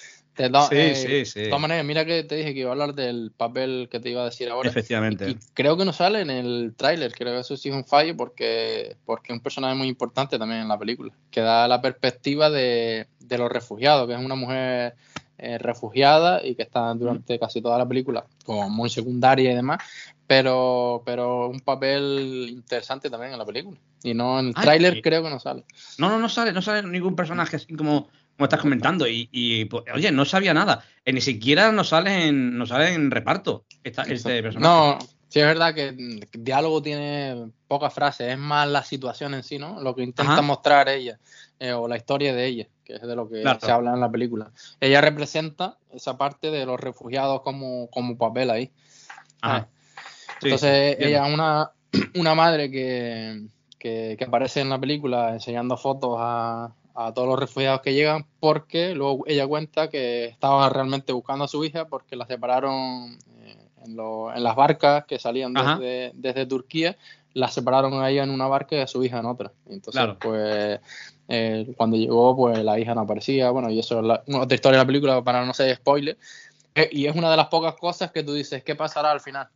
sí, 0.48 0.76
eh, 0.76 0.96
sí, 0.96 1.26
sí. 1.26 1.40
De 1.42 1.46
todas 1.48 1.62
maneras, 1.62 1.86
mira 1.86 2.06
que 2.06 2.24
te 2.24 2.36
dije 2.36 2.54
que 2.54 2.62
iba 2.62 2.70
a 2.70 2.74
hablar 2.74 2.94
del 2.94 3.32
papel 3.36 3.90
que 3.92 4.00
te 4.00 4.10
iba 4.10 4.22
a 4.22 4.26
decir 4.26 4.50
ahora. 4.50 4.70
Efectivamente. 4.70 5.30
Y, 5.30 5.38
creo 5.54 5.78
que 5.78 5.86
no 5.86 5.94
sale 5.94 6.22
en 6.22 6.30
el 6.30 6.74
tráiler, 6.76 7.14
creo 7.14 7.34
que 7.34 7.40
eso 7.42 7.58
sí 7.58 7.70
es 7.70 7.76
un 7.76 7.86
fallo 7.86 8.16
porque, 8.16 8.96
porque 9.06 9.34
es 9.34 9.38
un 9.38 9.44
personaje 9.44 9.76
muy 9.76 9.88
importante 9.88 10.40
también 10.40 10.62
en 10.62 10.68
la 10.68 10.78
película, 10.78 11.14
que 11.32 11.42
da 11.42 11.68
la 11.68 11.82
perspectiva 11.82 12.50
de, 12.50 13.08
de 13.20 13.38
los 13.38 13.52
refugiados, 13.52 14.08
que 14.08 14.14
es 14.14 14.20
una 14.20 14.36
mujer 14.36 14.96
eh, 15.42 15.58
refugiada 15.58 16.46
y 16.46 16.54
que 16.54 16.64
está 16.64 16.94
durante 16.94 17.40
casi 17.40 17.62
toda 17.62 17.78
la 17.78 17.88
película 17.88 18.26
como 18.44 18.70
muy 18.70 18.90
secundaria 18.90 19.54
y 19.54 19.56
demás, 19.56 19.78
pero, 20.28 21.02
pero 21.06 21.48
un 21.48 21.62
papel 21.62 22.48
interesante 22.50 23.10
también 23.10 23.32
en 23.32 23.40
la 23.40 23.46
película. 23.46 23.78
Y 24.04 24.14
no 24.14 24.38
en 24.38 24.48
el 24.48 24.54
tráiler 24.54 25.02
creo 25.02 25.24
que 25.24 25.30
no 25.30 25.40
sale. 25.40 25.64
No, 25.98 26.10
no, 26.10 26.20
no 26.20 26.28
sale, 26.28 26.52
no 26.52 26.62
sale 26.62 26.86
ningún 26.86 27.16
personaje 27.16 27.56
así 27.56 27.74
como 27.74 28.10
como 28.40 28.46
estás 28.46 28.62
comentando, 28.62 29.06
y, 29.06 29.66
pues, 29.66 29.84
oye, 29.94 30.14
no 30.14 30.24
sabía 30.24 30.54
nada. 30.54 30.82
Eh, 31.04 31.12
ni 31.12 31.20
siquiera 31.20 31.74
nos 31.74 31.90
sale 31.90 32.28
en, 32.28 32.58
nos 32.58 32.70
sale 32.70 32.94
en 32.94 33.12
reparto 33.12 33.66
esta, 33.84 34.04
este 34.04 34.42
personaje. 34.42 34.66
No, 34.66 34.98
Sí, 35.28 35.40
es 35.42 35.46
verdad 35.46 35.76
que 35.76 35.90
el 35.90 36.28
diálogo 36.32 36.82
tiene 36.82 37.52
pocas 37.68 37.94
frases, 37.94 38.32
es 38.32 38.38
más 38.40 38.68
la 38.68 38.82
situación 38.84 39.36
en 39.36 39.44
sí, 39.44 39.60
¿no? 39.60 39.80
Lo 39.80 39.94
que 39.94 40.02
intenta 40.04 40.32
Ajá. 40.34 40.42
mostrar 40.42 40.90
ella, 40.90 41.20
eh, 41.60 41.72
o 41.74 41.88
la 41.88 41.98
historia 41.98 42.34
de 42.34 42.46
ella, 42.48 42.68
que 42.84 42.96
es 42.96 43.02
de 43.02 43.16
lo 43.16 43.30
que 43.30 43.42
Claro. 43.42 43.60
se 43.60 43.72
habla 43.72 43.94
en 43.94 44.00
la 44.00 44.10
película. 44.10 44.52
Ella 44.80 45.02
representa 45.02 45.78
esa 45.92 46.18
parte 46.18 46.50
de 46.50 46.66
los 46.66 46.80
refugiados 46.80 47.42
como, 47.42 47.90
como 47.92 48.18
papel 48.18 48.50
ahí. 48.50 48.72
Ajá. 49.42 49.68
Sí, 50.40 50.48
Entonces, 50.48 50.98
ella 51.00 51.28
es 51.28 51.34
una, 51.34 51.72
una 52.16 52.34
madre 52.34 52.72
que, 52.72 53.44
que, 53.78 54.16
que 54.18 54.24
aparece 54.26 54.62
en 54.62 54.70
la 54.70 54.80
película 54.80 55.34
enseñando 55.34 55.78
fotos 55.78 56.16
a, 56.18 56.74
a 57.08 57.14
todos 57.14 57.28
los 57.30 57.40
refugiados 57.40 57.82
que 57.82 57.94
llegan, 57.94 58.26
porque 58.42 58.94
luego 58.94 59.24
ella 59.26 59.48
cuenta 59.48 59.90
que 59.90 60.26
estaba 60.26 60.68
realmente 60.70 61.14
buscando 61.14 61.46
a 61.46 61.48
su 61.48 61.64
hija 61.64 61.88
porque 61.88 62.16
la 62.18 62.26
separaron 62.26 63.18
eh, 63.42 63.56
en, 63.86 63.96
lo- 63.96 64.34
en 64.36 64.44
las 64.44 64.56
barcas 64.56 65.06
que 65.06 65.18
salían 65.18 65.54
desde, 65.78 66.12
desde 66.16 66.46
Turquía, 66.46 66.98
la 67.34 67.48
separaron 67.48 67.94
a 68.02 68.10
ella 68.10 68.24
en 68.24 68.32
una 68.32 68.48
barca 68.48 68.76
y 68.76 68.80
a 68.82 68.88
su 68.88 69.02
hija 69.04 69.20
en 69.20 69.28
otra. 69.28 69.52
Entonces, 69.68 69.92
Claro. 69.94 70.18
pues, 70.20 70.80
eh, 71.30 71.74
cuando 71.78 71.96
llegó, 71.96 72.36
pues 72.36 72.58
la 72.64 72.78
hija 72.80 72.94
no 72.96 73.02
aparecía, 73.02 73.52
bueno, 73.52 73.70
y 73.70 73.80
eso 73.80 74.00
es 74.00 74.06
la, 74.06 74.24
otra 74.42 74.56
historia 74.56 74.80
de 74.80 74.84
la 74.84 74.88
película 74.88 75.24
para 75.24 75.46
no 75.46 75.54
ser 75.54 75.74
spoiler. 75.78 76.18
Eh, 76.76 76.90
y 76.92 77.06
es 77.06 77.16
una 77.16 77.32
de 77.32 77.38
las 77.38 77.48
pocas 77.48 77.76
cosas 77.76 78.12
que 78.12 78.24
tú 78.24 78.34
dices, 78.34 78.62
¿qué 78.64 78.76
pasará 78.76 79.12
al 79.12 79.22
final? 79.22 79.48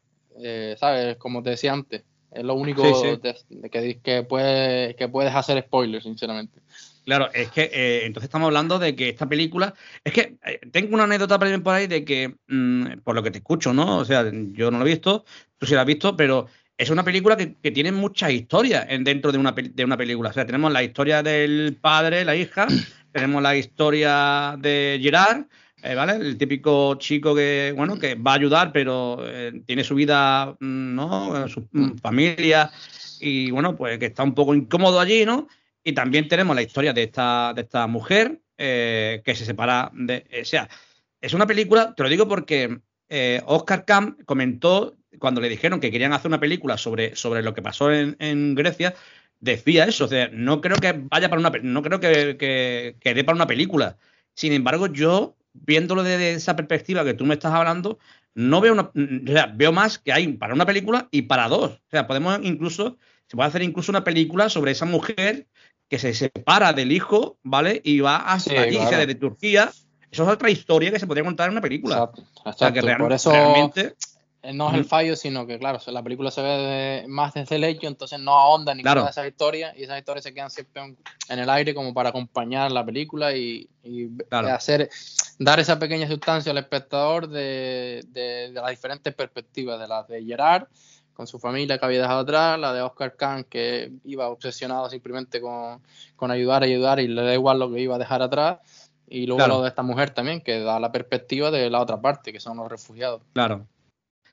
Eh, 0.42 0.76
¿Sabes? 0.80 1.18
Como 1.18 1.44
te 1.44 1.50
decía 1.52 1.74
antes, 1.74 2.04
es 2.32 2.44
lo 2.44 2.54
único 2.56 2.84
Sí, 2.84 2.94
sí. 2.94 3.20
de- 3.22 3.38
de 3.62 3.70
que, 3.70 4.00
que, 4.00 4.24
puedes, 4.24 4.96
que 4.96 5.08
puedes 5.10 5.36
hacer 5.36 5.62
spoiler, 5.64 6.02
sinceramente. 6.02 6.62
Claro, 7.06 7.30
es 7.34 7.50
que 7.52 7.70
eh, 7.74 8.06
entonces 8.06 8.28
estamos 8.28 8.48
hablando 8.48 8.80
de 8.80 8.96
que 8.96 9.10
esta 9.10 9.28
película. 9.28 9.74
Es 10.04 10.14
que 10.14 10.38
eh, 10.46 10.60
tengo 10.72 10.94
una 10.94 11.04
anécdota 11.04 11.38
por 11.38 11.74
ahí 11.74 11.88
de 11.88 12.06
que, 12.06 12.36
mm, 12.48 13.00
por 13.04 13.16
lo 13.16 13.24
que 13.24 13.32
te 13.32 13.40
escucho, 13.40 13.74
¿no? 13.74 13.98
O 13.98 14.06
sea, 14.06 14.24
yo 14.32 14.72
no 14.72 14.80
lo 14.80 14.86
he 14.86 14.90
visto, 14.90 15.26
tú 15.58 15.66
sí 15.66 15.74
la 15.74 15.82
has 15.82 15.88
visto, 15.88 16.16
pero 16.16 16.48
es 16.78 16.90
una 16.90 17.04
película 17.04 17.36
que, 17.36 17.56
que 17.56 17.72
tiene 17.72 17.92
muchas 17.92 18.32
historias 18.32 18.86
en, 18.90 19.04
dentro 19.04 19.32
de 19.32 19.38
una, 19.38 19.52
de 19.52 19.84
una 19.84 19.98
película. 19.98 20.30
O 20.30 20.34
sea, 20.34 20.46
tenemos 20.46 20.72
la 20.72 20.84
historia 20.84 21.22
del 21.22 21.78
padre, 21.80 22.24
la 22.26 22.36
hija, 22.36 22.68
tenemos 23.12 23.42
la 23.42 23.56
historia 23.56 24.56
de 24.58 25.00
Gerard, 25.02 25.46
eh, 25.84 25.96
¿vale? 25.96 26.14
El 26.14 26.38
típico 26.38 26.96
chico 26.96 27.36
que, 27.36 27.74
bueno, 27.76 28.00
que 28.00 28.16
va 28.16 28.32
a 28.32 28.36
ayudar, 28.36 28.72
pero 28.72 29.18
eh, 29.22 29.62
tiene 29.66 29.84
su 29.84 29.96
vida, 29.96 30.56
mm, 30.60 30.96
¿no? 30.96 31.48
Su 31.50 31.68
mm, 31.72 31.98
familia, 31.98 32.72
y 33.20 33.52
bueno, 33.52 33.76
pues 33.76 34.00
que 34.00 34.08
está 34.08 34.24
un 34.24 34.34
poco 34.34 34.56
incómodo 34.56 35.00
allí, 35.00 35.26
¿no? 35.26 35.48
Y 35.84 35.94
también 35.94 36.28
tenemos 36.28 36.56
la 36.56 36.62
historia 36.62 36.94
de 36.94 37.04
esta, 37.04 37.54
de 37.54 37.62
esta 37.62 37.88
mujer 37.88 38.42
eh, 38.58 39.22
que 39.26 39.36
se 39.36 39.46
separa 39.46 39.92
de. 39.94 40.26
O 40.42 40.46
sea, 40.46 40.70
es 41.22 41.34
una 41.34 41.48
película, 41.48 41.94
te 41.96 42.04
lo 42.04 42.10
digo 42.10 42.28
porque 42.28 42.80
eh, 43.10 43.42
Oscar 43.46 43.86
Camp 43.86 44.22
comentó 44.26 44.96
cuando 45.20 45.42
le 45.42 45.50
dijeron 45.50 45.80
que 45.80 45.92
querían 45.92 46.14
hacer 46.14 46.28
una 46.28 46.40
película 46.40 46.78
sobre, 46.78 47.16
sobre 47.16 47.44
lo 47.44 47.54
que 47.54 47.62
pasó 47.62 47.92
en, 47.92 48.16
en 48.20 48.56
Grecia, 48.56 48.96
decía 49.40 49.86
eso. 49.86 50.06
O 50.06 50.08
sea, 50.08 50.30
no 50.32 50.62
creo 50.62 50.78
que 50.78 50.94
vaya 51.10 51.30
para 51.30 51.40
una 51.40 51.52
no 51.62 51.82
creo 51.82 52.00
que, 52.00 52.38
que, 52.38 52.96
que 53.00 53.14
dé 53.14 53.24
para 53.24 53.36
una 53.36 53.48
película. 53.48 53.98
Sin 54.34 54.54
embargo, 54.54 54.88
yo, 54.88 55.36
viéndolo 55.54 56.04
desde 56.04 56.34
esa 56.34 56.56
perspectiva 56.56 57.04
que 57.04 57.14
tú 57.14 57.26
me 57.26 57.36
estás 57.36 57.54
hablando, 57.54 58.00
no 58.36 58.62
veo 58.62 58.74
una, 58.74 58.92
veo 59.54 59.72
más 59.72 60.00
que 60.00 60.12
hay 60.12 60.28
para 60.34 60.54
una 60.54 60.66
película 60.66 61.08
y 61.12 61.24
para 61.24 61.48
dos. 61.48 61.72
O 61.72 61.90
sea, 61.92 62.08
podemos 62.08 62.40
incluso, 62.44 62.98
se 63.28 63.36
puede 63.36 63.50
hacer 63.50 63.62
incluso 63.62 63.92
una 63.92 64.04
película 64.04 64.50
sobre 64.50 64.72
esa 64.72 64.86
mujer 64.86 65.48
que 65.94 66.00
se 66.00 66.12
separa 66.16 66.74
del 66.74 66.92
hijo, 66.92 67.38
¿vale? 67.44 67.80
Y 67.84 68.00
va 68.00 68.16
hasta 68.18 68.50
Sí, 68.50 68.58
allí, 68.58 68.78
o 68.78 68.80
sea, 68.80 68.88
claro. 68.90 69.06
desde 69.06 69.20
Turquía. 69.20 69.72
Eso 70.10 70.24
es 70.24 70.30
otra 70.30 70.50
historia 70.50 70.92
que 70.92 70.98
se 70.98 71.06
podría 71.06 71.24
contar 71.24 71.46
en 71.48 71.52
una 71.52 71.62
película. 71.62 71.96
Exacto, 71.98 72.22
O 72.46 72.54
sea, 72.54 72.74
que 72.74 72.80
exacto. 72.80 72.88
real- 72.88 72.98
Por 72.98 73.14
eso 73.14 73.32
realmente. 73.32 73.94
eh, 74.42 74.54
no 74.54 74.70
es 74.72 74.76
el 74.76 74.86
fallo, 74.86 75.16
sino 75.16 75.46
que, 75.46 75.60
claro, 75.60 75.80
la 75.86 76.02
película 76.02 76.32
se 76.32 76.42
ve 76.42 76.50
de- 76.50 77.08
más 77.08 77.36
desde 77.36 77.58
el 77.58 77.64
hecho, 77.64 77.86
entonces 77.86 78.20
no 78.20 78.34
ahonda 78.34 78.74
ninguna 78.74 78.92
Claro. 78.94 79.04
de 79.06 79.12
esas 79.12 79.28
historias 79.28 79.76
y 79.78 79.84
esas 79.84 80.00
historias 80.00 80.24
se 80.24 80.34
quedan 80.34 80.50
siempre 80.50 80.84
en, 80.84 80.98
en 81.30 81.38
el 81.40 81.48
aire 81.52 81.76
como 81.76 81.94
para 81.94 82.10
acompañar 82.10 82.72
la 82.72 82.84
película 82.84 83.36
y, 83.38 83.70
y 83.84 84.08
Claro. 84.30 84.48
hacer 84.52 84.90
dar 85.38 85.60
esa 85.60 85.78
pequeña 85.78 86.08
sustancia 86.08 86.52
al 86.52 86.58
espectador 86.58 87.28
de, 87.30 88.04
de- 88.08 88.50
de 88.50 88.52
las 88.54 88.72
diferentes 88.72 89.14
perspectivas, 89.14 89.80
de 89.80 89.88
las 89.88 90.08
de 90.08 90.24
Gerard 90.26 90.66
con 91.14 91.28
su 91.28 91.40
familia 91.40 91.78
que 91.78 91.86
había 91.86 92.02
dejado 92.02 92.20
atrás, 92.22 92.60
la 92.60 92.74
de 92.74 92.82
Oscar 92.82 93.16
Khan 93.16 93.44
que 93.44 93.92
iba 94.04 94.28
obsesionado 94.30 94.90
simplemente 94.90 95.40
con, 95.42 95.82
con 96.16 96.32
ayudar, 96.32 96.64
ayudar 96.64 97.00
y 97.00 97.08
le 97.08 97.22
da 97.24 97.34
igual 97.34 97.60
lo 97.60 97.72
que 97.72 97.80
iba 97.82 97.96
a 97.96 98.00
dejar 98.00 98.22
atrás. 98.22 98.60
Y 99.08 99.28
luego 99.28 99.38
Claro. 99.40 99.54
lo 99.58 99.62
de 99.64 99.70
esta 99.70 99.84
mujer 99.84 100.10
también, 100.10 100.42
que 100.42 100.60
da 100.62 100.80
la 100.80 100.92
perspectiva 100.92 101.52
de 101.52 101.70
la 101.70 101.80
otra 101.82 102.02
parte, 102.02 102.34
que 102.34 102.40
son 102.40 102.58
los 102.58 102.68
refugiados. 102.70 103.22
Claro. 103.34 103.68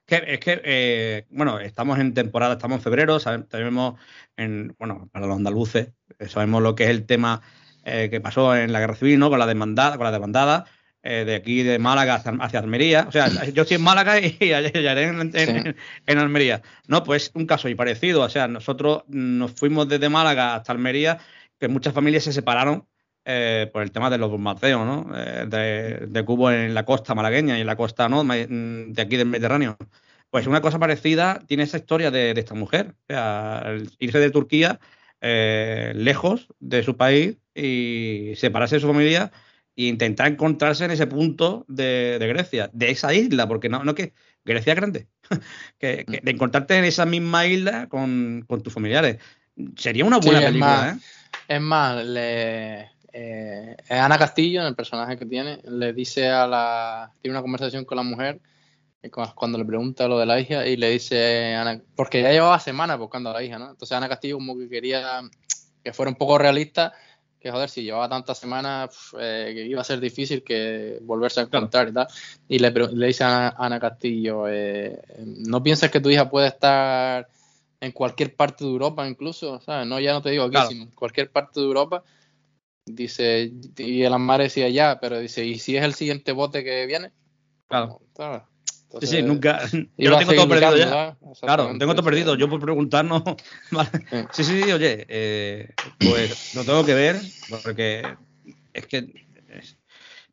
Que- 0.07 0.25
es 0.27 0.41
que, 0.41 0.61
eh, 0.65 1.27
bueno, 1.31 1.61
estamos 1.61 1.99
en 1.99 2.15
temporada, 2.15 2.55
estamos 2.55 2.77
en 2.79 2.83
febrero, 2.83 3.21
sabe- 3.21 3.45
sabemos, 3.51 4.01
en, 4.37 4.75
bueno, 4.79 5.09
para 5.13 5.27
los 5.27 5.37
andaluces, 5.37 5.93
eh, 6.19 6.29
sabemos 6.29 6.63
lo 6.63 6.75
que 6.75 6.85
es 6.85 6.91
el 6.91 7.05
tema 7.07 7.43
eh, 7.85 8.09
que 8.11 8.21
pasó 8.21 8.55
en 8.57 8.73
la 8.73 8.81
guerra 8.81 8.95
civil, 8.95 9.19
¿no? 9.19 9.31
Con 9.31 9.39
la 9.39 9.47
demandada, 9.47 9.97
con 9.97 10.05
la 10.05 10.13
demandada 10.13 10.67
eh, 11.03 11.25
de 11.25 11.35
aquí 11.35 11.63
de 11.63 11.79
Málaga 11.79 12.17
hacia, 12.17 12.61
Almería. 12.61 13.07
O 13.09 13.13
sea, 13.13 13.29
yo 13.55 13.63
estoy 13.63 13.77
en 13.77 13.83
Málaga 13.83 14.19
y, 14.19 14.37
y 14.41 14.53
en, 14.53 15.31
en- 15.35 15.77
en 16.07 16.19
Almería. 16.19 16.63
No, 16.89 17.03
pues 17.03 17.31
un 17.35 17.47
caso 17.47 17.69
y 17.69 17.75
parecido. 17.75 18.23
O 18.23 18.29
sea, 18.29 18.49
nosotros 18.49 19.03
nos 19.09 19.53
fuimos 19.53 19.89
desde 19.89 20.09
Málaga 20.09 20.55
hasta 20.57 20.73
Almería, 20.73 21.19
que 21.59 21.69
muchas 21.69 21.95
familias 21.95 22.25
se 22.25 22.33
separaron 22.33 22.87
eh, 23.25 23.69
por 23.73 23.83
el 23.83 23.93
tema 23.93 24.11
de 24.11 24.19
los 24.19 24.31
bombardeos, 24.31 24.85
¿no? 24.87 25.11
Eh, 25.17 25.47
de, 25.47 26.07
de 26.07 26.65
en 26.67 26.75
la 26.75 26.85
costa 26.85 27.15
malagueña 27.15 27.59
y 27.59 27.61
en 27.61 27.67
la 27.67 27.77
costa 27.77 28.09
¿no? 28.09 28.25
Ma- 28.25 28.37
de 28.37 28.95
aquí 29.03 29.17
del 29.17 29.29
Mediterráneo. 29.29 29.77
Pues 30.31 30.47
una 30.47 30.61
cosa 30.61 30.79
parecida 30.79 31.41
tiene 31.47 31.65
esa 31.65 31.79
historia 31.79 32.11
de, 32.11 32.35
de 32.35 32.41
esta 32.41 32.55
mujer. 32.55 32.95
O 33.09 33.13
sea, 33.13 33.63
el 33.67 33.91
irse 33.99 34.19
de 34.21 34.31
Turquía 34.31 34.79
eh, 35.21 35.93
lejos 35.95 36.49
de 36.61 36.83
su 36.83 36.97
país 36.97 37.37
y 37.55 38.33
separarse 38.37 38.77
de 38.77 38.81
su 38.81 38.87
familia 38.87 39.33
e 39.87 39.89
intentar 39.89 40.27
encontrarse 40.29 40.85
en 40.85 40.91
ese 40.91 41.07
punto 41.07 41.65
de, 41.69 42.19
de 42.19 42.27
Grecia, 42.29 42.71
de 42.73 42.91
esa 42.91 43.13
isla, 43.15 43.47
porque 43.49 43.69
no, 43.69 43.85
no 43.85 43.95
que 43.95 44.13
Grecia 44.45 44.73
es 44.73 44.77
grande, 44.77 45.07
que, 45.79 46.05
que 46.07 46.21
de 46.23 46.31
encontrarte 46.31 46.77
en 46.77 46.85
esa 46.85 47.07
misma 47.07 47.47
isla 47.47 47.89
con, 47.89 48.45
con 48.47 48.63
tus 48.63 48.73
familiares. 48.73 49.19
Sería 49.77 50.05
una 50.05 50.19
buena 50.19 50.39
Sí, 50.41 50.45
es 50.45 50.51
película, 50.51 50.67
más, 50.77 50.97
¿eh? 50.97 51.01
Es 51.49 51.61
más, 51.61 52.05
le, 52.05 52.91
eh, 53.13 53.77
Ana 53.91 54.19
Castillo, 54.19 54.67
el 54.67 54.75
personaje 54.75 55.17
que 55.19 55.27
tiene, 55.27 55.61
le 55.65 55.93
dice 55.93 56.29
a 56.29 56.47
la. 56.47 57.13
Tiene 57.21 57.37
una 57.37 57.43
conversación 57.43 57.85
con 57.85 57.97
la 57.97 58.03
mujer 58.05 58.41
eh, 59.03 59.11
cu- 59.11 59.23
cuando 59.35 59.59
le 59.59 59.65
pregunta 59.65 60.07
lo 60.09 60.19
de 60.19 60.27
la 60.27 60.39
hija 60.41 60.67
y 60.67 60.77
le 60.77 60.91
dice. 60.91 61.55
Ana, 61.55 61.81
porque 61.97 62.23
ya 62.23 62.31
llevaba 62.31 62.59
semanas 62.61 62.99
buscando 62.99 63.31
a 63.31 63.35
la 63.35 63.43
hija, 63.43 63.59
¿no? 63.59 63.71
Entonces 63.71 63.97
Ana 63.97 64.09
Castillo, 64.09 64.37
como 64.37 64.57
que 64.57 64.69
quería 64.69 65.23
que 65.83 65.93
fuera 65.93 66.11
un 66.11 66.17
poco 66.17 66.39
realista, 66.39 66.93
que 67.41 67.51
joder, 67.51 67.71
si 67.71 67.83
llevaba 67.83 68.09
tantas 68.09 68.39
semanas, 68.39 69.15
eh, 69.19 69.53
que 69.55 69.67
iba 69.67 69.81
a 69.81 69.85
ser 69.85 69.99
difícil 69.99 70.45
que 70.45 70.99
volverse 71.03 71.41
a 71.41 71.45
encontrar 71.45 71.89
y 71.89 71.93
tal. 71.93 72.07
Y 72.49 72.59
le, 72.59 72.71
dice 72.71 73.25
a 73.25 73.49
Ana, 73.49 73.55
Ana 73.57 73.81
Castillo: 73.81 74.47
eh, 74.47 75.01
¿No 75.25 75.63
piensas 75.63 75.91
que 75.91 76.01
tu 76.01 76.11
hija 76.11 76.29
puede 76.29 76.49
estar 76.49 77.27
en 77.81 77.93
cualquier 77.93 78.37
parte 78.37 78.65
de 78.65 78.71
Europa 78.71 79.09
incluso, 79.09 79.59
¿sabes? 79.61 79.87
No, 79.87 79.99
ya 79.99 80.13
no 80.13 80.21
te 80.21 80.31
digo 80.31 80.45
aquí, 80.45 80.53
Claro. 80.53 80.69
sino 80.69 80.83
en 80.85 80.91
cualquier 80.91 81.31
parte 81.31 81.61
de 81.61 81.67
Europa. 81.67 82.05
Dice, 82.85 83.53
y 83.79 84.03
el 84.03 84.13
Amar 84.13 84.43
decía 84.43 84.69
ya, 84.69 84.99
pero 85.01 85.19
dice, 85.19 85.45
¿y 85.45 85.59
si 85.59 85.77
es 85.77 85.85
el 85.85 85.95
siguiente 85.95 86.33
bote 86.33 86.63
que 86.63 86.87
viene? 86.87 87.13
Claro. 87.69 88.01
¿Sabes? 88.17 88.43
Sí, 89.01 89.07
sí, 89.07 89.23
nunca. 89.23 89.61
Yo 89.99 90.11
lo 90.11 90.17
tengo 90.19 90.33
todo 90.35 90.49
perdido 90.49 90.77
ya. 90.77 90.85
Claro, 91.47 91.65
tengo 91.79 91.93
todo 91.95 92.05
perdido. 92.05 92.35
Yo 92.35 92.49
por 92.49 92.61
preguntar 92.61 93.05
no. 93.05 93.23
Vale. 93.71 93.91
Sí, 94.33 94.45
sí, 94.45 94.63
sí, 94.65 94.73
oye, 94.73 95.07
eh, 95.09 95.69
pues 95.99 96.51
lo 96.55 96.65
tengo 96.65 96.85
que 96.85 96.95
ver 96.95 97.21
porque 97.49 98.15
es 98.73 98.87
que 98.87 98.99
es- 99.49 99.77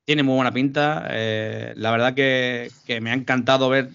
tiene 0.06 0.24
muy 0.24 0.36
buena 0.36 0.54
pinta. 0.54 1.06
eh, 1.12 1.74
la 1.76 1.92
verdad 1.92 2.14
que, 2.14 2.72
que 2.86 3.02
me 3.02 3.12
ha 3.12 3.14
encantado 3.14 3.68
ver, 3.70 3.90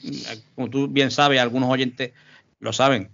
como 0.55 0.69
tú 0.69 0.87
bien 0.89 1.11
sabes, 1.11 1.41
algunos 1.41 1.71
oyentes 1.71 2.13
lo 2.61 2.73
saben, 2.73 3.09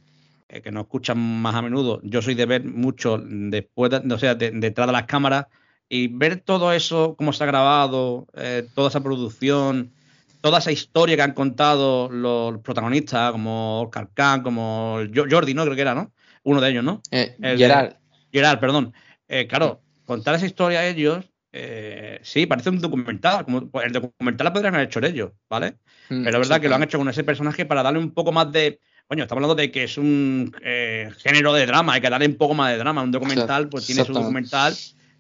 eh, 0.48 0.60
que 0.60 0.72
nos 0.72 0.82
escuchan 0.84 1.16
más 1.18 1.54
a 1.54 1.62
menudo. 1.62 2.00
Yo 2.02 2.20
soy 2.22 2.34
de 2.34 2.46
ver 2.46 2.64
mucho 2.64 3.18
después, 3.24 3.90
de- 3.92 4.12
o 4.14 4.18
sea, 4.18 4.34
de- 4.34 4.50
detrás 4.50 4.86
de 4.88 4.92
las 4.92 5.04
cámaras 5.04 5.46
y 5.88 6.08
ver 6.08 6.40
todo 6.40 6.72
eso, 6.72 7.14
cómo 7.16 7.32
se 7.32 7.44
ha 7.44 7.46
grabado, 7.46 8.26
eh, 8.34 8.68
toda 8.74 8.88
esa 8.88 9.00
producción, 9.02 9.92
toda 10.40 10.58
esa 10.58 10.72
historia 10.72 11.16
que 11.16 11.22
han 11.22 11.32
contado 11.34 12.08
los 12.10 12.58
protagonistas, 12.60 13.32
como 13.32 13.82
Oscar 13.82 14.42
como 14.42 15.00
Jordi, 15.14 15.54
¿no? 15.54 15.64
Creo 15.64 15.74
que 15.74 15.82
era, 15.82 15.94
¿no? 15.94 16.12
Uno 16.44 16.60
de 16.60 16.70
ellos, 16.70 16.84
¿no? 16.84 17.02
Eh, 17.10 17.36
El 17.40 17.58
de- 17.58 17.64
Gerard. 17.64 17.94
Gerard, 18.32 18.60
perdón. 18.60 18.92
Eh, 19.26 19.46
claro, 19.46 19.80
contar 20.04 20.34
esa 20.34 20.46
historia 20.46 20.80
a 20.80 20.86
ellos, 20.86 21.24
eh, 21.52 22.20
sí, 22.22 22.46
parece 22.46 22.70
un 22.70 22.80
documental. 22.80 23.44
Como, 23.44 23.68
pues 23.70 23.86
el 23.86 23.92
documental 23.92 24.46
lo 24.46 24.52
podrían 24.52 24.74
haber 24.74 24.88
hecho 24.88 25.00
ellos, 25.00 25.32
¿vale? 25.48 25.76
Mm, 26.08 26.24
Pero 26.24 26.40
es 26.40 26.48
verdad 26.48 26.60
que 26.60 26.68
lo 26.68 26.74
han 26.76 26.82
hecho 26.82 26.98
con 26.98 27.08
ese 27.08 27.24
personaje 27.24 27.66
para 27.66 27.82
darle 27.82 27.98
un 27.98 28.12
poco 28.12 28.32
más 28.32 28.50
de. 28.52 28.80
Coño, 29.06 29.22
estamos 29.24 29.42
hablando 29.42 29.54
de 29.60 29.70
que 29.70 29.84
es 29.84 29.96
un 29.96 30.54
eh, 30.62 31.10
género 31.18 31.54
de 31.54 31.64
drama, 31.64 31.94
hay 31.94 32.00
que 32.02 32.10
darle 32.10 32.26
un 32.26 32.36
poco 32.36 32.54
más 32.54 32.70
de 32.72 32.78
drama. 32.78 33.02
Un 33.02 33.10
documental, 33.10 33.68
pues 33.70 33.86
tiene 33.86 34.04
su 34.04 34.12
documental 34.12 34.74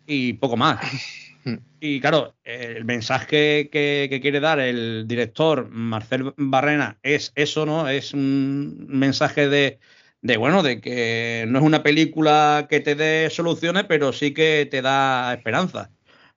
y 0.06 0.34
poco 0.34 0.56
más. 0.56 0.78
Hmm. 1.44 1.56
Y 1.80 2.00
claro, 2.00 2.34
el 2.44 2.84
mensaje 2.84 3.68
que, 3.70 4.08
que 4.10 4.20
quiere 4.20 4.40
dar 4.40 4.58
el 4.58 5.06
director 5.06 5.68
Marcel 5.70 6.32
Barrena 6.36 6.98
es 7.02 7.32
eso, 7.34 7.66
¿no? 7.66 7.88
Es 7.88 8.12
un 8.14 8.86
mensaje 8.88 9.48
de, 9.48 9.78
de, 10.20 10.36
bueno, 10.36 10.62
de 10.62 10.80
que 10.80 11.44
no 11.48 11.58
es 11.58 11.64
una 11.64 11.82
película 11.82 12.66
que 12.68 12.80
te 12.80 12.94
dé 12.94 13.30
soluciones, 13.30 13.84
pero 13.84 14.12
sí 14.12 14.34
que 14.34 14.66
te 14.70 14.82
da 14.82 15.34
esperanza. 15.34 15.90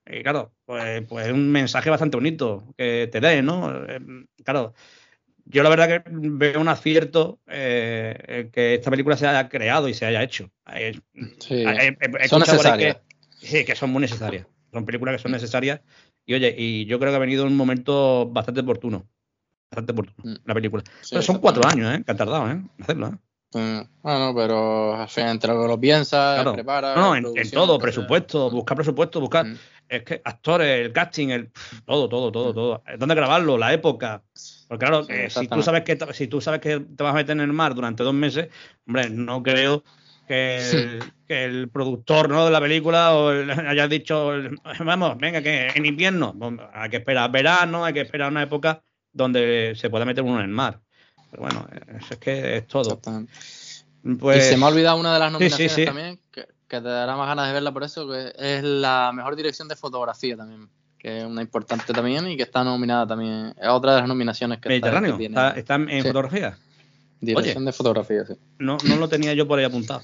Y 0.06 0.24
claro, 0.24 0.54
pues, 0.66 1.04
pues 1.08 1.28
es 1.28 1.34
un 1.34 1.52
mensaje 1.52 1.89
bastante 1.89 2.18
bonito 2.18 2.64
que 2.78 3.10
te 3.12 3.20
dé, 3.20 3.41
¿no? 3.41 3.86
Eh, 3.88 3.99
Claro, 4.43 4.74
yo 5.45 5.64
la 5.64 5.70
verdad 5.70 5.88
que 5.88 6.04
veo 6.10 6.60
un 6.60 6.68
acierto 6.68 7.39
eh, 7.47 8.49
que 8.52 8.76
esta 8.76 8.89
película 8.89 9.18
se 9.18 9.28
haya 9.28 9.49
creado 9.49 9.88
y 9.88 9.93
se 9.93 10.06
haya 10.06 10.24
hecho. 10.24 10.49
Eh, 10.74 10.99
Sí. 11.39 11.64
he 11.66 12.28
Son 12.28 12.39
necesarias. 12.39 12.97
Que, 13.39 13.47
sí, 13.47 13.66
que 13.66 13.76
son 13.76 13.91
muy 13.91 14.02
necesarias. 14.02 14.47
Son 14.72 14.86
películas 14.86 15.15
que 15.15 15.22
son 15.22 15.32
necesarias. 15.32 15.82
Y 16.26 16.34
oye, 16.34 16.53
y 16.57 16.86
yo 16.86 16.99
creo 16.99 17.11
que 17.11 17.15
ha 17.15 17.19
venido 17.19 17.45
en 17.45 17.51
un 17.51 17.57
momento 17.57 18.30
bastante 18.30 18.61
oportuno. 18.61 19.05
Bastante 19.69 19.91
oportuno, 19.93 20.38
la 20.45 20.53
película. 20.53 20.84
Sí, 21.01 21.09
Pero 21.11 21.22
son 21.22 21.39
cuatro 21.39 21.65
años, 21.65 21.93
¿eh? 21.95 22.03
Que 22.03 22.11
han 22.11 22.17
tardado, 22.17 22.49
¿eh? 22.49 22.51
En 22.51 22.69
hacerlo, 22.80 23.07
¿eh? 23.07 23.17
Mm, 23.53 23.82
Bueno, 24.01 24.34
pero 24.34 24.95
al 24.95 25.09
fin, 25.09 25.26
entre 25.26 25.53
lo 25.53 25.61
que 25.61 25.67
lo 25.67 25.80
piensas, 25.80 26.36
Claro. 26.36 26.53
preparas. 26.53 26.95
No, 26.97 27.15
en, 27.15 27.26
en 27.36 27.51
todo, 27.51 27.78
presupuesto, 27.80 28.49
buscar 28.49 28.78
presupuesto, 28.78 29.19
buscar. 29.19 29.45
Mm. 29.45 29.57
Es 29.89 30.03
que 30.03 30.22
actores, 30.24 30.86
el 30.86 30.93
casting, 30.93 31.30
el 31.30 31.51
todo, 31.86 32.07
todo, 32.07 32.32
todo, 32.32 32.53
todo. 32.53 32.84
¿Dónde 32.97 33.13
grabarlo? 33.15 33.57
La 33.57 33.74
época. 33.74 34.24
Porque 34.69 34.86
claro, 34.86 35.03
Sí, 35.03 35.11
eh, 35.13 35.30
si 35.30 35.47
tú 35.49 35.61
sabes 35.61 35.84
que 35.84 35.97
si 36.13 36.28
tú 36.28 36.39
sabes 36.39 36.61
que 36.61 36.80
te 36.80 37.03
vas 37.03 37.11
a 37.11 37.15
meter 37.15 37.36
en 37.36 37.41
el 37.41 37.51
mar 37.51 37.76
durante 37.76 38.03
dos 38.03 38.13
meses, 38.13 38.47
hombre, 38.88 39.09
no 39.09 39.43
creo 39.43 39.84
que 40.32 40.71
el, 40.71 41.03
que 41.27 41.43
el 41.43 41.69
productor 41.69 42.29
¿no? 42.29 42.45
de 42.45 42.51
la 42.51 42.61
película 42.61 43.13
o 43.13 43.32
el- 43.32 43.51
haya 43.51 43.88
dicho, 43.89 44.32
vamos, 44.79 45.17
venga, 45.17 45.41
que 45.41 45.67
en 45.75 45.86
invierno, 45.86 46.34
hay 46.73 46.89
que 46.89 46.97
esperar 46.97 47.29
verano, 47.29 47.84
hay 47.84 47.93
que 47.93 48.01
esperar 48.01 48.32
una 48.32 48.43
época 48.43 48.82
donde 49.11 49.73
se 49.75 49.89
pueda 49.89 50.05
meter 50.05 50.23
uno 50.23 50.38
en 50.39 50.45
el 50.45 50.51
mar. 50.51 50.79
Pero 51.32 51.43
bueno, 51.43 51.67
eso 51.99 52.13
es 52.13 52.19
que 52.21 52.57
es 52.57 52.67
todo. 52.67 53.01
Pues, 54.19 54.45
y 54.45 54.49
se 54.49 54.57
me 54.57 54.65
ha 54.65 54.69
olvidado 54.69 54.97
una 54.97 55.13
de 55.13 55.19
las 55.19 55.29
sí, 55.29 55.34
nominaciones 55.34 55.73
sí. 55.73 55.86
también, 55.86 56.19
que, 56.32 56.45
que 56.67 56.82
te 56.82 56.88
dará 56.88 57.17
más 57.17 57.27
ganas 57.27 57.47
de 57.47 57.53
verla 57.53 57.73
por 57.73 57.84
eso, 57.84 58.09
que 58.09 58.32
es 58.38 58.63
la 58.63 59.11
mejor 59.13 59.36
dirección 59.36 59.67
de 59.67 59.75
fotografía 59.75 60.38
también, 60.38 60.69
que 60.97 61.19
es 61.19 61.25
una 61.25 61.41
importante 61.41 61.93
también 61.93 62.25
y 62.29 62.38
que 62.38 62.43
está 62.43 62.63
nominada 62.63 63.05
también. 63.05 63.53
Es 63.61 63.67
otra 63.67 63.95
de 63.95 63.99
las 63.99 64.07
nominaciones 64.07 64.59
que, 64.59 64.75
está, 64.75 64.88
Mediterráneo, 64.88 65.11
que 65.11 65.17
tiene. 65.19 65.36
está, 65.36 65.59
está 65.59 65.75
en 65.75 66.03
fotografía. 66.03 66.57
Dirección 67.22 67.65
de 67.65 67.72
fotografía, 67.72 68.26
sí. 68.26 68.34
No, 68.59 68.78
no 68.88 68.95
lo 68.97 69.07
tenía 69.07 69.34
yo 69.34 69.47
por 69.47 69.59
ahí 69.59 69.65
apuntado. 69.65 70.01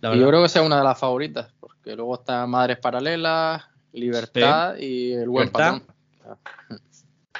la 0.00 0.14
yo 0.14 0.26
creo 0.28 0.40
que 0.40 0.46
esa 0.46 0.60
es 0.60 0.66
una 0.66 0.78
de 0.78 0.84
las 0.84 0.98
favoritas, 0.98 1.48
porque 1.60 1.94
luego 1.96 2.16
está 2.16 2.46
Madres 2.46 2.78
Paralelas, 2.78 3.62
Libertad 3.92 4.76
y 4.78 5.12
El 5.12 5.28
Buen. 5.28 5.48
Patrón. 5.50 5.82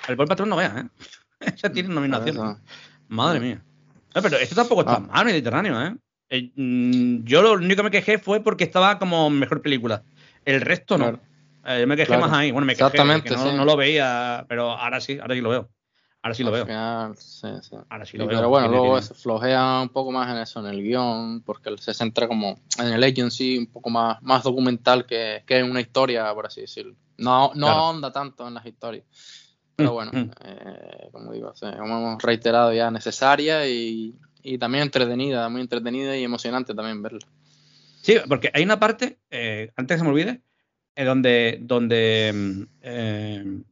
El 0.08 0.16
buen 0.16 0.28
patrón 0.28 0.48
no 0.48 0.56
veas, 0.56 0.76
¿eh? 0.76 0.88
Ese 1.40 1.70
tiene 1.70 1.88
nominación. 1.90 2.36
Por 2.36 2.46
eso. 2.46 2.60
Madre 3.08 3.40
mía. 3.40 3.62
No, 4.14 4.22
pero 4.22 4.36
esto 4.38 4.54
tampoco 4.54 4.80
está 4.80 4.94
Ah. 4.94 5.00
mal, 5.00 5.24
Mediterráneo, 5.24 5.80
¿eh? 5.86 5.94
Eh, 6.30 6.50
mm, 6.54 7.24
Yo 7.24 7.42
lo 7.42 7.52
único 7.52 7.76
que 7.76 7.82
me 7.84 7.90
quejé 7.90 8.18
fue 8.18 8.40
porque 8.40 8.64
estaba 8.64 8.98
como 8.98 9.28
mejor 9.30 9.62
película. 9.62 10.02
El 10.44 10.60
resto 10.60 10.96
no. 10.98 11.04
Claro. 11.04 11.20
Eh, 11.66 11.80
yo 11.80 11.86
me 11.86 11.96
quejé 11.96 12.06
Claro. 12.08 12.22
más 12.22 12.32
ahí. 12.32 12.50
Bueno, 12.50 12.66
me 12.66 12.72
quejé, 12.74 12.84
Exactamente, 12.86 13.28
que 13.28 13.36
no, 13.36 13.50
sí. 13.50 13.56
no 13.56 13.64
lo 13.64 13.76
veía, 13.76 14.44
pero 14.48 14.70
ahora 14.72 15.00
sí, 15.00 15.18
ahora 15.20 15.34
sí 15.34 15.40
lo 15.40 15.50
veo. 15.50 15.68
Ahora 16.22 16.34
sí 16.34 16.42
lo 16.42 16.48
Al 16.50 16.54
veo. 16.54 16.66
final, 16.66 17.16
sí, 17.16 17.48
sí. 17.62 17.76
Ahora 17.88 18.04
sí 18.04 18.18
lo 18.18 18.26
veo. 18.26 18.36
pero 18.38 18.48
bueno, 18.50 18.68
luego 18.68 18.82
tiene- 18.84 19.02
se 19.02 19.14
flojea 19.14 19.80
un 19.80 19.88
poco 19.88 20.12
más 20.12 20.30
en 20.30 20.36
eso, 20.42 20.60
en 20.60 20.66
el 20.66 20.82
guion, 20.82 21.40
porque 21.42 21.74
se 21.78 21.94
centra 21.94 22.28
como 22.28 22.58
en 22.78 22.86
el 22.88 23.02
agency, 23.02 23.56
un 23.56 23.66
poco 23.66 23.88
más, 23.88 24.22
más 24.22 24.42
documental 24.42 25.06
que, 25.06 25.42
que 25.46 25.58
en 25.58 25.70
una 25.70 25.80
historia, 25.80 26.32
por 26.34 26.46
así 26.46 26.60
decirlo. 26.60 26.94
No, 27.16 27.52
no 27.54 27.66
Claro. 27.66 27.80
ahonda 27.80 28.12
tanto 28.12 28.46
en 28.46 28.54
las 28.54 28.66
historias. 28.66 29.04
Pero 29.76 29.92
Mm, 29.92 29.94
bueno, 29.94 30.10
mm. 30.12 30.30
eh, 30.44 31.08
como 31.10 31.32
digo, 31.32 31.54
sí, 31.54 31.66
como 31.78 31.96
hemos 31.98 32.22
reiterado 32.22 32.72
ya, 32.74 32.90
necesaria 32.90 33.66
y, 33.66 34.14
y 34.42 34.58
también 34.58 34.82
entretenida, 34.82 35.48
muy 35.48 35.62
entretenida 35.62 36.14
y 36.18 36.24
emocionante 36.24 36.74
también 36.74 37.00
verla. 37.02 37.20
Sí, 38.02 38.16
porque 38.28 38.50
hay 38.52 38.62
una 38.62 38.78
parte, 38.78 39.18
eh, 39.30 39.72
antes 39.76 39.94
que 39.94 39.98
se 39.98 40.04
me 40.04 40.10
olvide, 40.10 40.42
eh, 40.96 41.04
donde, 41.04 41.58
donde 41.62 42.30
mm, 42.34 43.62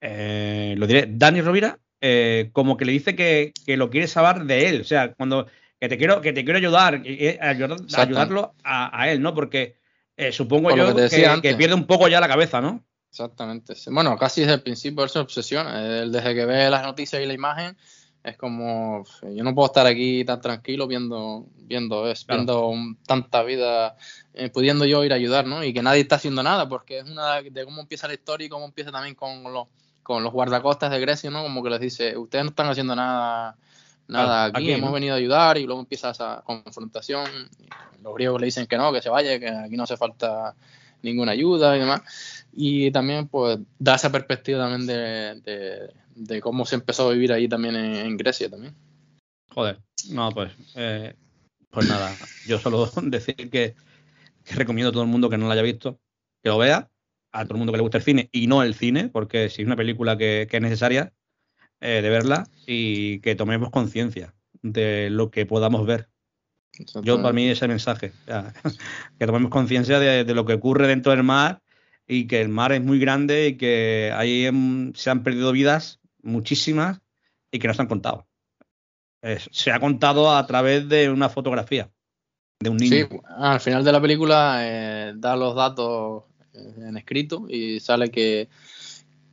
eh, 0.00 0.72
eh, 0.72 0.74
lo 0.76 0.86
diré, 0.86 1.06
Dani 1.08 1.40
Rovira, 1.40 1.78
eh, 2.00 2.50
como 2.52 2.76
que 2.76 2.84
le 2.84 2.92
dice 2.92 3.16
que, 3.16 3.52
que 3.64 3.76
lo 3.76 3.90
quiere 3.90 4.06
saber 4.06 4.44
de 4.44 4.68
él. 4.68 4.80
O 4.80 4.84
sea, 4.84 5.14
cuando 5.14 5.46
que 5.80 5.88
te 5.88 5.98
quiero, 5.98 6.20
que 6.20 6.32
te 6.32 6.44
quiero 6.44 6.58
ayudar, 6.58 7.02
Exacto. 7.04 8.00
ayudarlo 8.00 8.54
a, 8.64 9.00
a 9.00 9.10
él, 9.10 9.20
¿no? 9.20 9.34
Porque 9.34 9.76
eh, 10.16 10.32
supongo 10.32 10.70
Por 10.70 10.78
yo 10.78 10.94
que 11.42 11.54
pierde 11.54 11.74
un 11.74 11.86
poco 11.86 12.08
ya 12.08 12.20
la 12.20 12.28
cabeza, 12.28 12.60
¿no? 12.60 12.84
Exactamente. 13.10 13.74
Bueno, 13.90 14.16
casi 14.18 14.42
desde 14.42 14.54
el 14.54 14.62
principio 14.62 15.04
él 15.04 15.10
se 15.10 15.18
obsesiona. 15.18 16.02
Él, 16.02 16.12
desde 16.12 16.34
que 16.34 16.44
ve 16.44 16.68
las 16.70 16.82
noticias 16.82 17.22
y 17.22 17.26
la 17.26 17.32
imagen, 17.32 17.76
es 18.22 18.36
como, 18.36 19.04
yo 19.22 19.44
no 19.44 19.54
puedo 19.54 19.66
estar 19.66 19.86
aquí 19.86 20.24
tan 20.24 20.40
tranquilo 20.40 20.86
viendo, 20.86 21.46
viendo 21.56 22.02
Claro. 22.02 22.14
viendo 22.28 22.68
un- 22.68 22.96
tanta 23.04 23.42
vida, 23.42 23.96
eh, 24.34 24.50
pudiendo 24.50 24.84
yo 24.84 25.04
ir 25.04 25.12
a 25.12 25.16
ayudar, 25.16 25.46
¿no? 25.46 25.62
Y 25.64 25.72
que 25.72 25.82
nadie 25.82 26.00
está 26.00 26.16
haciendo 26.16 26.42
nada, 26.42 26.68
porque 26.68 26.98
es 26.98 27.04
una 27.04 27.40
de 27.40 27.64
cómo 27.64 27.80
empieza 27.80 28.08
la 28.08 28.14
historia 28.14 28.46
y 28.46 28.50
cómo 28.50 28.64
empieza 28.66 28.90
también 28.90 29.14
con 29.14 29.44
los, 29.44 29.68
con 30.06 30.22
los 30.22 30.32
guardacostas 30.32 30.88
de 30.92 31.00
Grecia, 31.00 31.30
¿no? 31.30 31.42
Como 31.42 31.64
que 31.64 31.70
les 31.70 31.80
dice, 31.80 32.16
ustedes 32.16 32.44
no 32.44 32.50
están 32.50 32.68
haciendo 32.68 32.94
nada, 32.94 33.56
nada 34.06 34.44
aquí, 34.44 34.56
aquí, 34.58 34.72
hemos 34.72 34.90
¿no? 34.90 34.94
venido 34.94 35.14
a 35.14 35.18
ayudar 35.18 35.58
y 35.58 35.66
luego 35.66 35.80
empieza 35.80 36.10
esa 36.10 36.42
confrontación. 36.44 37.28
Los 38.04 38.14
griegos 38.14 38.40
le 38.40 38.44
dicen 38.46 38.68
que 38.68 38.76
no, 38.76 38.92
que 38.92 39.02
se 39.02 39.08
vaya, 39.08 39.40
que 39.40 39.48
aquí 39.48 39.76
no 39.76 39.82
hace 39.82 39.96
falta 39.96 40.54
ninguna 41.02 41.32
ayuda 41.32 41.76
y 41.76 41.80
demás. 41.80 42.46
Y 42.52 42.92
también, 42.92 43.26
pues, 43.26 43.58
da 43.80 43.96
esa 43.96 44.12
perspectiva 44.12 44.60
también 44.60 44.86
de, 44.86 45.40
de- 45.40 45.90
de 46.14 46.40
cómo 46.40 46.64
se 46.64 46.76
empezó 46.76 47.08
a 47.08 47.12
vivir 47.12 47.32
ahí 47.32 47.48
también 47.48 47.74
en, 47.74 47.96
en 47.96 48.16
Grecia 48.16 48.48
también. 48.48 48.74
Joder, 49.50 49.80
no, 50.10 50.30
pues, 50.30 50.52
eh, 50.76 51.16
pues 51.70 51.88
nada, 51.88 52.12
yo 52.46 52.60
solo 52.60 52.88
decir 53.02 53.34
que, 53.50 53.74
que 54.44 54.54
recomiendo 54.54 54.90
a 54.90 54.92
todo 54.92 55.02
el 55.02 55.08
mundo 55.08 55.28
que 55.28 55.36
no 55.36 55.46
lo 55.46 55.52
haya 55.52 55.62
visto, 55.62 55.98
que 56.44 56.48
lo 56.50 56.58
vea, 56.58 56.88
a 57.36 57.44
todo 57.44 57.54
el 57.54 57.58
mundo 57.58 57.72
que 57.72 57.78
le 57.78 57.82
guste 57.82 57.98
el 57.98 58.04
cine 58.04 58.28
y 58.32 58.46
no 58.46 58.62
el 58.62 58.74
cine, 58.74 59.08
porque 59.08 59.48
si 59.50 59.62
es 59.62 59.66
una 59.66 59.76
película 59.76 60.16
que, 60.16 60.46
que 60.50 60.56
es 60.56 60.62
necesaria 60.62 61.12
eh, 61.80 62.00
de 62.02 62.08
verla 62.08 62.46
y 62.66 63.20
que 63.20 63.34
tomemos 63.34 63.70
conciencia 63.70 64.34
de 64.62 65.10
lo 65.10 65.30
que 65.30 65.44
podamos 65.44 65.86
ver. 65.86 66.08
Yo 67.02 67.22
para 67.22 67.32
mí 67.32 67.48
ese 67.48 67.68
mensaje, 67.68 68.12
que 69.18 69.26
tomemos 69.26 69.50
conciencia 69.50 69.98
de, 69.98 70.24
de 70.24 70.34
lo 70.34 70.44
que 70.44 70.54
ocurre 70.54 70.88
dentro 70.88 71.12
del 71.12 71.22
mar 71.22 71.62
y 72.06 72.26
que 72.26 72.40
el 72.40 72.48
mar 72.48 72.72
es 72.72 72.82
muy 72.82 72.98
grande 72.98 73.48
y 73.48 73.56
que 73.56 74.12
ahí 74.14 74.46
em, 74.46 74.92
se 74.94 75.10
han 75.10 75.22
perdido 75.22 75.52
vidas 75.52 76.00
muchísimas 76.22 77.00
y 77.50 77.58
que 77.58 77.68
no 77.68 77.74
se 77.74 77.82
han 77.82 77.88
contado. 77.88 78.26
Se 79.50 79.72
ha 79.72 79.80
contado 79.80 80.36
a 80.36 80.46
través 80.46 80.88
de 80.88 81.10
una 81.10 81.28
fotografía 81.28 81.90
de 82.60 82.70
un 82.70 82.76
niño. 82.76 83.08
Sí, 83.10 83.18
al 83.38 83.60
final 83.60 83.84
de 83.84 83.92
la 83.92 84.00
película 84.00 84.58
eh, 84.60 85.14
da 85.16 85.34
los 85.34 85.54
datos 85.54 86.24
en 86.78 86.96
escrito 86.96 87.46
y 87.48 87.80
sale 87.80 88.10
que, 88.10 88.48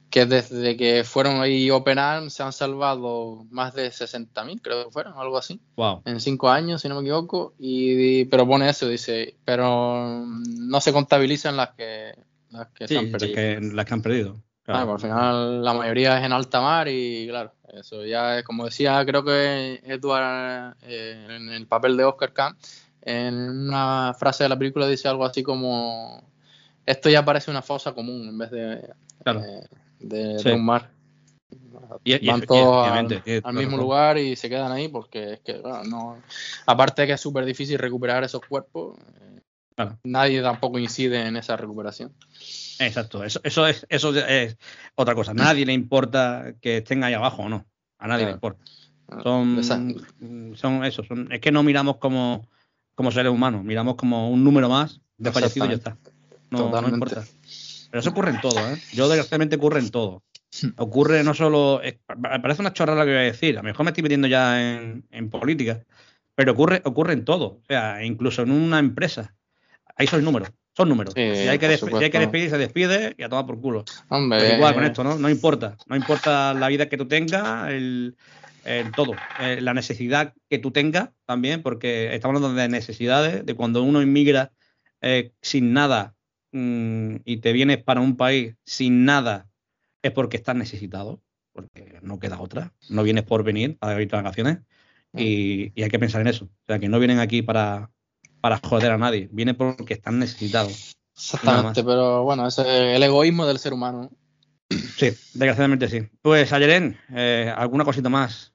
que 0.10 0.26
desde 0.26 0.78
que 0.78 1.04
fueron 1.04 1.42
ahí 1.42 1.70
Open 1.72 1.98
Arms 2.00 2.34
se 2.34 2.44
han 2.44 2.54
salvado 2.54 3.46
más 3.50 3.74
de 3.74 3.88
60.000, 3.90 4.62
creo 4.62 4.86
que 4.86 4.92
fueron, 4.92 5.14
algo 5.18 5.38
así, 5.38 5.60
Wow. 5.76 6.02
en 6.06 6.20
cinco 6.20 6.50
años, 6.50 6.82
si 6.82 6.90
no 6.90 6.96
me 6.96 7.02
equivoco. 7.02 7.54
Y, 7.58 8.26
pero 8.26 8.48
pone 8.48 8.70
eso, 8.70 8.88
dice, 8.88 9.36
pero 9.46 10.26
no 10.26 10.82
se 10.82 10.94
contabilizan 10.94 11.58
las 11.58 11.72
que, 11.72 12.14
las 12.52 12.68
que 12.70 12.88
Sí, 12.88 12.94
se 12.94 13.00
han 13.00 13.12
las 13.12 13.22
perdido. 13.22 13.36
que, 13.36 13.60
las 13.74 13.86
que 13.86 13.94
han 13.94 14.02
perdido. 14.02 14.36
Claro, 14.66 14.92
pues 14.92 15.04
al 15.04 15.10
final 15.10 15.62
la 15.64 15.74
mayoría 15.74 16.18
es 16.20 16.26
en 16.26 16.32
alta 16.32 16.62
mar 16.62 16.88
y 16.88 17.28
claro, 17.28 17.52
eso 17.74 18.06
ya 18.06 18.38
es 18.40 18.46
como 18.46 18.64
decía, 18.64 19.04
creo 19.06 19.22
que 19.26 19.82
Edward 19.84 20.78
eh, 20.84 21.26
en 21.30 21.50
el 21.50 21.68
papel 21.68 21.98
de 21.98 22.06
Oscar 22.06 22.32
Kahn, 22.32 22.56
en 23.02 23.34
una 23.50 24.16
frase 24.18 24.44
de 24.44 24.50
la 24.50 24.58
película 24.58 24.88
dice 24.88 25.10
algo 25.10 25.26
así 25.26 25.44
como 25.44 26.24
esto 26.86 27.10
ya 27.10 27.24
parece 27.24 27.52
una 27.52 27.62
fosa 27.62 27.94
común 27.94 28.28
en 28.28 28.38
vez 28.38 28.52
de, 28.52 28.94
Claro. 29.24 29.42
eh, 29.44 29.68
de, 30.00 30.40
Sí. 30.40 30.50
de 30.50 30.54
un 30.56 30.66
mar. 30.66 30.90
Y- 32.04 32.26
Van 32.28 32.44
y 32.44 32.46
todos 32.46 32.88
al, 33.44 33.54
mismo 33.54 33.78
lugar 33.78 34.18
y 34.18 34.36
se 34.36 34.50
quedan 34.50 34.72
ahí 34.72 34.88
porque 34.88 35.34
es 35.34 35.40
que 35.42 35.60
bueno, 35.60 35.84
no, 35.84 36.18
aparte 36.66 37.04
de 37.04 37.08
que 37.10 37.14
es 37.14 37.22
súper 37.22 37.46
difícil 37.46 37.78
recuperar 37.78 38.24
esos 38.24 38.42
cuerpos, 38.42 38.98
eh, 39.22 39.42
Claro. 39.76 39.98
nadie 40.04 40.42
tampoco 40.42 40.78
incide 40.80 41.26
en 41.28 41.36
esa 41.38 41.56
recuperación. 41.56 42.12
Exacto, 42.80 43.24
eso, 43.24 43.40
eso, 43.44 43.68
es, 43.68 43.86
eso 43.90 44.14
es 44.16 44.58
otra 44.96 45.16
cosa. 45.16 45.34
Nadie 45.34 45.66
le 45.66 45.74
importa 45.74 46.54
que 46.62 46.78
estén 46.78 47.04
ahí 47.04 47.14
abajo 47.14 47.44
o 47.44 47.50
no. 47.50 47.66
A 47.98 48.08
nadie 48.08 48.26
le 48.26 48.32
importa. 48.32 48.64
Ah, 49.08 49.22
Son, 49.24 49.58
Exacto. 49.58 50.02
son 50.56 50.84
eso. 50.86 51.04
Son, 51.04 51.32
es 51.32 51.40
que 51.40 51.52
no 51.52 51.64
miramos 51.64 51.98
como, 51.98 52.48
como 52.96 53.12
seres 53.12 53.32
humanos, 53.32 53.64
miramos 53.64 53.96
como 53.96 54.30
un 54.30 54.44
número 54.44 54.70
más 54.70 55.00
de 55.18 55.32
fallecidos 55.32 55.68
y 55.68 55.72
ya 55.72 55.78
está. 55.78 55.98
No, 56.60 56.72
no 56.82 56.88
importa. 56.96 57.24
Pero 57.92 58.00
eso 58.00 58.10
ocurre 58.10 58.32
en 58.32 58.40
todo, 58.42 58.74
¿eh? 58.74 58.78
Yo 58.94 59.08
desgraciadamente 59.08 59.56
ocurre 59.56 59.80
en 59.80 59.90
todo. 59.92 60.24
Ocurre 60.78 61.24
no 61.24 61.34
solo. 61.34 61.82
es- 61.82 61.96
pa- 62.06 62.42
parece 62.42 62.62
una 62.62 62.74
chorrada 62.74 63.00
lo 63.02 63.06
que 63.06 63.12
voy 63.12 63.22
a 63.22 63.26
decir. 63.26 63.58
A 63.58 63.62
lo 63.62 63.68
mejor 63.68 63.84
me 63.86 63.90
estoy 63.92 64.04
metiendo 64.04 64.28
ya 64.28 64.62
en, 64.76 65.06
en 65.12 65.30
política. 65.30 65.84
Pero 66.36 66.54
ocurre, 66.54 66.82
ocurre 66.86 67.14
en 67.14 67.26
todo. 67.26 67.46
O 67.46 67.62
sea, 67.68 68.04
incluso 68.04 68.42
en 68.42 68.52
una 68.52 68.80
empresa. 68.80 69.36
Ahí 69.96 70.08
son 70.08 70.24
números. 70.24 70.50
Son 70.76 70.90
números. 70.90 71.14
Sí, 71.16 71.22
si, 71.22 71.48
hay 71.48 71.60
que 71.60 71.68
si 71.78 71.86
hay 72.04 72.10
que 72.10 72.20
despedir, 72.20 72.50
se 72.50 72.58
despide 72.58 73.16
y 73.18 73.24
a 73.24 73.30
tomar 73.30 73.46
por 73.46 73.62
culo. 73.62 73.86
Hombre, 74.10 74.40
Pues 74.40 74.54
igual 74.56 74.72
eh, 74.72 74.76
con 74.76 74.84
esto, 74.86 75.04
¿no? 75.04 75.16
No 75.20 75.30
importa. 75.30 75.78
No 75.86 75.96
importa 75.96 76.54
la 76.56 76.68
vida 76.68 76.90
que 76.90 76.98
tú 76.98 77.08
tengas, 77.08 77.70
el, 77.70 78.16
el 78.66 78.94
todo. 78.94 79.22
Eh, 79.38 79.60
la 79.62 79.76
necesidad 79.76 80.34
que 80.50 80.58
tú 80.58 80.72
tengas 80.72 81.10
también, 81.28 81.62
porque 81.62 82.16
estamos 82.16 82.38
hablando 82.38 82.60
de 82.60 82.70
necesidades, 82.70 83.46
de 83.46 83.54
cuando 83.54 83.84
uno 83.84 84.02
inmigra 84.02 84.52
eh, 85.02 85.32
sin 85.42 85.74
nada 85.74 86.16
mm, 86.54 87.18
y 87.26 87.38
te 87.38 87.52
vienes 87.52 87.84
para 87.84 88.00
un 88.00 88.16
país 88.16 88.56
sin 88.64 89.04
nada, 89.04 89.50
es 90.02 90.12
porque 90.12 90.38
estás 90.38 90.56
necesitado, 90.56 91.22
porque 91.52 92.00
no 92.02 92.20
queda 92.20 92.40
otra. 92.40 92.74
No 92.90 93.04
vienes 93.04 93.24
por 93.24 93.44
venir 93.44 93.78
para 93.78 94.02
irte 94.02 94.16
de 94.16 94.22
vacaciones 94.22 94.60
y, 95.14 95.72
y 95.76 95.84
hay 95.84 95.90
que 95.90 96.00
pensar 96.00 96.22
en 96.22 96.28
eso. 96.28 96.46
O 96.46 96.66
sea, 96.68 96.80
que 96.80 96.90
no 96.90 97.00
vienen 97.00 97.20
aquí 97.20 97.42
para, 97.42 97.92
para 98.42 98.60
joder 98.64 98.92
a 98.92 98.98
nadie, 98.98 99.30
vienen 99.32 99.56
porque 99.56 99.94
están 99.94 100.20
necesitados. 100.20 100.96
Exactamente, 101.16 101.84
pero 101.84 102.24
bueno, 102.24 102.48
ese 102.48 102.62
es 102.62 102.96
el 102.96 103.04
egoísmo 103.04 103.46
del 103.46 103.60
ser 103.60 103.74
humano. 103.74 104.12
Sí, 104.70 105.12
desgraciadamente 105.34 105.88
sí. 105.88 106.02
Pues 106.22 106.52
Ayeren, 106.52 106.98
eh, 107.14 107.54
¿alguna 107.56 107.86
cosita 107.86 108.10
más? 108.10 108.54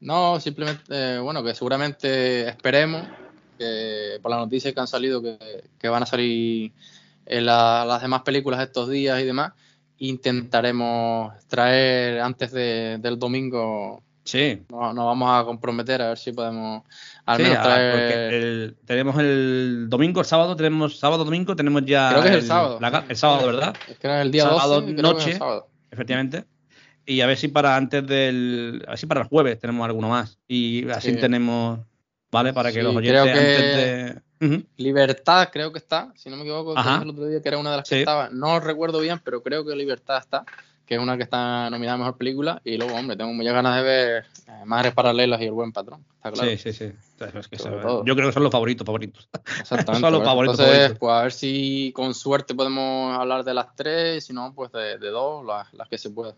No, 0.00 0.38
simplemente, 0.40 0.82
eh, 0.90 1.18
bueno, 1.18 1.42
que 1.42 1.54
seguramente 1.54 2.48
esperemos 2.48 3.08
que 3.58 4.18
por 4.20 4.30
las 4.30 4.40
noticias 4.40 4.74
que 4.74 4.80
han 4.80 4.86
salido, 4.86 5.22
que, 5.22 5.38
que 5.78 5.88
van 5.88 6.02
a 6.02 6.06
salir 6.06 6.72
en 7.26 7.46
la- 7.46 7.84
las 7.86 8.00
demás 8.02 8.22
películas 8.22 8.60
estos 8.60 8.88
días 8.88 9.20
y 9.20 9.24
demás, 9.24 9.52
intentaremos 9.98 11.32
traer 11.48 12.20
antes 12.20 12.52
de- 12.52 12.98
del 13.00 13.18
domingo. 13.18 14.02
Sí. 14.24 14.62
Nos, 14.70 14.92
nos 14.94 15.04
vamos 15.06 15.30
a 15.40 15.44
comprometer 15.44 16.02
a 16.02 16.08
ver 16.08 16.18
si 16.18 16.32
podemos 16.32 16.82
al 17.26 17.36
Sí, 17.36 17.42
menos 17.44 17.62
traer. 17.62 18.34
el- 18.34 18.76
tenemos 18.84 19.16
el 19.20 19.86
domingo, 19.88 20.20
el 20.20 20.26
sábado, 20.26 20.56
tenemos 20.56 20.98
sábado, 20.98 21.24
domingo, 21.24 21.54
tenemos 21.54 21.84
ya 21.86 22.08
Creo 22.10 22.22
que 22.22 22.28
es 22.30 22.34
el 22.34 22.42
sábado. 22.42 22.78
la 22.80 23.04
el 23.08 23.16
sábado, 23.16 23.46
¿verdad? 23.46 23.74
Es 23.88 23.98
que 23.98 24.06
era 24.06 24.22
el 24.22 24.30
día 24.32 24.42
sábado 24.44 24.80
12, 24.80 24.94
creo 24.94 24.96
que 24.96 25.00
es 25.20 25.24
el 25.26 25.30
noche, 25.32 25.38
sábado. 25.38 25.68
efectivamente. 25.90 26.44
Y 27.08 27.20
a 27.20 27.26
ver 27.26 27.36
si 27.36 27.46
para 27.48 27.76
antes 27.76 28.04
del, 28.04 28.82
a 28.86 28.90
ver 28.90 28.98
si 28.98 29.06
para 29.06 29.20
el 29.22 29.28
jueves 29.28 29.60
tenemos 29.60 29.84
alguno 29.86 30.08
más. 30.08 30.38
Y 30.48 30.88
así 30.90 31.12
Sí. 31.12 31.16
tenemos, 31.20 31.78
¿vale? 32.32 32.52
Para 32.52 32.70
que 32.72 32.78
Sí, 32.80 32.82
los 32.82 32.96
oyentes 32.96 33.22
que- 33.22 33.30
antes 33.30 33.76
de... 33.76 34.20
Libertad 34.76 35.48
creo 35.52 35.72
que 35.72 35.78
está, 35.78 36.12
si 36.16 36.28
no 36.30 36.36
me 36.36 36.42
equivoco, 36.42 36.72
el 36.72 37.10
otro 37.10 37.26
día 37.26 37.40
que 37.40 37.48
era 37.48 37.58
una 37.58 37.70
de 37.70 37.76
las 37.78 37.88
que 37.88 38.00
estaba. 38.00 38.28
No 38.30 38.60
recuerdo 38.60 39.00
bien, 39.00 39.20
pero 39.24 39.42
creo 39.42 39.64
que 39.64 39.74
Libertad 39.74 40.18
está, 40.18 40.44
que 40.84 40.94
es 40.94 41.00
una 41.00 41.16
que 41.16 41.24
está 41.24 41.68
nominada 41.70 41.94
a 41.94 41.98
Mejor 41.98 42.16
Película. 42.16 42.60
Y 42.64 42.76
luego, 42.76 42.94
hombre, 42.94 43.16
tengo 43.16 43.32
muchas 43.32 43.54
ganas 43.54 43.76
de 43.76 43.82
ver 43.82 44.26
eh, 44.46 44.64
Madres 44.64 44.94
Paralelas 44.94 45.40
y 45.40 45.44
El 45.44 45.52
Buen 45.52 45.72
Patrón. 45.72 46.04
Está 46.16 46.30
claro. 46.30 46.50
Sí, 46.50 46.56
sí, 46.58 46.72
sí. 46.72 46.84
Es 46.84 47.48
que 47.48 47.56
yo 47.56 48.14
creo 48.14 48.28
que 48.28 48.32
son 48.32 48.42
los 48.42 48.52
favoritos, 48.52 48.84
favoritos. 48.84 49.28
Exactamente. 49.60 50.00
son 50.06 50.12
los 50.12 50.24
favoritos, 50.24 50.58
Entonces, 50.58 50.76
favoritos. 50.76 50.98
pues 50.98 51.12
a 51.12 51.22
ver 51.22 51.32
si 51.32 51.92
con 51.94 52.14
suerte 52.14 52.54
podemos 52.54 53.18
hablar 53.18 53.42
de 53.44 53.54
las 53.54 53.74
tres, 53.74 54.24
si 54.24 54.32
no, 54.32 54.52
pues 54.54 54.70
de, 54.72 54.98
de 54.98 55.08
dos, 55.08 55.44
las, 55.44 55.72
las 55.74 55.88
que 55.88 55.98
se 55.98 56.10
pueda. 56.10 56.34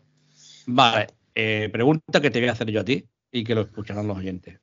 Vale, 0.66 1.08
eh, 1.34 1.68
pregunta 1.72 2.20
que 2.20 2.30
te 2.30 2.40
voy 2.40 2.48
a 2.48 2.52
hacer 2.52 2.70
yo 2.70 2.80
a 2.80 2.84
ti 2.84 3.06
y 3.32 3.44
que 3.44 3.54
lo 3.54 3.62
escucharán 3.62 4.06
los 4.06 4.18
oyentes. 4.18 4.60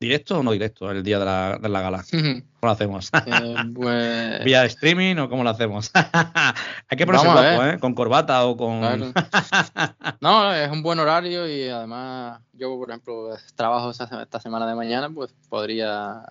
¿Directo 0.00 0.38
o 0.38 0.42
no 0.44 0.52
directo 0.52 0.90
el 0.92 1.02
día 1.02 1.18
de 1.18 1.24
la, 1.24 1.58
de 1.60 1.68
la 1.68 1.80
gala? 1.80 2.04
¿Cómo 2.08 2.42
lo 2.62 2.70
hacemos? 2.70 3.10
Eh, 3.26 3.54
pues, 3.74 4.44
¿Vía 4.44 4.64
streaming 4.66 5.16
o 5.16 5.28
cómo 5.28 5.42
lo 5.42 5.50
hacemos? 5.50 5.90
Hay 6.88 6.96
que 6.96 7.04
ponerse 7.04 7.26
guapo. 7.26 7.64
¿eh? 7.64 7.78
Con 7.80 7.94
corbata 7.94 8.44
o 8.46 8.56
con... 8.56 8.78
Claro. 8.80 9.12
No, 10.20 10.52
es 10.54 10.70
un 10.70 10.82
buen 10.82 11.00
horario 11.00 11.48
y 11.48 11.68
además 11.68 12.40
yo, 12.52 12.76
por 12.78 12.90
ejemplo, 12.90 13.30
trabajo 13.56 13.90
esta 13.90 14.40
semana 14.40 14.68
de 14.68 14.74
mañana, 14.76 15.10
pues 15.10 15.34
podría, 15.48 16.22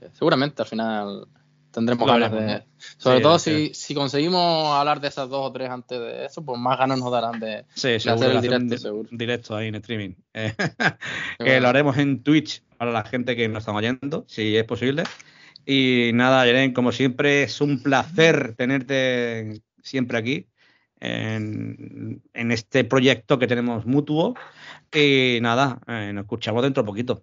eh, 0.00 0.08
seguramente 0.12 0.60
al 0.62 0.68
final 0.68 1.26
tendremos 1.70 2.06
ganas 2.06 2.32
de... 2.32 2.64
Sobre 2.98 3.16
Sí, 3.18 3.22
todo 3.22 3.38
sí. 3.38 3.68
si, 3.68 3.74
si 3.74 3.94
conseguimos 3.94 4.74
hablar 4.74 5.00
de 5.00 5.08
esas 5.08 5.28
dos 5.28 5.40
o 5.48 5.52
tres 5.52 5.68
antes 5.70 5.98
de 5.98 6.26
eso, 6.26 6.42
pues 6.44 6.58
más 6.60 6.78
ganas 6.78 6.98
nos 6.98 7.10
darán 7.10 7.38
de, 7.40 7.64
Sí, 7.74 7.88
de 7.88 8.00
seguro. 8.00 8.26
hacer 8.26 8.30
el 8.30 8.36
un 8.36 8.42
directo, 8.42 8.74
di- 8.74 8.78
seguro. 8.78 9.08
directo 9.12 9.56
ahí 9.56 9.68
en 9.68 9.74
streaming. 9.76 10.14
Eh, 10.34 10.54
bueno. 11.38 11.60
lo 11.60 11.68
haremos 11.68 11.96
en 11.98 12.22
Twitch 12.22 12.62
para 12.76 12.92
la 12.92 13.04
gente 13.04 13.36
que 13.36 13.48
nos 13.48 13.62
está 13.62 13.72
oyendo, 13.72 14.24
si 14.28 14.56
es 14.56 14.64
posible. 14.64 15.04
Y 15.64 16.10
nada, 16.14 16.46
Yeren, 16.46 16.72
como 16.72 16.92
siempre, 16.92 17.42
es 17.42 17.60
un 17.60 17.82
placer 17.82 18.54
tenerte 18.56 19.62
siempre 19.82 20.18
aquí 20.18 20.48
en, 21.00 22.22
en 22.32 22.52
este 22.52 22.84
proyecto 22.84 23.38
que 23.38 23.46
tenemos 23.46 23.84
mutuo. 23.84 24.34
Y 24.94 25.38
nada, 25.42 25.80
eh, 25.88 26.12
nos 26.14 26.22
escuchamos 26.22 26.62
dentro 26.62 26.82
de 26.82 26.86
poquito. 26.86 27.22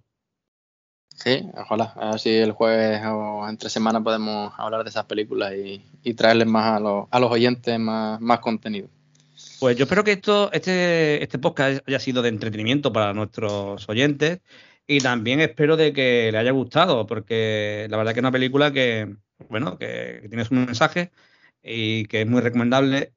Sí, 1.16 1.42
ojalá. 1.54 1.94
A 1.96 2.12
ver 2.12 2.20
si 2.20 2.32
el 2.32 2.52
jueves 2.52 3.02
o 3.06 3.48
entre 3.48 3.70
semana 3.70 4.04
podemos 4.04 4.54
hablar 4.58 4.84
de 4.84 4.90
esas 4.90 5.06
películas 5.06 5.54
y, 5.54 5.82
y 6.04 6.14
traerles 6.16 6.48
más 6.48 6.78
a 6.78 6.80
los, 6.80 7.06
a 7.12 7.20
los 7.20 7.32
oyentes 7.32 7.80
más, 7.80 8.20
más 8.20 8.40
contenido. 8.40 8.90
Pues 9.60 9.78
yo 9.78 9.84
espero 9.84 10.04
que 10.04 10.14
esto, 10.14 10.52
este, 10.52 11.24
este 11.24 11.40
podcast 11.40 11.88
haya 11.88 12.00
sido 12.00 12.22
de 12.22 12.30
entretenimiento 12.30 12.92
para 12.92 13.14
nuestros 13.14 13.88
oyentes 13.88 14.40
y 14.88 15.00
también 15.00 15.40
espero 15.40 15.78
de 15.78 15.94
que 15.94 16.32
le 16.32 16.38
haya 16.38 16.52
gustado, 16.52 17.06
porque 17.06 17.88
la 17.90 17.98
verdad 17.98 18.14
que 18.14 18.20
es 18.20 18.24
una 18.24 18.32
película 18.32 18.72
que, 18.72 19.16
bueno, 19.50 19.78
que, 19.78 20.20
que 20.22 20.30
tiene 20.30 20.46
un 20.52 20.66
mensaje 20.66 21.12
y 21.62 22.06
que 22.06 22.22
es 22.22 22.28
muy 22.28 22.42
recomendable. 22.42 23.14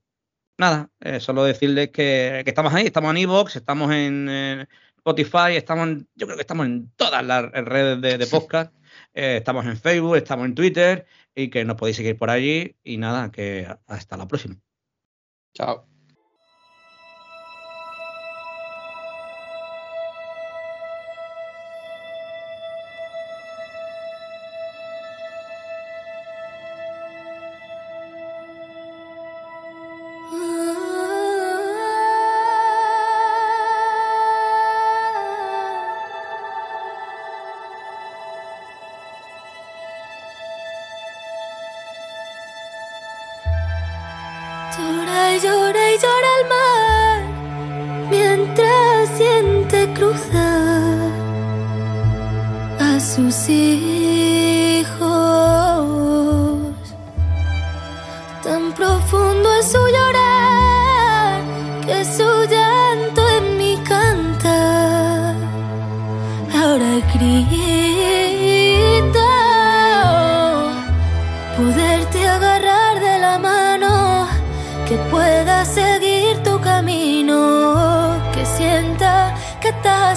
Nada, 0.58 0.90
eh, 1.00 1.20
solo 1.20 1.44
decirles 1.44 1.90
que, 1.90 2.42
que 2.44 2.50
estamos 2.50 2.72
ahí, 2.72 2.86
estamos 2.86 3.10
en 3.10 3.18
Evox, 3.18 3.56
estamos 3.56 3.92
en 3.92 4.26
eh, 4.30 4.66
Spotify, 4.96 5.54
estamos 5.56 5.88
en- 5.88 6.08
yo 6.14 6.26
creo 6.26 6.36
que 6.36 6.42
estamos 6.42 6.66
en 6.66 6.90
todas 6.96 7.24
las 7.24 7.50
redes 7.52 8.00
de, 8.00 8.16
de 8.16 8.26
podcast, 8.26 8.72
eh, 9.12 9.36
estamos 9.36 9.66
en 9.66 9.76
Facebook, 9.76 10.16
estamos 10.16 10.46
en 10.46 10.54
Twitter 10.54 11.06
y 11.34 11.50
que 11.50 11.64
nos 11.64 11.76
podéis 11.76 11.96
seguir 11.96 12.16
por 12.16 12.30
allí 12.30 12.74
y 12.82 12.96
nada, 12.96 13.30
que 13.30 13.68
hasta 13.86 14.16
la 14.16 14.26
próxima. 14.26 14.56
Chao. 15.52 15.95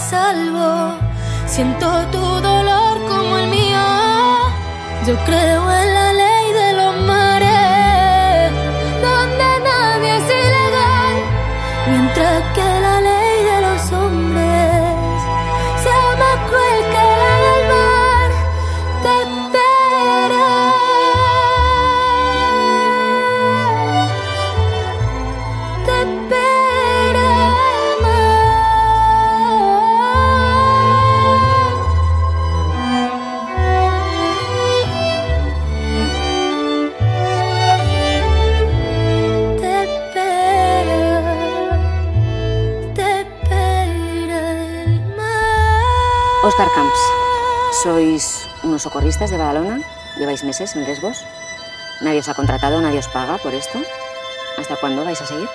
Salvo. 0.09 0.97
Siento 1.45 1.87
tu 2.11 2.19
dolor 2.19 2.95
como 3.07 3.37
el 3.37 3.47
mío, 3.49 3.85
yo 5.05 5.15
creo 5.25 5.71
en 5.71 5.93
la 5.93 6.18
mar. 46.59 46.67
Oscar 46.67 46.75
Camps, 46.75 46.99
sois 47.83 48.47
unos 48.63 48.81
socorristas 48.81 49.29
de 49.29 49.37
Badalona, 49.37 49.79
lleváis 50.17 50.43
meses 50.43 50.75
en 50.75 50.83
Lesbos, 50.83 51.25
Nadie 52.01 52.19
os 52.19 52.29
ha 52.29 52.33
contratado, 52.33 52.79
nadie 52.81 52.99
os 52.99 53.09
paga 53.09 53.37
por 53.37 53.53
esto. 53.53 53.77
¿Hasta 54.57 54.77
cuándo 54.77 55.03
vais 55.03 55.19
a 55.21 55.25
seguir? 55.25 55.49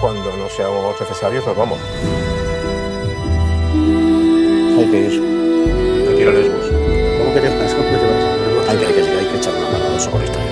Cuando 0.00 0.30
no 0.36 0.48
seamos 0.48 0.94
necesarios, 1.00 1.44
nos 1.44 1.56
vamos. 1.56 1.78
Hay 4.78 4.86
que 4.86 4.98
ir. 5.00 5.22
Hay 6.08 6.14
que 6.14 6.22
ir 6.22 6.28
a 6.28 6.32
Lesbos. 6.32 6.66
¿Cómo 7.18 7.34
que 7.34 7.40
te 7.40 7.48
vas? 7.48 7.74
¿Cómo 7.74 7.90
que 7.90 7.96
te 7.96 8.06
vas? 8.06 8.68
Hay 8.68 8.78
que, 8.78 8.86
hay 8.86 8.92
que, 8.94 9.00
hay 9.00 9.26
que 9.26 9.36
echar 9.38 9.54
una 9.56 9.70
mano 9.70 9.86
a 9.86 9.90
los 9.90 10.02
socorristas. 10.04 10.47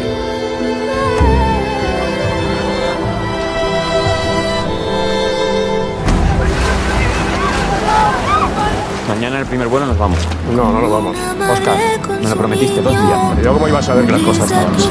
Mañana 9.09 9.37
en 9.37 9.43
el 9.43 9.47
primer 9.47 9.69
vuelo 9.69 9.87
nos 9.87 9.99
vamos. 9.99 10.19
No, 10.55 10.73
no 10.73 10.81
nos 10.81 10.91
vamos. 10.91 11.17
Oscar, 11.53 11.77
me 12.21 12.29
lo 12.29 12.37
prometiste 12.37 12.83
dos 12.83 12.93
días. 12.93 13.21
Pero 13.37 13.43
yo 13.43 13.53
cómo 13.55 13.69
iba 13.69 13.79
a 13.79 13.83
saber 13.83 14.05
que 14.05 14.13
las 14.13 14.23
cosas 14.23 14.51
estaban 14.51 14.75
así. 14.75 14.91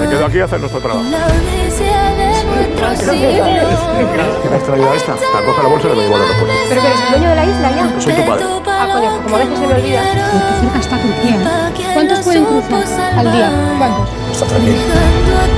Me 0.00 0.08
quedo 0.08 0.26
aquí 0.26 0.40
a 0.40 0.44
hacer 0.44 0.60
nuestro 0.60 0.80
trabajo. 0.80 1.04
¿Qué 4.42 4.48
me 4.50 4.56
has 4.56 4.62
traído 4.64 4.90
a 4.90 4.94
esta? 4.94 5.14
La 5.14 5.62
la 5.62 5.68
bolsa 5.68 5.88
y 5.88 5.90
la 5.90 6.02
llevo 6.02 6.16
al 6.16 6.22
aeropuerto. 6.22 6.54
¿Pero 6.68 6.80
que 6.80 6.86
eres 6.86 7.00
el 7.00 7.08
dueño 7.10 7.28
de 7.30 7.36
la 7.36 7.44
isla 7.44 7.70
ya? 7.70 7.94
Que 7.94 8.00
soy 8.00 8.12
tu 8.12 8.26
padre. 8.26 8.44
Ah, 8.66 8.88
coño, 8.92 9.22
como 9.22 9.36
a 9.36 9.38
veces 9.38 9.58
se 9.58 9.66
me 9.66 9.74
olvida. 9.74 10.02
Cerca 10.60 10.78
está 10.80 10.98
Turquía. 10.98 11.36
¿Cuántos 11.94 12.18
pueden 12.20 12.44
cruzar 12.44 13.14
al 13.18 13.32
día? 13.32 13.50
¿Cuántos? 13.78 14.08
Está 14.32 14.46
tranquilo. 14.46 14.78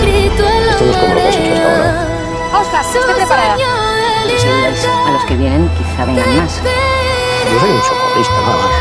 Esto 0.03 0.85
no 0.85 0.91
es 0.91 0.97
como 0.97 1.15
lo 1.15 1.21
que 1.21 1.29
has 1.29 1.37
hecho 1.37 1.55
hasta 1.55 1.69
ahora. 1.77 1.93
Oscar, 2.61 2.85
estoy 2.85 3.15
preparada. 3.15 3.82
Los 4.27 4.45
ayudáis. 4.45 4.89
A 5.07 5.11
los 5.12 5.25
que 5.25 5.37
vienen 5.37 5.68
quizá 5.77 6.05
vengan 6.05 6.37
más. 6.37 6.61
Yo 6.62 7.61
soy 7.61 7.70
un 7.70 7.83
socorrista, 7.83 8.35
nada 8.43 8.57
más. 8.57 8.75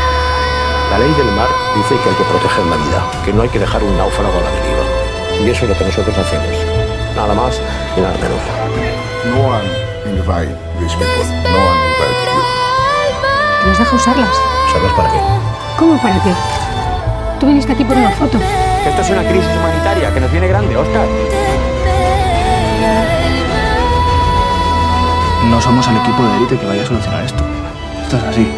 La 0.90 0.98
ley 0.98 1.12
del 1.14 1.32
mar 1.32 1.48
dice 1.74 1.96
que 2.02 2.08
hay 2.10 2.16
que 2.16 2.24
proteger 2.24 2.66
la 2.66 2.76
vida, 2.76 3.00
que 3.24 3.32
no 3.32 3.42
hay 3.42 3.48
que 3.48 3.58
dejar 3.58 3.82
un 3.82 3.96
náufrago 3.96 4.38
a 4.38 4.42
la 4.42 4.50
deriva. 4.50 4.84
Y 5.44 5.50
eso 5.50 5.64
es 5.64 5.70
lo 5.70 5.78
que 5.78 5.84
nosotros 5.84 6.16
hacemos. 6.16 6.56
Nada 7.16 7.34
más 7.34 7.60
y 7.96 8.00
nada 8.00 8.14
menos. 8.18 8.40
No 9.32 9.48
one 9.48 9.68
invite 10.06 10.54
these 10.80 10.94
people. 10.96 11.24
No 11.48 11.58
one 11.58 11.80
invite 11.88 12.18
you. 12.26 13.68
¿Nos 13.68 13.78
deja 13.78 13.96
usarlas? 13.96 14.36
¿Sabes 14.72 14.92
para 14.92 15.10
qué? 15.10 15.18
¿Cómo 15.78 15.96
para 16.00 16.22
qué? 16.22 16.34
Tú 17.40 17.46
viniste 17.46 17.72
aquí 17.72 17.84
por 17.84 17.96
una 17.96 18.10
foto. 18.10 18.38
Esto 18.86 19.02
es 19.02 19.10
una 19.10 19.22
crisis 19.22 19.50
humanitaria 19.56 20.12
que 20.12 20.20
nos 20.20 20.30
viene 20.30 20.48
grande, 20.48 20.76
Oscar. 20.76 21.06
No 25.50 25.60
somos 25.60 25.86
el 25.88 25.96
equipo 25.96 26.22
de 26.22 26.36
élite 26.36 26.58
que 26.58 26.66
vaya 26.66 26.82
a 26.82 26.86
solucionar 26.86 27.24
esto. 27.24 27.44
Esto 28.02 28.16
es 28.16 28.22
así. 28.24 28.48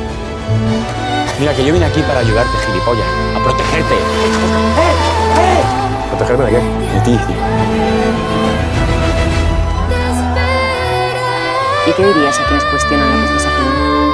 Mira 1.41 1.55
que 1.55 1.65
yo 1.65 1.73
vine 1.73 1.87
aquí 1.87 2.01
para 2.03 2.21
ayudarte, 2.21 2.57
gilipollas. 2.67 3.07
A 3.37 3.43
protegerte. 3.43 3.95
¿Protegerme 6.11 6.45
de 6.45 6.51
qué? 6.51 6.59
De 6.59 7.01
ti. 7.01 7.19
¿Y 11.87 11.93
qué 11.93 12.07
dirías 12.07 12.39
a 12.39 12.45
quienes 12.45 12.65
cuestionan 12.65 13.11
lo 13.11 13.29
que 13.29 13.37
estás 13.37 13.53
haciendo? 13.53 14.14